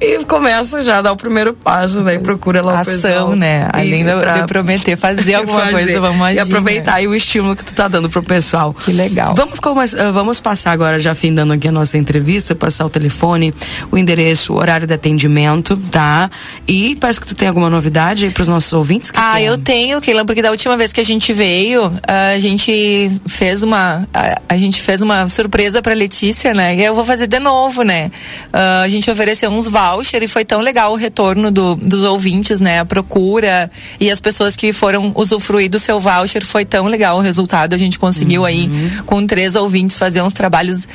e 0.00 0.24
começa 0.24 0.82
já 0.82 0.98
a 0.98 1.02
dar 1.02 1.12
o 1.12 1.16
primeiro 1.16 1.54
passo, 1.54 2.00
né? 2.00 2.14
E 2.14 2.18
procura 2.18 2.62
lá 2.62 2.80
o 2.80 2.84
pessoal. 2.84 3.12
Ação, 3.14 3.36
né? 3.36 3.68
Além 3.72 4.04
de, 4.04 4.10
pra- 4.12 4.40
de 4.40 4.46
prometer 4.46 4.96
fazer 4.96 5.34
alguma 5.34 5.60
fazer. 5.60 5.72
coisa, 5.72 6.00
vamos 6.00 6.26
agir. 6.26 6.36
E 6.36 6.40
aproveitar 6.40 6.92
né? 6.92 6.98
aí 6.98 7.08
o 7.08 7.14
estímulo 7.14 7.54
que 7.56 7.64
tu 7.64 7.74
tá 7.74 7.88
dando 7.88 8.08
pro 8.08 8.22
pessoal. 8.22 8.74
Que 8.74 8.92
legal. 8.92 9.34
Vamos, 9.34 9.58
ah, 9.94 10.10
vamos 10.10 10.40
passar 10.40 10.72
agora, 10.72 10.98
já 10.98 11.14
findando 11.14 11.52
aqui 11.52 11.68
a 11.68 11.72
nossa 11.72 11.96
entrevista, 11.98 12.54
passar 12.54 12.84
o 12.84 12.88
telefone, 12.90 13.54
o 13.90 13.98
endereço, 13.98 14.52
o 14.52 14.56
horário 14.56 14.86
de 14.86 14.94
atendimento, 14.94 15.76
tá? 15.90 16.30
E 16.66 16.96
parece 16.96 17.20
que 17.20 17.26
tu 17.26 17.34
tem 17.34 17.48
alguma 17.48 17.70
novidade 17.70 18.24
aí 18.26 18.30
pros 18.30 18.48
nossos 18.48 18.72
ouvintes? 18.72 19.10
Ah, 19.16 19.34
que 19.36 19.42
é? 19.44 19.48
eu 19.48 19.58
tenho, 19.58 20.00
Keila, 20.00 20.24
porque 20.24 20.42
da 20.42 20.50
última 20.50 20.76
vez 20.76 20.92
que 20.92 21.00
a 21.00 21.04
gente 21.04 21.32
veio, 21.32 21.92
a 22.06 22.38
gente 22.38 23.10
fez 23.26 23.62
uma, 23.62 24.06
a, 24.12 24.40
a 24.48 24.56
gente 24.56 24.80
fez 24.80 25.00
uma 25.02 25.28
surpresa 25.28 25.80
pra 25.80 25.94
Letícia, 25.94 26.52
né? 26.52 26.74
E 26.74 26.84
eu 26.84 26.94
vou 26.94 27.04
fazer 27.04 27.13
de 27.26 27.38
novo, 27.38 27.82
né? 27.82 28.10
Ah, 28.52 28.82
a 28.82 28.88
gente 28.88 29.10
ofereceu 29.10 29.50
uns 29.50 29.68
voucher 29.68 30.22
e 30.22 30.28
foi 30.28 30.44
tão 30.44 30.60
legal 30.60 30.92
o 30.92 30.96
retorno 30.96 31.50
do- 31.50 31.74
dos 31.76 32.02
ouvintes, 32.02 32.60
né? 32.60 32.80
A 32.80 32.84
procura 32.84 33.70
e 34.00 34.10
as 34.10 34.20
pessoas 34.20 34.56
que 34.56 34.72
foram 34.72 35.12
usufruir 35.14 35.70
do 35.70 35.78
seu 35.78 35.98
voucher 36.00 36.44
foi 36.44 36.64
tão 36.64 36.86
legal 36.86 37.18
o 37.18 37.20
resultado. 37.20 37.74
A 37.74 37.78
gente 37.78 37.98
conseguiu 37.98 38.44
aí 38.44 38.68
com 39.06 39.26
três 39.26 39.54
ouvintes 39.54 39.96
fazer 39.96 40.22
uns 40.22 40.32
trabalhos 40.32 40.86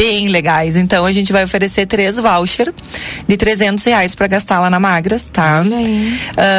bem 0.00 0.28
legais. 0.28 0.76
Então 0.76 1.04
a 1.04 1.12
gente 1.12 1.30
vai 1.30 1.44
oferecer 1.44 1.84
três 1.84 2.16
voucher 2.18 2.72
de 3.28 3.36
300 3.36 3.84
reais 3.84 4.14
para 4.14 4.26
gastar 4.26 4.58
lá 4.58 4.70
na 4.70 4.80
Magras, 4.80 5.28
tá? 5.30 5.62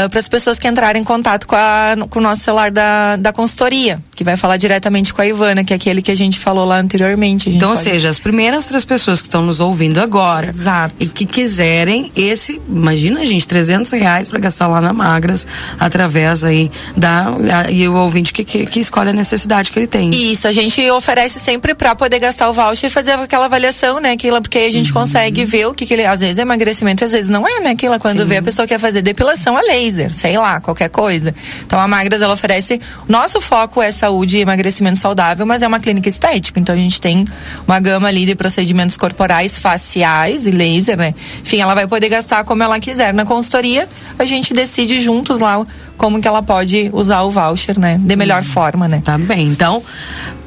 para 0.09 0.19
as 0.19 0.29
pessoas 0.29 0.59
que 0.59 0.67
entrarem 0.67 1.01
em 1.01 1.05
contato 1.05 1.47
com, 1.47 1.55
a- 1.55 1.95
com 2.07 2.19
o 2.19 2.21
nosso 2.21 2.43
celular 2.43 2.69
da, 2.69 3.15
da 3.15 3.33
consultoria, 3.33 3.99
que 4.15 4.23
vai 4.23 4.37
falar 4.37 4.57
diretamente 4.57 5.11
com 5.11 5.21
a 5.23 5.27
Ivana, 5.27 5.63
que 5.63 5.73
é 5.73 5.75
aquele 5.75 6.03
que 6.03 6.11
a 6.11 6.15
gente 6.15 6.37
falou 6.37 6.65
lá 6.65 6.77
anteriormente. 6.77 7.49
A 7.49 7.53
Então, 7.53 7.69
ou 7.69 7.75
pode- 7.75 7.89
seja, 7.89 8.09
as 8.09 8.19
primeiras 8.19 8.65
três 8.67 8.85
pessoas 8.85 9.21
que 9.21 9.27
estão 9.27 9.41
nos 9.43 9.59
ouvindo 9.59 9.99
agora 9.99 10.47
Exato. 10.47 10.93
e 10.99 11.07
que 11.07 11.25
quiserem 11.25 12.11
esse, 12.15 12.61
imagina, 12.69 13.25
gente, 13.25 13.47
300 13.47 13.91
reais 13.91 14.27
para 14.27 14.39
gastar 14.39 14.67
lá 14.67 14.79
na 14.79 14.93
Magras, 14.93 15.47
através 15.79 16.43
aí 16.43 16.69
da. 16.95 17.29
a- 17.65 17.71
e 17.71 17.87
o 17.87 17.95
ouvinte 17.95 18.31
que, 18.33 18.43
que, 18.43 18.65
que 18.67 18.79
escolhe 18.79 19.09
a 19.09 19.13
necessidade 19.13 19.71
que 19.71 19.79
ele 19.79 19.87
tem. 19.87 20.09
Isso, 20.11 20.47
a 20.47 20.51
gente 20.51 20.87
oferece 20.91 21.39
sempre 21.39 21.73
para 21.73 21.95
poder 21.95 22.19
gastar 22.19 22.49
o 22.49 22.53
voucher 22.53 22.87
e 22.87 22.89
fazer 22.93 23.17
aquela 23.31 23.45
avaliação, 23.45 24.01
né, 24.01 24.17
Keila? 24.17 24.41
Porque 24.41 24.57
aí 24.57 24.67
a 24.67 24.71
gente 24.71 24.89
Uhum. 24.89 25.01
consegue 25.01 25.45
ver 25.45 25.65
o 25.67 25.73
que, 25.73 25.85
que 25.85 25.93
ele. 25.93 26.05
Às 26.05 26.19
vezes 26.19 26.37
é 26.37 26.41
emagrecimento, 26.41 27.05
às 27.05 27.13
vezes 27.13 27.29
não 27.31 27.47
é, 27.47 27.61
né, 27.61 27.75
Keila? 27.75 27.97
Quando 27.97 28.23
Sim. 28.23 28.27
vê 28.27 28.37
a 28.37 28.41
pessoa 28.41 28.67
quer 28.67 28.77
fazer 28.77 29.01
depilação 29.01 29.55
a 29.55 29.61
laser, 29.61 30.13
sei 30.13 30.37
lá, 30.37 30.59
qualquer 30.59 30.89
coisa. 30.89 31.33
Então 31.65 31.79
a 31.79 31.87
Magras, 31.87 32.21
ela 32.21 32.33
oferece. 32.33 32.81
Nosso 33.07 33.39
foco 33.39 33.81
é 33.81 33.89
saúde 33.91 34.37
e 34.37 34.41
emagrecimento 34.41 34.99
saudável, 34.99 35.45
mas 35.45 35.61
é 35.61 35.67
uma 35.67 35.79
clínica 35.79 36.09
estética. 36.09 36.59
Então 36.59 36.75
a 36.75 36.77
gente 36.77 36.99
tem 36.99 37.23
uma 37.65 37.79
gama 37.79 38.09
ali 38.09 38.25
de 38.25 38.35
procedimentos 38.35 38.97
corporais, 38.97 39.57
faciais 39.57 40.45
e 40.45 40.51
laser, 40.51 40.97
né? 40.97 41.15
Enfim, 41.41 41.61
ela 41.61 41.73
vai 41.73 41.87
poder 41.87 42.09
gastar 42.09 42.43
como 42.43 42.61
ela 42.63 42.79
quiser. 42.81 43.13
Na 43.13 43.23
consultoria, 43.23 43.87
a 44.19 44.25
gente 44.25 44.53
decide 44.53 44.99
juntos 44.99 45.39
lá 45.39 45.65
como 46.01 46.19
que 46.19 46.27
ela 46.27 46.41
pode 46.41 46.89
usar 46.93 47.21
o 47.21 47.29
voucher, 47.29 47.79
né? 47.79 47.99
De 48.01 48.15
melhor 48.15 48.41
forma, 48.41 48.87
né? 48.87 49.03
Tá 49.05 49.19
bem. 49.19 49.45
Então, 49.45 49.83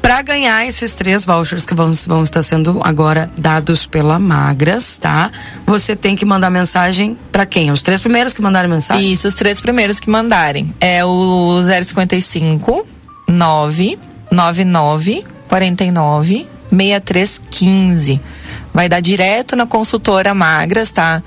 para 0.01 0.21
ganhar 0.21 0.67
esses 0.67 0.93
três 0.93 1.23
vouchers 1.23 1.65
que 1.65 1.73
vão, 1.73 1.93
vão 2.05 2.23
estar 2.23 2.43
sendo 2.43 2.81
agora 2.83 3.31
dados 3.37 3.85
pela 3.85 4.19
Magras, 4.19 4.97
tá? 4.97 5.31
Você 5.65 5.95
tem 5.95 6.13
que 6.13 6.25
mandar 6.25 6.49
mensagem 6.49 7.17
para 7.31 7.45
quem? 7.45 7.71
Os 7.71 7.81
três 7.81 8.01
primeiros 8.01 8.33
que 8.33 8.41
mandarem 8.41 8.69
mensagem? 8.69 9.09
Isso, 9.13 9.29
os 9.29 9.35
três 9.35 9.61
primeiros 9.61 9.97
que 9.97 10.09
mandarem. 10.09 10.75
É 10.77 11.05
o 11.05 11.61
055 11.63 12.85
999 13.29 15.23
49 15.47 16.47
6315. 16.69 18.19
Vai 18.73 18.89
dar 18.89 18.99
direto 18.99 19.55
na 19.55 19.65
consultora 19.65 20.33
Magras, 20.33 20.91
tá? 20.91 21.23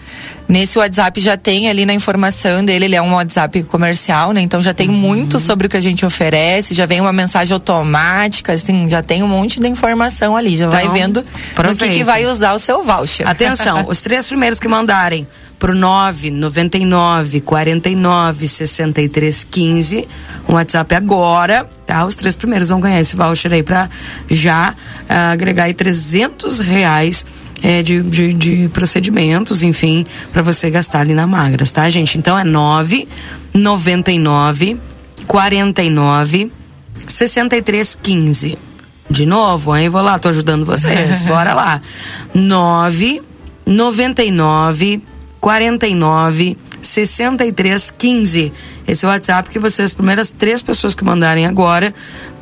Nesse 0.48 0.78
WhatsApp 0.78 1.20
já 1.20 1.36
tem 1.36 1.68
ali 1.68 1.84
na 1.84 1.92
informação 1.92 2.64
dele, 2.64 2.86
ele 2.86 2.96
é 2.96 3.02
um 3.02 3.12
WhatsApp 3.12 3.62
comercial, 3.64 4.32
né? 4.32 4.40
Então 4.40 4.62
já 4.62 4.72
tem 4.72 4.88
muito 4.88 5.38
sobre 5.38 5.66
o 5.66 5.70
que 5.70 5.76
a 5.76 5.80
gente 5.80 6.06
oferece, 6.06 6.72
já 6.72 6.86
vem 6.86 7.02
uma 7.02 7.12
mensagem 7.12 7.52
automática, 7.52 8.54
assim, 8.54 8.88
já 8.88 9.02
tem 9.02 9.22
um 9.22 9.28
monte 9.28 9.60
de 9.60 9.68
informação 9.68 10.34
ali, 10.34 10.56
já 10.56 10.68
vai 10.68 10.84
Então, 10.84 10.94
vendo 10.94 11.26
no 11.62 11.76
que, 11.76 11.88
que 11.90 12.02
vai 12.02 12.24
usar 12.24 12.54
o 12.54 12.58
seu 12.58 12.82
voucher. 12.82 13.28
Atenção, 13.28 13.84
os 13.90 14.00
três 14.00 14.26
primeiros 14.26 14.58
que 14.58 14.66
mandarem 14.66 15.26
pro 15.58 15.74
999 15.74 17.40
49 17.40 18.46
63 18.46 19.44
15, 19.50 20.08
um 20.48 20.54
WhatsApp 20.54 20.94
agora, 20.94 21.68
tá? 21.84 22.06
Os 22.06 22.14
três 22.16 22.34
primeiros 22.36 22.68
vão 22.68 22.80
ganhar 22.80 23.00
esse 23.00 23.16
voucher 23.16 23.52
aí 23.52 23.62
pra 23.62 23.90
já 24.30 24.74
ah, 25.08 25.32
agregar 25.32 25.64
aí 25.64 25.74
300 25.74 26.60
reais 26.60 27.26
eh, 27.62 27.82
de, 27.82 28.02
de, 28.02 28.32
de 28.32 28.70
procedimentos, 28.72 29.62
enfim, 29.62 30.06
pra 30.32 30.40
você 30.42 30.70
gastar 30.70 31.00
ali 31.00 31.14
na 31.14 31.26
Magras, 31.26 31.72
tá, 31.72 31.88
gente? 31.88 32.18
Então 32.18 32.38
é 32.38 32.44
999 32.44 34.78
49 35.26 36.52
63 37.06 37.98
15. 38.00 38.58
De 39.10 39.24
novo, 39.24 39.74
hein? 39.76 39.88
Vou 39.88 40.02
lá, 40.02 40.18
tô 40.18 40.28
ajudando 40.28 40.64
vocês. 40.64 41.22
Bora 41.28 41.54
lá. 41.54 41.80
9 42.34 43.22
99 43.66 45.02
49 45.40 46.58
63 46.82 47.94
15. 47.96 48.52
Esse 48.86 49.04
é 49.04 49.08
o 49.08 49.10
WhatsApp 49.10 49.50
que 49.50 49.58
vocês, 49.58 49.90
as 49.90 49.94
primeiras 49.94 50.30
três 50.30 50.62
pessoas 50.62 50.94
que 50.94 51.04
mandarem 51.04 51.46
agora, 51.46 51.94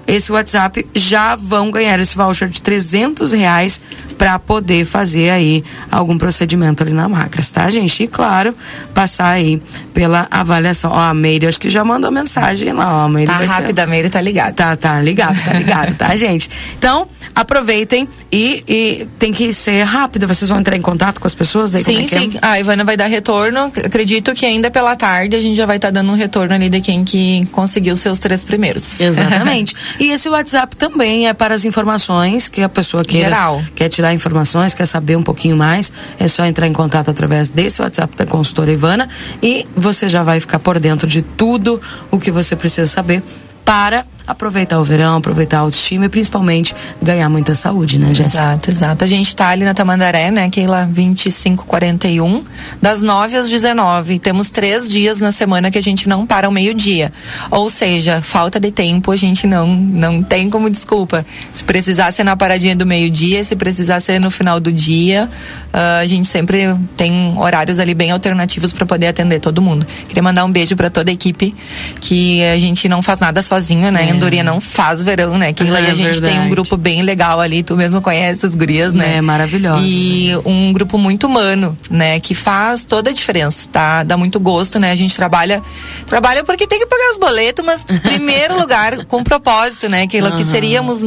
esse 0.07 0.31
WhatsApp 0.33 0.87
já 0.95 1.35
vão 1.37 1.71
ganhar 1.71 1.99
esse 1.99 2.15
voucher 2.17 2.49
de 2.49 2.63
300 2.63 3.33
reais 3.33 3.81
para 4.17 4.39
poder 4.39 4.85
fazer 4.87 5.31
aí 5.31 5.63
algum 5.91 6.17
procedimento 6.17 6.83
ali 6.83 6.93
na 6.93 7.09
Macras, 7.09 7.51
tá, 7.51 7.69
gente? 7.69 8.03
E 8.05 8.07
claro, 8.07 8.55
passar 8.95 9.29
aí 9.31 9.61
pela 9.93 10.27
avaliação. 10.31 10.91
Ó, 10.93 10.99
a 10.99 11.13
Meire, 11.13 11.47
acho 11.47 11.61
que 11.61 11.69
já 11.69 11.85
mandou 11.85 12.11
mensagem 12.11 12.73
lá, 12.73 13.03
ó. 13.03 13.05
A 13.05 13.09
Meire 13.09 13.31
Tá 13.31 13.39
vai 13.39 13.47
ser- 13.47 13.53
rápida, 13.55 13.83
a 13.83 13.87
Meire 13.87 14.09
tá 14.09 14.21
ligada. 14.21 14.53
Tá, 14.53 14.77
tá 14.77 15.01
ligado, 15.01 15.37
tá 15.45 15.53
ligado, 15.53 15.95
tá, 15.97 16.15
gente? 16.17 16.49
Então, 16.79 17.07
aproveitem 17.35 18.09
e, 18.33 18.65
e 18.67 19.09
tem 19.19 19.33
que 19.33 19.53
ser 19.53 19.83
rápido. 19.83 20.27
Vocês 20.27 20.49
vão 20.49 20.59
entrar 20.61 20.77
em 20.77 20.83
contato 20.83 21.21
com 21.21 21.27
as 21.27 21.35
pessoas 21.35 21.75
aí? 21.75 21.85
como 21.85 21.99
Sim, 21.99 22.05
é 22.05 22.09
que 22.09 22.15
é? 22.15 22.19
sim. 22.21 22.33
A 22.41 22.59
Ivana 22.61 22.85
vai 22.85 22.97
dar 22.97 23.07
retorno. 23.07 23.71
Acredito 23.85 24.33
que 24.35 24.47
ainda 24.47 24.71
pela 24.71 24.97
tarde 24.97 25.37
a 25.37 25.41
gente 25.41 25.57
já 25.57 25.67
vai 25.67 25.77
estar 25.77 25.91
dando 25.91 26.11
um 26.11 26.15
retorno 26.17 26.55
ali 26.55 26.69
de 26.69 26.81
quem 26.81 27.05
que 27.05 27.47
conseguiu 27.53 27.93
os 27.93 28.01
seus 28.01 28.19
três 28.19 28.43
primeiros. 28.45 28.99
Exatamente. 29.01 29.75
e 29.99 30.11
esse 30.11 30.29
WhatsApp 30.29 30.77
também 30.77 31.29
é 31.29 31.35
para 31.35 31.55
as 31.55 31.65
informações 31.65 32.49
que 32.49 32.63
a 32.63 32.69
pessoa 32.69 33.05
queira, 33.05 33.29
Geral. 33.29 33.63
quer 33.75 33.89
tirar 33.89 34.13
informações, 34.13 34.75
quer 34.75 34.87
saber 34.87 35.17
um 35.17 35.23
pouquinho 35.23 35.57
mais. 35.57 35.93
É 36.19 36.29
só 36.29 36.45
entrar 36.45 36.67
em 36.67 36.73
contato 36.73 37.11
através 37.11 37.51
desse 37.51 37.81
WhatsApp 37.81 38.17
da 38.17 38.27
consultora 38.27 38.73
Ivana 38.73 39.09
e 39.43 39.67
você 39.75 40.09
já 40.09 40.23
vai 40.23 40.41
ficar 40.41 40.59
por 40.59 40.79
dentro 40.79 41.07
de 41.07 41.23
tudo 41.23 41.81
o 42.11 42.19
que 42.19 42.31
você 42.31 42.55
precisa 42.57 42.87
saber 42.87 43.23
para 43.67 44.07
aproveitar 44.27 44.81
o 44.81 44.85
verão, 44.85 45.17
aproveitar 45.17 45.59
a 45.59 45.61
autoestima 45.61 46.07
e 46.07 46.09
principalmente 46.09 46.75
ganhar 47.01 47.29
muita 47.29 47.55
saúde, 47.55 47.99
né, 47.99 48.13
Jéssica? 48.13 48.39
Exato, 48.39 48.71
exato. 48.71 49.05
A 49.05 49.07
gente 49.07 49.35
tá 49.37 49.49
ali 49.49 49.65
na 49.65 49.73
Tamandaré, 49.73 50.31
né? 50.31 50.45
Aquela 50.45 50.85
2541, 50.85 52.45
das 52.83 53.03
9 53.03 53.37
às 53.37 53.49
19. 53.49 54.19
Temos 54.19 54.51
três 54.51 54.91
dias 54.91 55.21
na 55.21 55.31
semana 55.31 55.71
que 55.71 55.79
a 55.79 55.83
gente 55.83 56.09
não 56.09 56.27
para 56.27 56.49
ao 56.49 56.53
meio-dia. 56.53 57.13
Ou 57.51 57.71
seja, 57.71 58.21
falta 58.21 58.59
de 58.59 58.71
tempo, 58.71 59.13
a 59.13 59.17
gente 59.17 59.47
não, 59.47 59.69
não 59.69 60.23
tem 60.23 60.51
como 60.51 60.69
desculpa. 60.69 61.25
Se 61.53 61.63
precisar 61.63 62.11
ser 62.11 62.25
na 62.25 62.37
paradinha 62.37 62.75
do 62.75 62.85
meio-dia, 62.85 63.45
se 63.45 63.55
precisar 63.55 64.01
ser 64.01 64.19
no 64.19 64.31
final 64.31 64.59
do 64.59 64.73
dia, 64.73 65.31
uh, 65.73 66.01
a 66.01 66.07
gente 66.07 66.27
sempre 66.27 66.75
tem 66.97 67.35
horários 67.39 67.79
ali 67.79 67.95
bem 67.95 68.11
alternativos 68.11 68.73
para 68.73 68.85
poder 68.85 69.07
atender 69.07 69.39
todo 69.39 69.63
mundo. 69.63 69.87
Queria 70.09 70.23
mandar 70.23 70.45
um 70.45 70.51
beijo 70.51 70.75
para 70.75 70.91
toda 70.91 71.11
a 71.11 71.15
equipe, 71.15 71.55
que 72.01 72.43
a 72.45 72.59
gente 72.59 72.89
não 72.89 73.03
faz 73.03 73.21
nada 73.21 73.41
sozinho, 73.57 73.91
né? 73.91 74.09
É. 74.09 74.13
Andorinha 74.13 74.45
não 74.45 74.61
faz 74.61 75.03
verão, 75.03 75.39
né? 75.39 75.53
Que 75.53 75.63
é, 75.63 75.67
a 75.67 75.95
gente 75.95 76.03
verdade. 76.03 76.35
tem 76.35 76.41
um 76.41 76.49
grupo 76.49 76.77
bem 76.77 77.03
legal 77.03 77.41
ali, 77.41 77.63
tu 77.63 77.77
mesmo 77.77 78.01
conhece 78.01 78.45
as 78.45 78.55
gurias, 78.55 78.95
né? 78.95 79.17
É, 79.17 79.21
maravilhoso. 79.21 79.85
E 79.85 80.31
né? 80.31 80.43
um 80.45 80.73
grupo 80.73 80.99
muito 80.99 81.27
humano, 81.27 81.77
né? 81.91 82.21
Que 82.21 82.35
faz 82.35 82.85
toda 82.85 83.11
a 83.11 83.13
diferença, 83.13 83.69
tá? 83.71 84.03
Dá 84.03 84.17
muito 84.17 84.39
gosto, 84.39 84.79
né? 84.79 84.91
A 84.93 84.95
gente 84.95 85.15
trabalha, 85.15 85.63
trabalha 86.07 86.45
porque 86.45 86.67
tem 86.67 86.79
que 86.79 86.87
pagar 86.87 87.11
os 87.11 87.19
boletos, 87.19 87.65
mas 87.65 87.85
primeiro 88.03 88.59
lugar 88.59 89.05
com 89.07 89.23
propósito, 89.25 89.89
né? 89.89 90.03
Aquilo 90.03 90.29
uhum. 90.29 90.37
que 90.37 90.45
seríamos, 90.45 90.99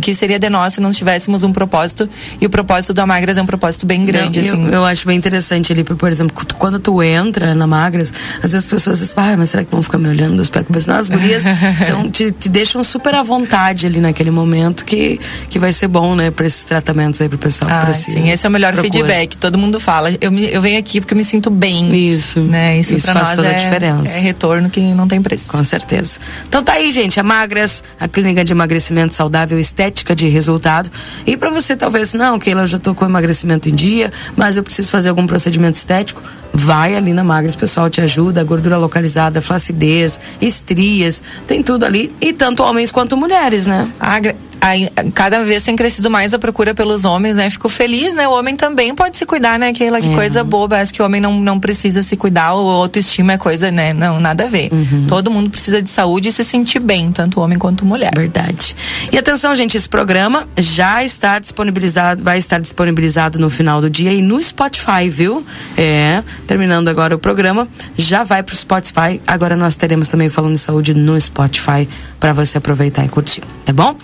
que 0.00 0.14
seria 0.14 0.38
de 0.38 0.48
nós 0.48 0.74
se 0.74 0.80
não 0.80 0.90
tivéssemos 0.90 1.42
um 1.42 1.52
propósito. 1.52 2.08
E 2.40 2.46
o 2.46 2.50
propósito 2.50 2.94
da 2.94 3.06
Magras 3.06 3.36
é 3.36 3.42
um 3.42 3.46
propósito 3.46 3.86
bem 3.86 4.04
grande, 4.04 4.40
não, 4.40 4.48
assim. 4.48 4.66
Eu, 4.66 4.72
eu, 4.72 4.84
acho 4.84 5.06
bem 5.06 5.16
interessante 5.16 5.72
ali, 5.72 5.84
por 5.84 6.08
exemplo, 6.08 6.34
quando 6.58 6.78
tu 6.78 7.02
entra 7.02 7.54
na 7.54 7.66
Magras, 7.66 8.12
às 8.36 8.52
vezes 8.52 8.56
as 8.56 8.66
pessoas 8.66 8.98
dizem, 8.98 9.14
ah, 9.16 9.36
mas 9.36 9.50
será 9.50 9.64
que 9.64 9.70
vão 9.70 9.82
ficar 9.82 9.98
me 9.98 10.08
olhando 10.08 10.36
dos 10.36 10.50
pés? 10.50 10.64
Mas 10.68 10.88
as 10.88 11.10
gurias 11.10 11.44
são, 11.84 12.08
te, 12.10 12.30
te 12.30 12.48
deixam 12.48 12.82
super 12.82 13.14
à 13.14 13.22
vontade 13.22 13.86
ali 13.86 14.00
naquele 14.00 14.30
momento 14.30 14.84
que, 14.84 15.20
que 15.48 15.58
vai 15.58 15.72
ser 15.72 15.88
bom, 15.88 16.14
né, 16.14 16.30
para 16.30 16.46
esses 16.46 16.64
tratamentos 16.64 17.20
aí 17.20 17.28
pro 17.28 17.38
pessoal 17.38 17.70
ah, 17.70 17.86
precisa. 17.86 18.20
Sim, 18.20 18.30
esse 18.30 18.46
é 18.46 18.48
o 18.48 18.52
melhor 18.52 18.72
Procura. 18.72 18.92
feedback. 18.92 19.36
Todo 19.36 19.58
mundo 19.58 19.80
fala. 19.80 20.12
Eu, 20.20 20.30
me, 20.30 20.46
eu 20.52 20.60
venho 20.60 20.78
aqui 20.78 21.00
porque 21.00 21.14
eu 21.14 21.18
me 21.18 21.24
sinto 21.24 21.50
bem. 21.50 21.94
Isso. 22.14 22.40
Né? 22.40 22.78
Isso, 22.78 22.94
Isso 22.94 23.12
faz 23.12 23.32
toda 23.34 23.48
é, 23.48 23.54
a 23.54 23.58
diferença. 23.58 24.12
É 24.12 24.20
retorno 24.20 24.70
que 24.70 24.80
não 24.80 25.08
tem 25.08 25.20
preço. 25.20 25.50
Com 25.50 25.64
certeza. 25.64 26.18
Então 26.48 26.62
tá 26.62 26.74
aí, 26.74 26.90
gente. 26.90 27.18
A 27.18 27.22
Magras, 27.22 27.82
a 27.98 28.08
clínica 28.08 28.44
de 28.44 28.52
emagrecimento 28.52 29.14
saudável, 29.14 29.58
estética 29.58 30.14
de 30.14 30.28
resultado. 30.28 30.90
E 31.26 31.36
para 31.36 31.50
você, 31.50 31.76
talvez, 31.76 32.14
não, 32.14 32.38
Keila, 32.38 32.62
eu 32.62 32.66
já 32.66 32.78
tô 32.78 32.94
com 32.94 33.04
emagrecimento 33.04 33.68
em 33.68 33.74
dia, 33.74 34.12
mas 34.36 34.56
eu 34.56 34.62
preciso 34.62 34.90
fazer 34.90 35.08
algum 35.08 35.26
procedimento 35.26 35.76
estético 35.76 36.22
vai 36.54 36.94
ali 36.94 37.12
na 37.12 37.24
Magras, 37.24 37.54
o 37.54 37.58
pessoal 37.58 37.90
te 37.90 38.00
ajuda, 38.00 38.44
gordura 38.44 38.76
localizada, 38.76 39.42
flacidez, 39.42 40.20
estrias, 40.40 41.20
tem 41.48 41.60
tudo 41.64 41.84
ali, 41.84 42.12
e 42.20 42.32
tanto 42.32 42.62
homens 42.62 42.92
quanto 42.92 43.16
mulheres, 43.16 43.66
né? 43.66 43.90
A, 43.98 44.20
aí, 44.64 44.90
cada 45.14 45.44
vez 45.44 45.62
tem 45.62 45.76
crescido 45.76 46.10
mais 46.10 46.32
a 46.32 46.38
procura 46.38 46.74
pelos 46.74 47.04
homens, 47.04 47.36
né? 47.36 47.50
Fico 47.50 47.68
feliz, 47.68 48.14
né? 48.14 48.26
O 48.26 48.32
homem 48.32 48.56
também 48.56 48.94
pode 48.94 49.16
se 49.16 49.26
cuidar, 49.26 49.58
né? 49.58 49.68
Aquela 49.68 50.00
que 50.00 50.10
é. 50.10 50.14
coisa 50.14 50.42
boba, 50.42 50.80
acho 50.80 50.92
que 50.92 51.02
o 51.02 51.04
homem 51.04 51.20
não, 51.20 51.38
não 51.38 51.60
precisa 51.60 52.02
se 52.02 52.16
cuidar, 52.16 52.54
o 52.54 52.68
autoestima 52.68 53.34
é 53.34 53.38
coisa, 53.38 53.70
né? 53.70 53.92
Não, 53.92 54.18
nada 54.18 54.44
a 54.44 54.46
ver. 54.46 54.72
Uhum. 54.72 55.06
Todo 55.06 55.30
mundo 55.30 55.50
precisa 55.50 55.82
de 55.82 55.90
saúde 55.90 56.28
e 56.28 56.32
se 56.32 56.42
sentir 56.42 56.78
bem, 56.78 57.12
tanto 57.12 57.40
homem 57.40 57.58
quanto 57.58 57.84
mulher. 57.84 58.12
Verdade. 58.16 58.74
E 59.12 59.18
atenção, 59.18 59.54
gente, 59.54 59.76
esse 59.76 59.88
programa 59.88 60.48
já 60.56 61.04
está 61.04 61.38
disponibilizado, 61.38 62.24
vai 62.24 62.38
estar 62.38 62.58
disponibilizado 62.58 63.38
no 63.38 63.50
final 63.50 63.82
do 63.82 63.90
dia 63.90 64.14
e 64.14 64.22
no 64.22 64.42
Spotify, 64.42 65.10
viu? 65.10 65.44
É, 65.76 66.22
terminando 66.46 66.88
agora 66.88 67.14
o 67.14 67.18
programa, 67.18 67.68
já 67.98 68.24
vai 68.24 68.42
pro 68.42 68.56
Spotify. 68.56 69.20
Agora 69.26 69.56
nós 69.56 69.76
teremos 69.76 70.08
também 70.08 70.30
falando 70.30 70.54
de 70.54 70.60
saúde 70.60 70.94
no 70.94 71.20
Spotify 71.20 71.86
para 72.18 72.32
você 72.32 72.56
aproveitar 72.56 73.04
e 73.04 73.08
curtir, 73.08 73.42
tá 73.66 73.72
bom? 73.72 73.94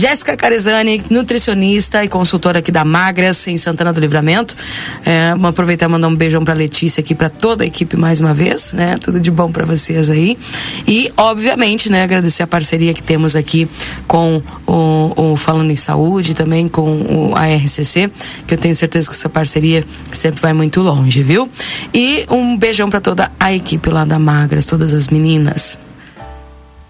Jéssica 0.00 0.34
Carezani, 0.34 1.02
nutricionista 1.10 2.02
e 2.02 2.08
consultora 2.08 2.60
aqui 2.60 2.72
da 2.72 2.86
Magras, 2.86 3.46
em 3.46 3.58
Santana 3.58 3.92
do 3.92 4.00
Livramento. 4.00 4.56
É, 5.04 5.32
vamos 5.32 5.50
aproveitar 5.50 5.84
e 5.84 5.88
mandar 5.90 6.08
um 6.08 6.16
beijão 6.16 6.42
pra 6.42 6.54
Letícia 6.54 7.02
aqui, 7.02 7.14
para 7.14 7.28
toda 7.28 7.64
a 7.64 7.66
equipe 7.66 7.98
mais 7.98 8.18
uma 8.18 8.32
vez, 8.32 8.72
né? 8.72 8.96
Tudo 8.96 9.20
de 9.20 9.30
bom 9.30 9.52
para 9.52 9.66
vocês 9.66 10.08
aí. 10.08 10.38
E, 10.88 11.12
obviamente, 11.18 11.92
né, 11.92 12.02
agradecer 12.02 12.42
a 12.42 12.46
parceria 12.46 12.94
que 12.94 13.02
temos 13.02 13.36
aqui 13.36 13.68
com 14.06 14.42
o, 14.66 15.32
o 15.32 15.36
Falando 15.36 15.70
em 15.70 15.76
Saúde, 15.76 16.32
também 16.32 16.66
com 16.66 17.02
o, 17.02 17.34
a 17.36 17.44
RCC, 17.54 18.10
que 18.46 18.54
eu 18.54 18.58
tenho 18.58 18.74
certeza 18.74 19.06
que 19.06 19.14
essa 19.14 19.28
parceria 19.28 19.84
sempre 20.12 20.40
vai 20.40 20.54
muito 20.54 20.80
longe, 20.80 21.22
viu? 21.22 21.46
E 21.92 22.24
um 22.30 22.56
beijão 22.56 22.88
para 22.88 23.02
toda 23.02 23.30
a 23.38 23.52
equipe 23.52 23.90
lá 23.90 24.06
da 24.06 24.18
Magras, 24.18 24.64
todas 24.64 24.94
as 24.94 25.08
meninas. 25.08 25.78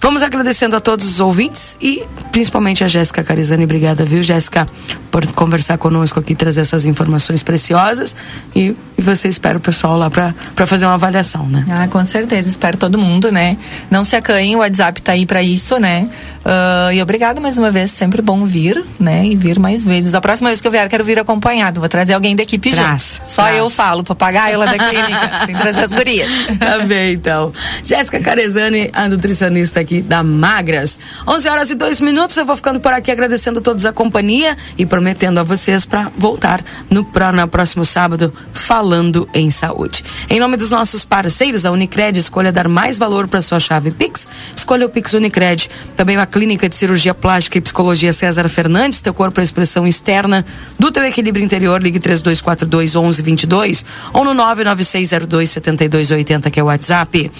Vamos 0.01 0.23
agradecendo 0.23 0.75
a 0.75 0.81
todos 0.81 1.07
os 1.07 1.21
ouvintes 1.21 1.77
e 1.79 2.03
principalmente 2.33 2.83
a 2.83 2.89
Jéssica 2.89 3.23
Carizani. 3.23 3.65
Obrigada, 3.65 4.03
viu, 4.03 4.23
Jéssica, 4.23 4.67
por 5.11 5.31
conversar 5.33 5.77
conosco 5.77 6.19
aqui, 6.19 6.35
trazer 6.35 6.63
essas 6.63 6.87
informações 6.87 7.43
preciosas. 7.43 8.17
E, 8.57 8.75
e 8.97 9.03
você 9.03 9.29
espera 9.29 9.59
o 9.59 9.61
pessoal 9.61 9.99
lá 9.99 10.09
para 10.09 10.67
fazer 10.67 10.87
uma 10.87 10.95
avaliação, 10.95 11.47
né? 11.47 11.67
Ah, 11.71 11.87
com 11.87 12.03
certeza. 12.03 12.49
Espero 12.49 12.79
todo 12.79 12.97
mundo, 12.97 13.31
né? 13.31 13.59
Não 13.91 14.03
se 14.03 14.17
acanhem, 14.17 14.57
o 14.57 14.61
WhatsApp 14.61 15.03
tá 15.03 15.13
aí 15.13 15.27
para 15.27 15.43
isso, 15.43 15.79
né? 15.79 16.09
Uh, 16.41 16.93
e 16.95 17.03
obrigado 17.03 17.39
mais 17.39 17.59
uma 17.59 17.71
vez. 17.71 17.91
Sempre 17.91 18.23
bom 18.23 18.47
vir, 18.47 18.83
né? 18.99 19.27
E 19.27 19.37
vir 19.37 19.59
mais 19.59 19.85
vezes. 19.85 20.15
A 20.15 20.21
próxima 20.21 20.49
vez 20.49 20.63
que 20.63 20.67
eu 20.67 20.73
vier, 20.73 20.89
quero 20.89 21.05
vir 21.05 21.19
acompanhado. 21.19 21.79
Vou 21.79 21.89
trazer 21.91 22.15
alguém 22.15 22.35
da 22.35 22.43
equipe 22.43 22.71
Traz, 22.71 23.19
junto. 23.19 23.29
Só 23.29 23.43
traz. 23.43 23.59
eu 23.59 23.69
falo, 23.69 24.03
papagaio 24.03 24.59
lá 24.59 24.65
da 24.65 24.79
clínica. 24.79 25.47
Tem 25.47 25.55
que 25.55 25.61
trazer 25.61 25.85
as 25.85 25.93
gurias. 25.93 26.31
Tá 26.61 26.79
bem, 26.85 27.15
então. 27.15 27.53
Jéssica 27.83 28.21
Carezani, 28.21 28.91
a 28.93 29.09
nutricionista 29.09 29.81
aqui 29.81 29.90
aqui 29.91 30.01
da 30.01 30.23
Magras. 30.23 31.01
11 31.27 31.49
horas 31.49 31.71
e 31.71 31.75
2 31.75 32.01
minutos, 32.01 32.37
eu 32.37 32.47
vou 32.47 32.55
ficando 32.55 32.79
por 32.79 32.93
aqui 32.93 33.11
agradecendo 33.11 33.59
a 33.59 33.63
todos 33.63 33.85
a 33.85 33.93
companhia 33.93 34.57
e 34.79 34.87
prometendo 34.87 35.41
a 35.41 35.43
vocês 35.43 35.85
para 35.85 36.11
voltar 36.17 36.65
no, 36.89 37.05
pra, 37.05 37.33
no 37.33 37.49
próximo 37.49 37.85
sábado 37.85 38.33
falando 38.53 39.29
em 39.35 39.51
saúde. 39.51 40.05
Em 40.29 40.39
nome 40.39 40.57
dos 40.57 40.71
nossos 40.71 41.05
parceiros, 41.05 41.67
a 41.67 41.73
Unicred, 41.73 42.19
escolha 42.19 42.53
dar 42.53 42.69
mais 42.69 42.99
valor 42.99 43.27
para 43.27 43.43
sua 43.43 43.59
chave 43.59 43.91
Pix, 43.91 44.29
escolha 44.57 44.87
o 44.87 44.89
Pix 44.89 45.13
Unicred. 45.13 45.69
Também 45.97 46.17
uma 46.17 46.27
clínica 46.27 46.69
de 46.69 46.77
cirurgia 46.77 47.13
plástica 47.13 47.59
e 47.59 47.61
psicologia 47.61 48.13
César 48.13 48.49
Fernandes, 48.49 49.03
teu 49.03 49.13
corpo 49.13 49.41
é 49.41 49.43
a 49.43 49.45
expressão 49.45 49.87
externa 49.87 50.47
do 50.79 50.93
teu 50.93 51.05
equilíbrio 51.05 51.45
interior, 51.45 51.83
ligue 51.83 51.99
3242 51.99 52.95
1122 52.95 53.85
ou 54.13 54.25
no 54.25 54.35
99602 54.35 55.51
7280 55.51 56.51
que 56.51 56.61
é 56.61 56.63
o 56.63 56.67
WhatsApp. 56.67 57.31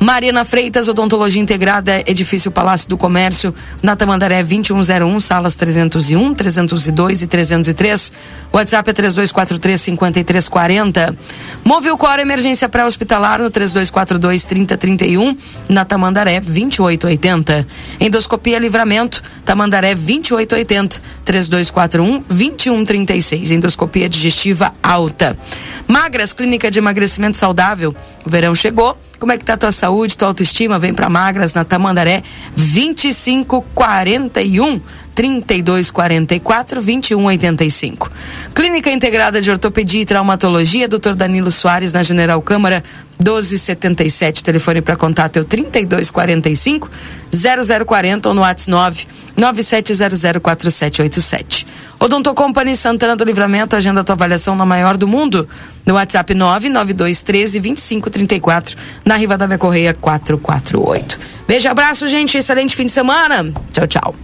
Mariana 0.00 0.44
Freitas, 0.44 0.88
odontologia 0.88 1.40
integrada 1.40 1.99
Edifício 2.06 2.50
Palácio 2.50 2.88
do 2.88 2.96
Comércio, 2.96 3.54
na 3.82 3.96
Tamandaré 3.96 4.42
2101, 4.42 5.20
salas 5.20 5.54
301, 5.54 6.34
302 6.34 7.22
e 7.22 7.26
303. 7.26 8.12
WhatsApp 8.52 8.90
é 8.90 8.92
3243 8.92 9.80
5340. 9.80 11.16
Move 11.64 11.90
o 11.90 11.98
Cor 11.98 12.18
Emergência 12.18 12.68
Pré-Hospitalar 12.68 13.40
no 13.40 13.50
3242 13.50 14.44
3031, 14.44 15.36
na 15.68 15.84
Tamandaré 15.84 16.40
2880. 16.40 17.66
Endoscopia 18.00 18.58
Livramento, 18.58 19.22
Tamandaré 19.44 19.94
2880, 19.94 21.00
3241 21.24 22.20
2136. 22.28 23.50
Endoscopia 23.50 24.08
digestiva 24.08 24.72
alta. 24.82 25.36
Magras, 25.86 26.32
Clínica 26.32 26.70
de 26.70 26.78
Emagrecimento 26.78 27.36
Saudável. 27.36 27.94
O 28.24 28.30
verão 28.30 28.54
chegou. 28.54 28.96
Como 29.20 29.32
é 29.32 29.36
que 29.36 29.44
tá 29.44 29.54
tua 29.54 29.70
saúde, 29.70 30.16
tua 30.16 30.28
autoestima? 30.28 30.78
Vem 30.78 30.94
para 30.94 31.10
Magras 31.10 31.52
na 31.52 31.62
Tamandaré 31.62 32.22
2541 32.56 34.80
3244 35.14 36.80
2185. 36.80 38.10
Clínica 38.54 38.90
Integrada 38.90 39.42
de 39.42 39.50
Ortopedia 39.50 40.00
e 40.00 40.06
Traumatologia, 40.06 40.88
Dr. 40.88 41.14
Danilo 41.14 41.50
Soares, 41.50 41.92
na 41.92 42.02
General 42.02 42.40
Câmara, 42.40 42.82
1277. 43.24 44.42
Telefone 44.42 44.80
para 44.80 44.96
contato 44.96 45.36
é 45.36 45.40
o 45.40 45.44
3245 45.44 46.90
0040 47.32 48.28
ou 48.28 48.34
no 48.34 48.40
WhatsApp 48.40 49.06
97004787. 49.38 51.64
Odonto 51.98 52.34
Company 52.34 52.76
Santana 52.76 53.14
do 53.14 53.22
Livramento, 53.24 53.76
agenda 53.76 54.02
tua 54.02 54.14
avaliação 54.14 54.56
na 54.56 54.64
maior 54.64 54.96
do 54.96 55.06
mundo. 55.06 55.46
No 55.84 55.92
WhatsApp 55.94 56.32
99213 56.34 57.60
2534, 57.60 58.74
na 59.04 59.16
Riva 59.16 59.36
da 59.36 59.58
Correia 59.58 59.92
448. 59.92 61.20
Beijo, 61.46 61.68
abraço, 61.68 62.08
gente. 62.08 62.38
Excelente 62.38 62.74
fim 62.74 62.86
de 62.86 62.92
semana. 62.92 63.52
Tchau, 63.70 63.86
tchau. 63.86 64.14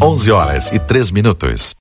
11 0.00 0.30
horas 0.30 0.70
e 0.72 0.78
3 0.78 1.10
minutos. 1.10 1.74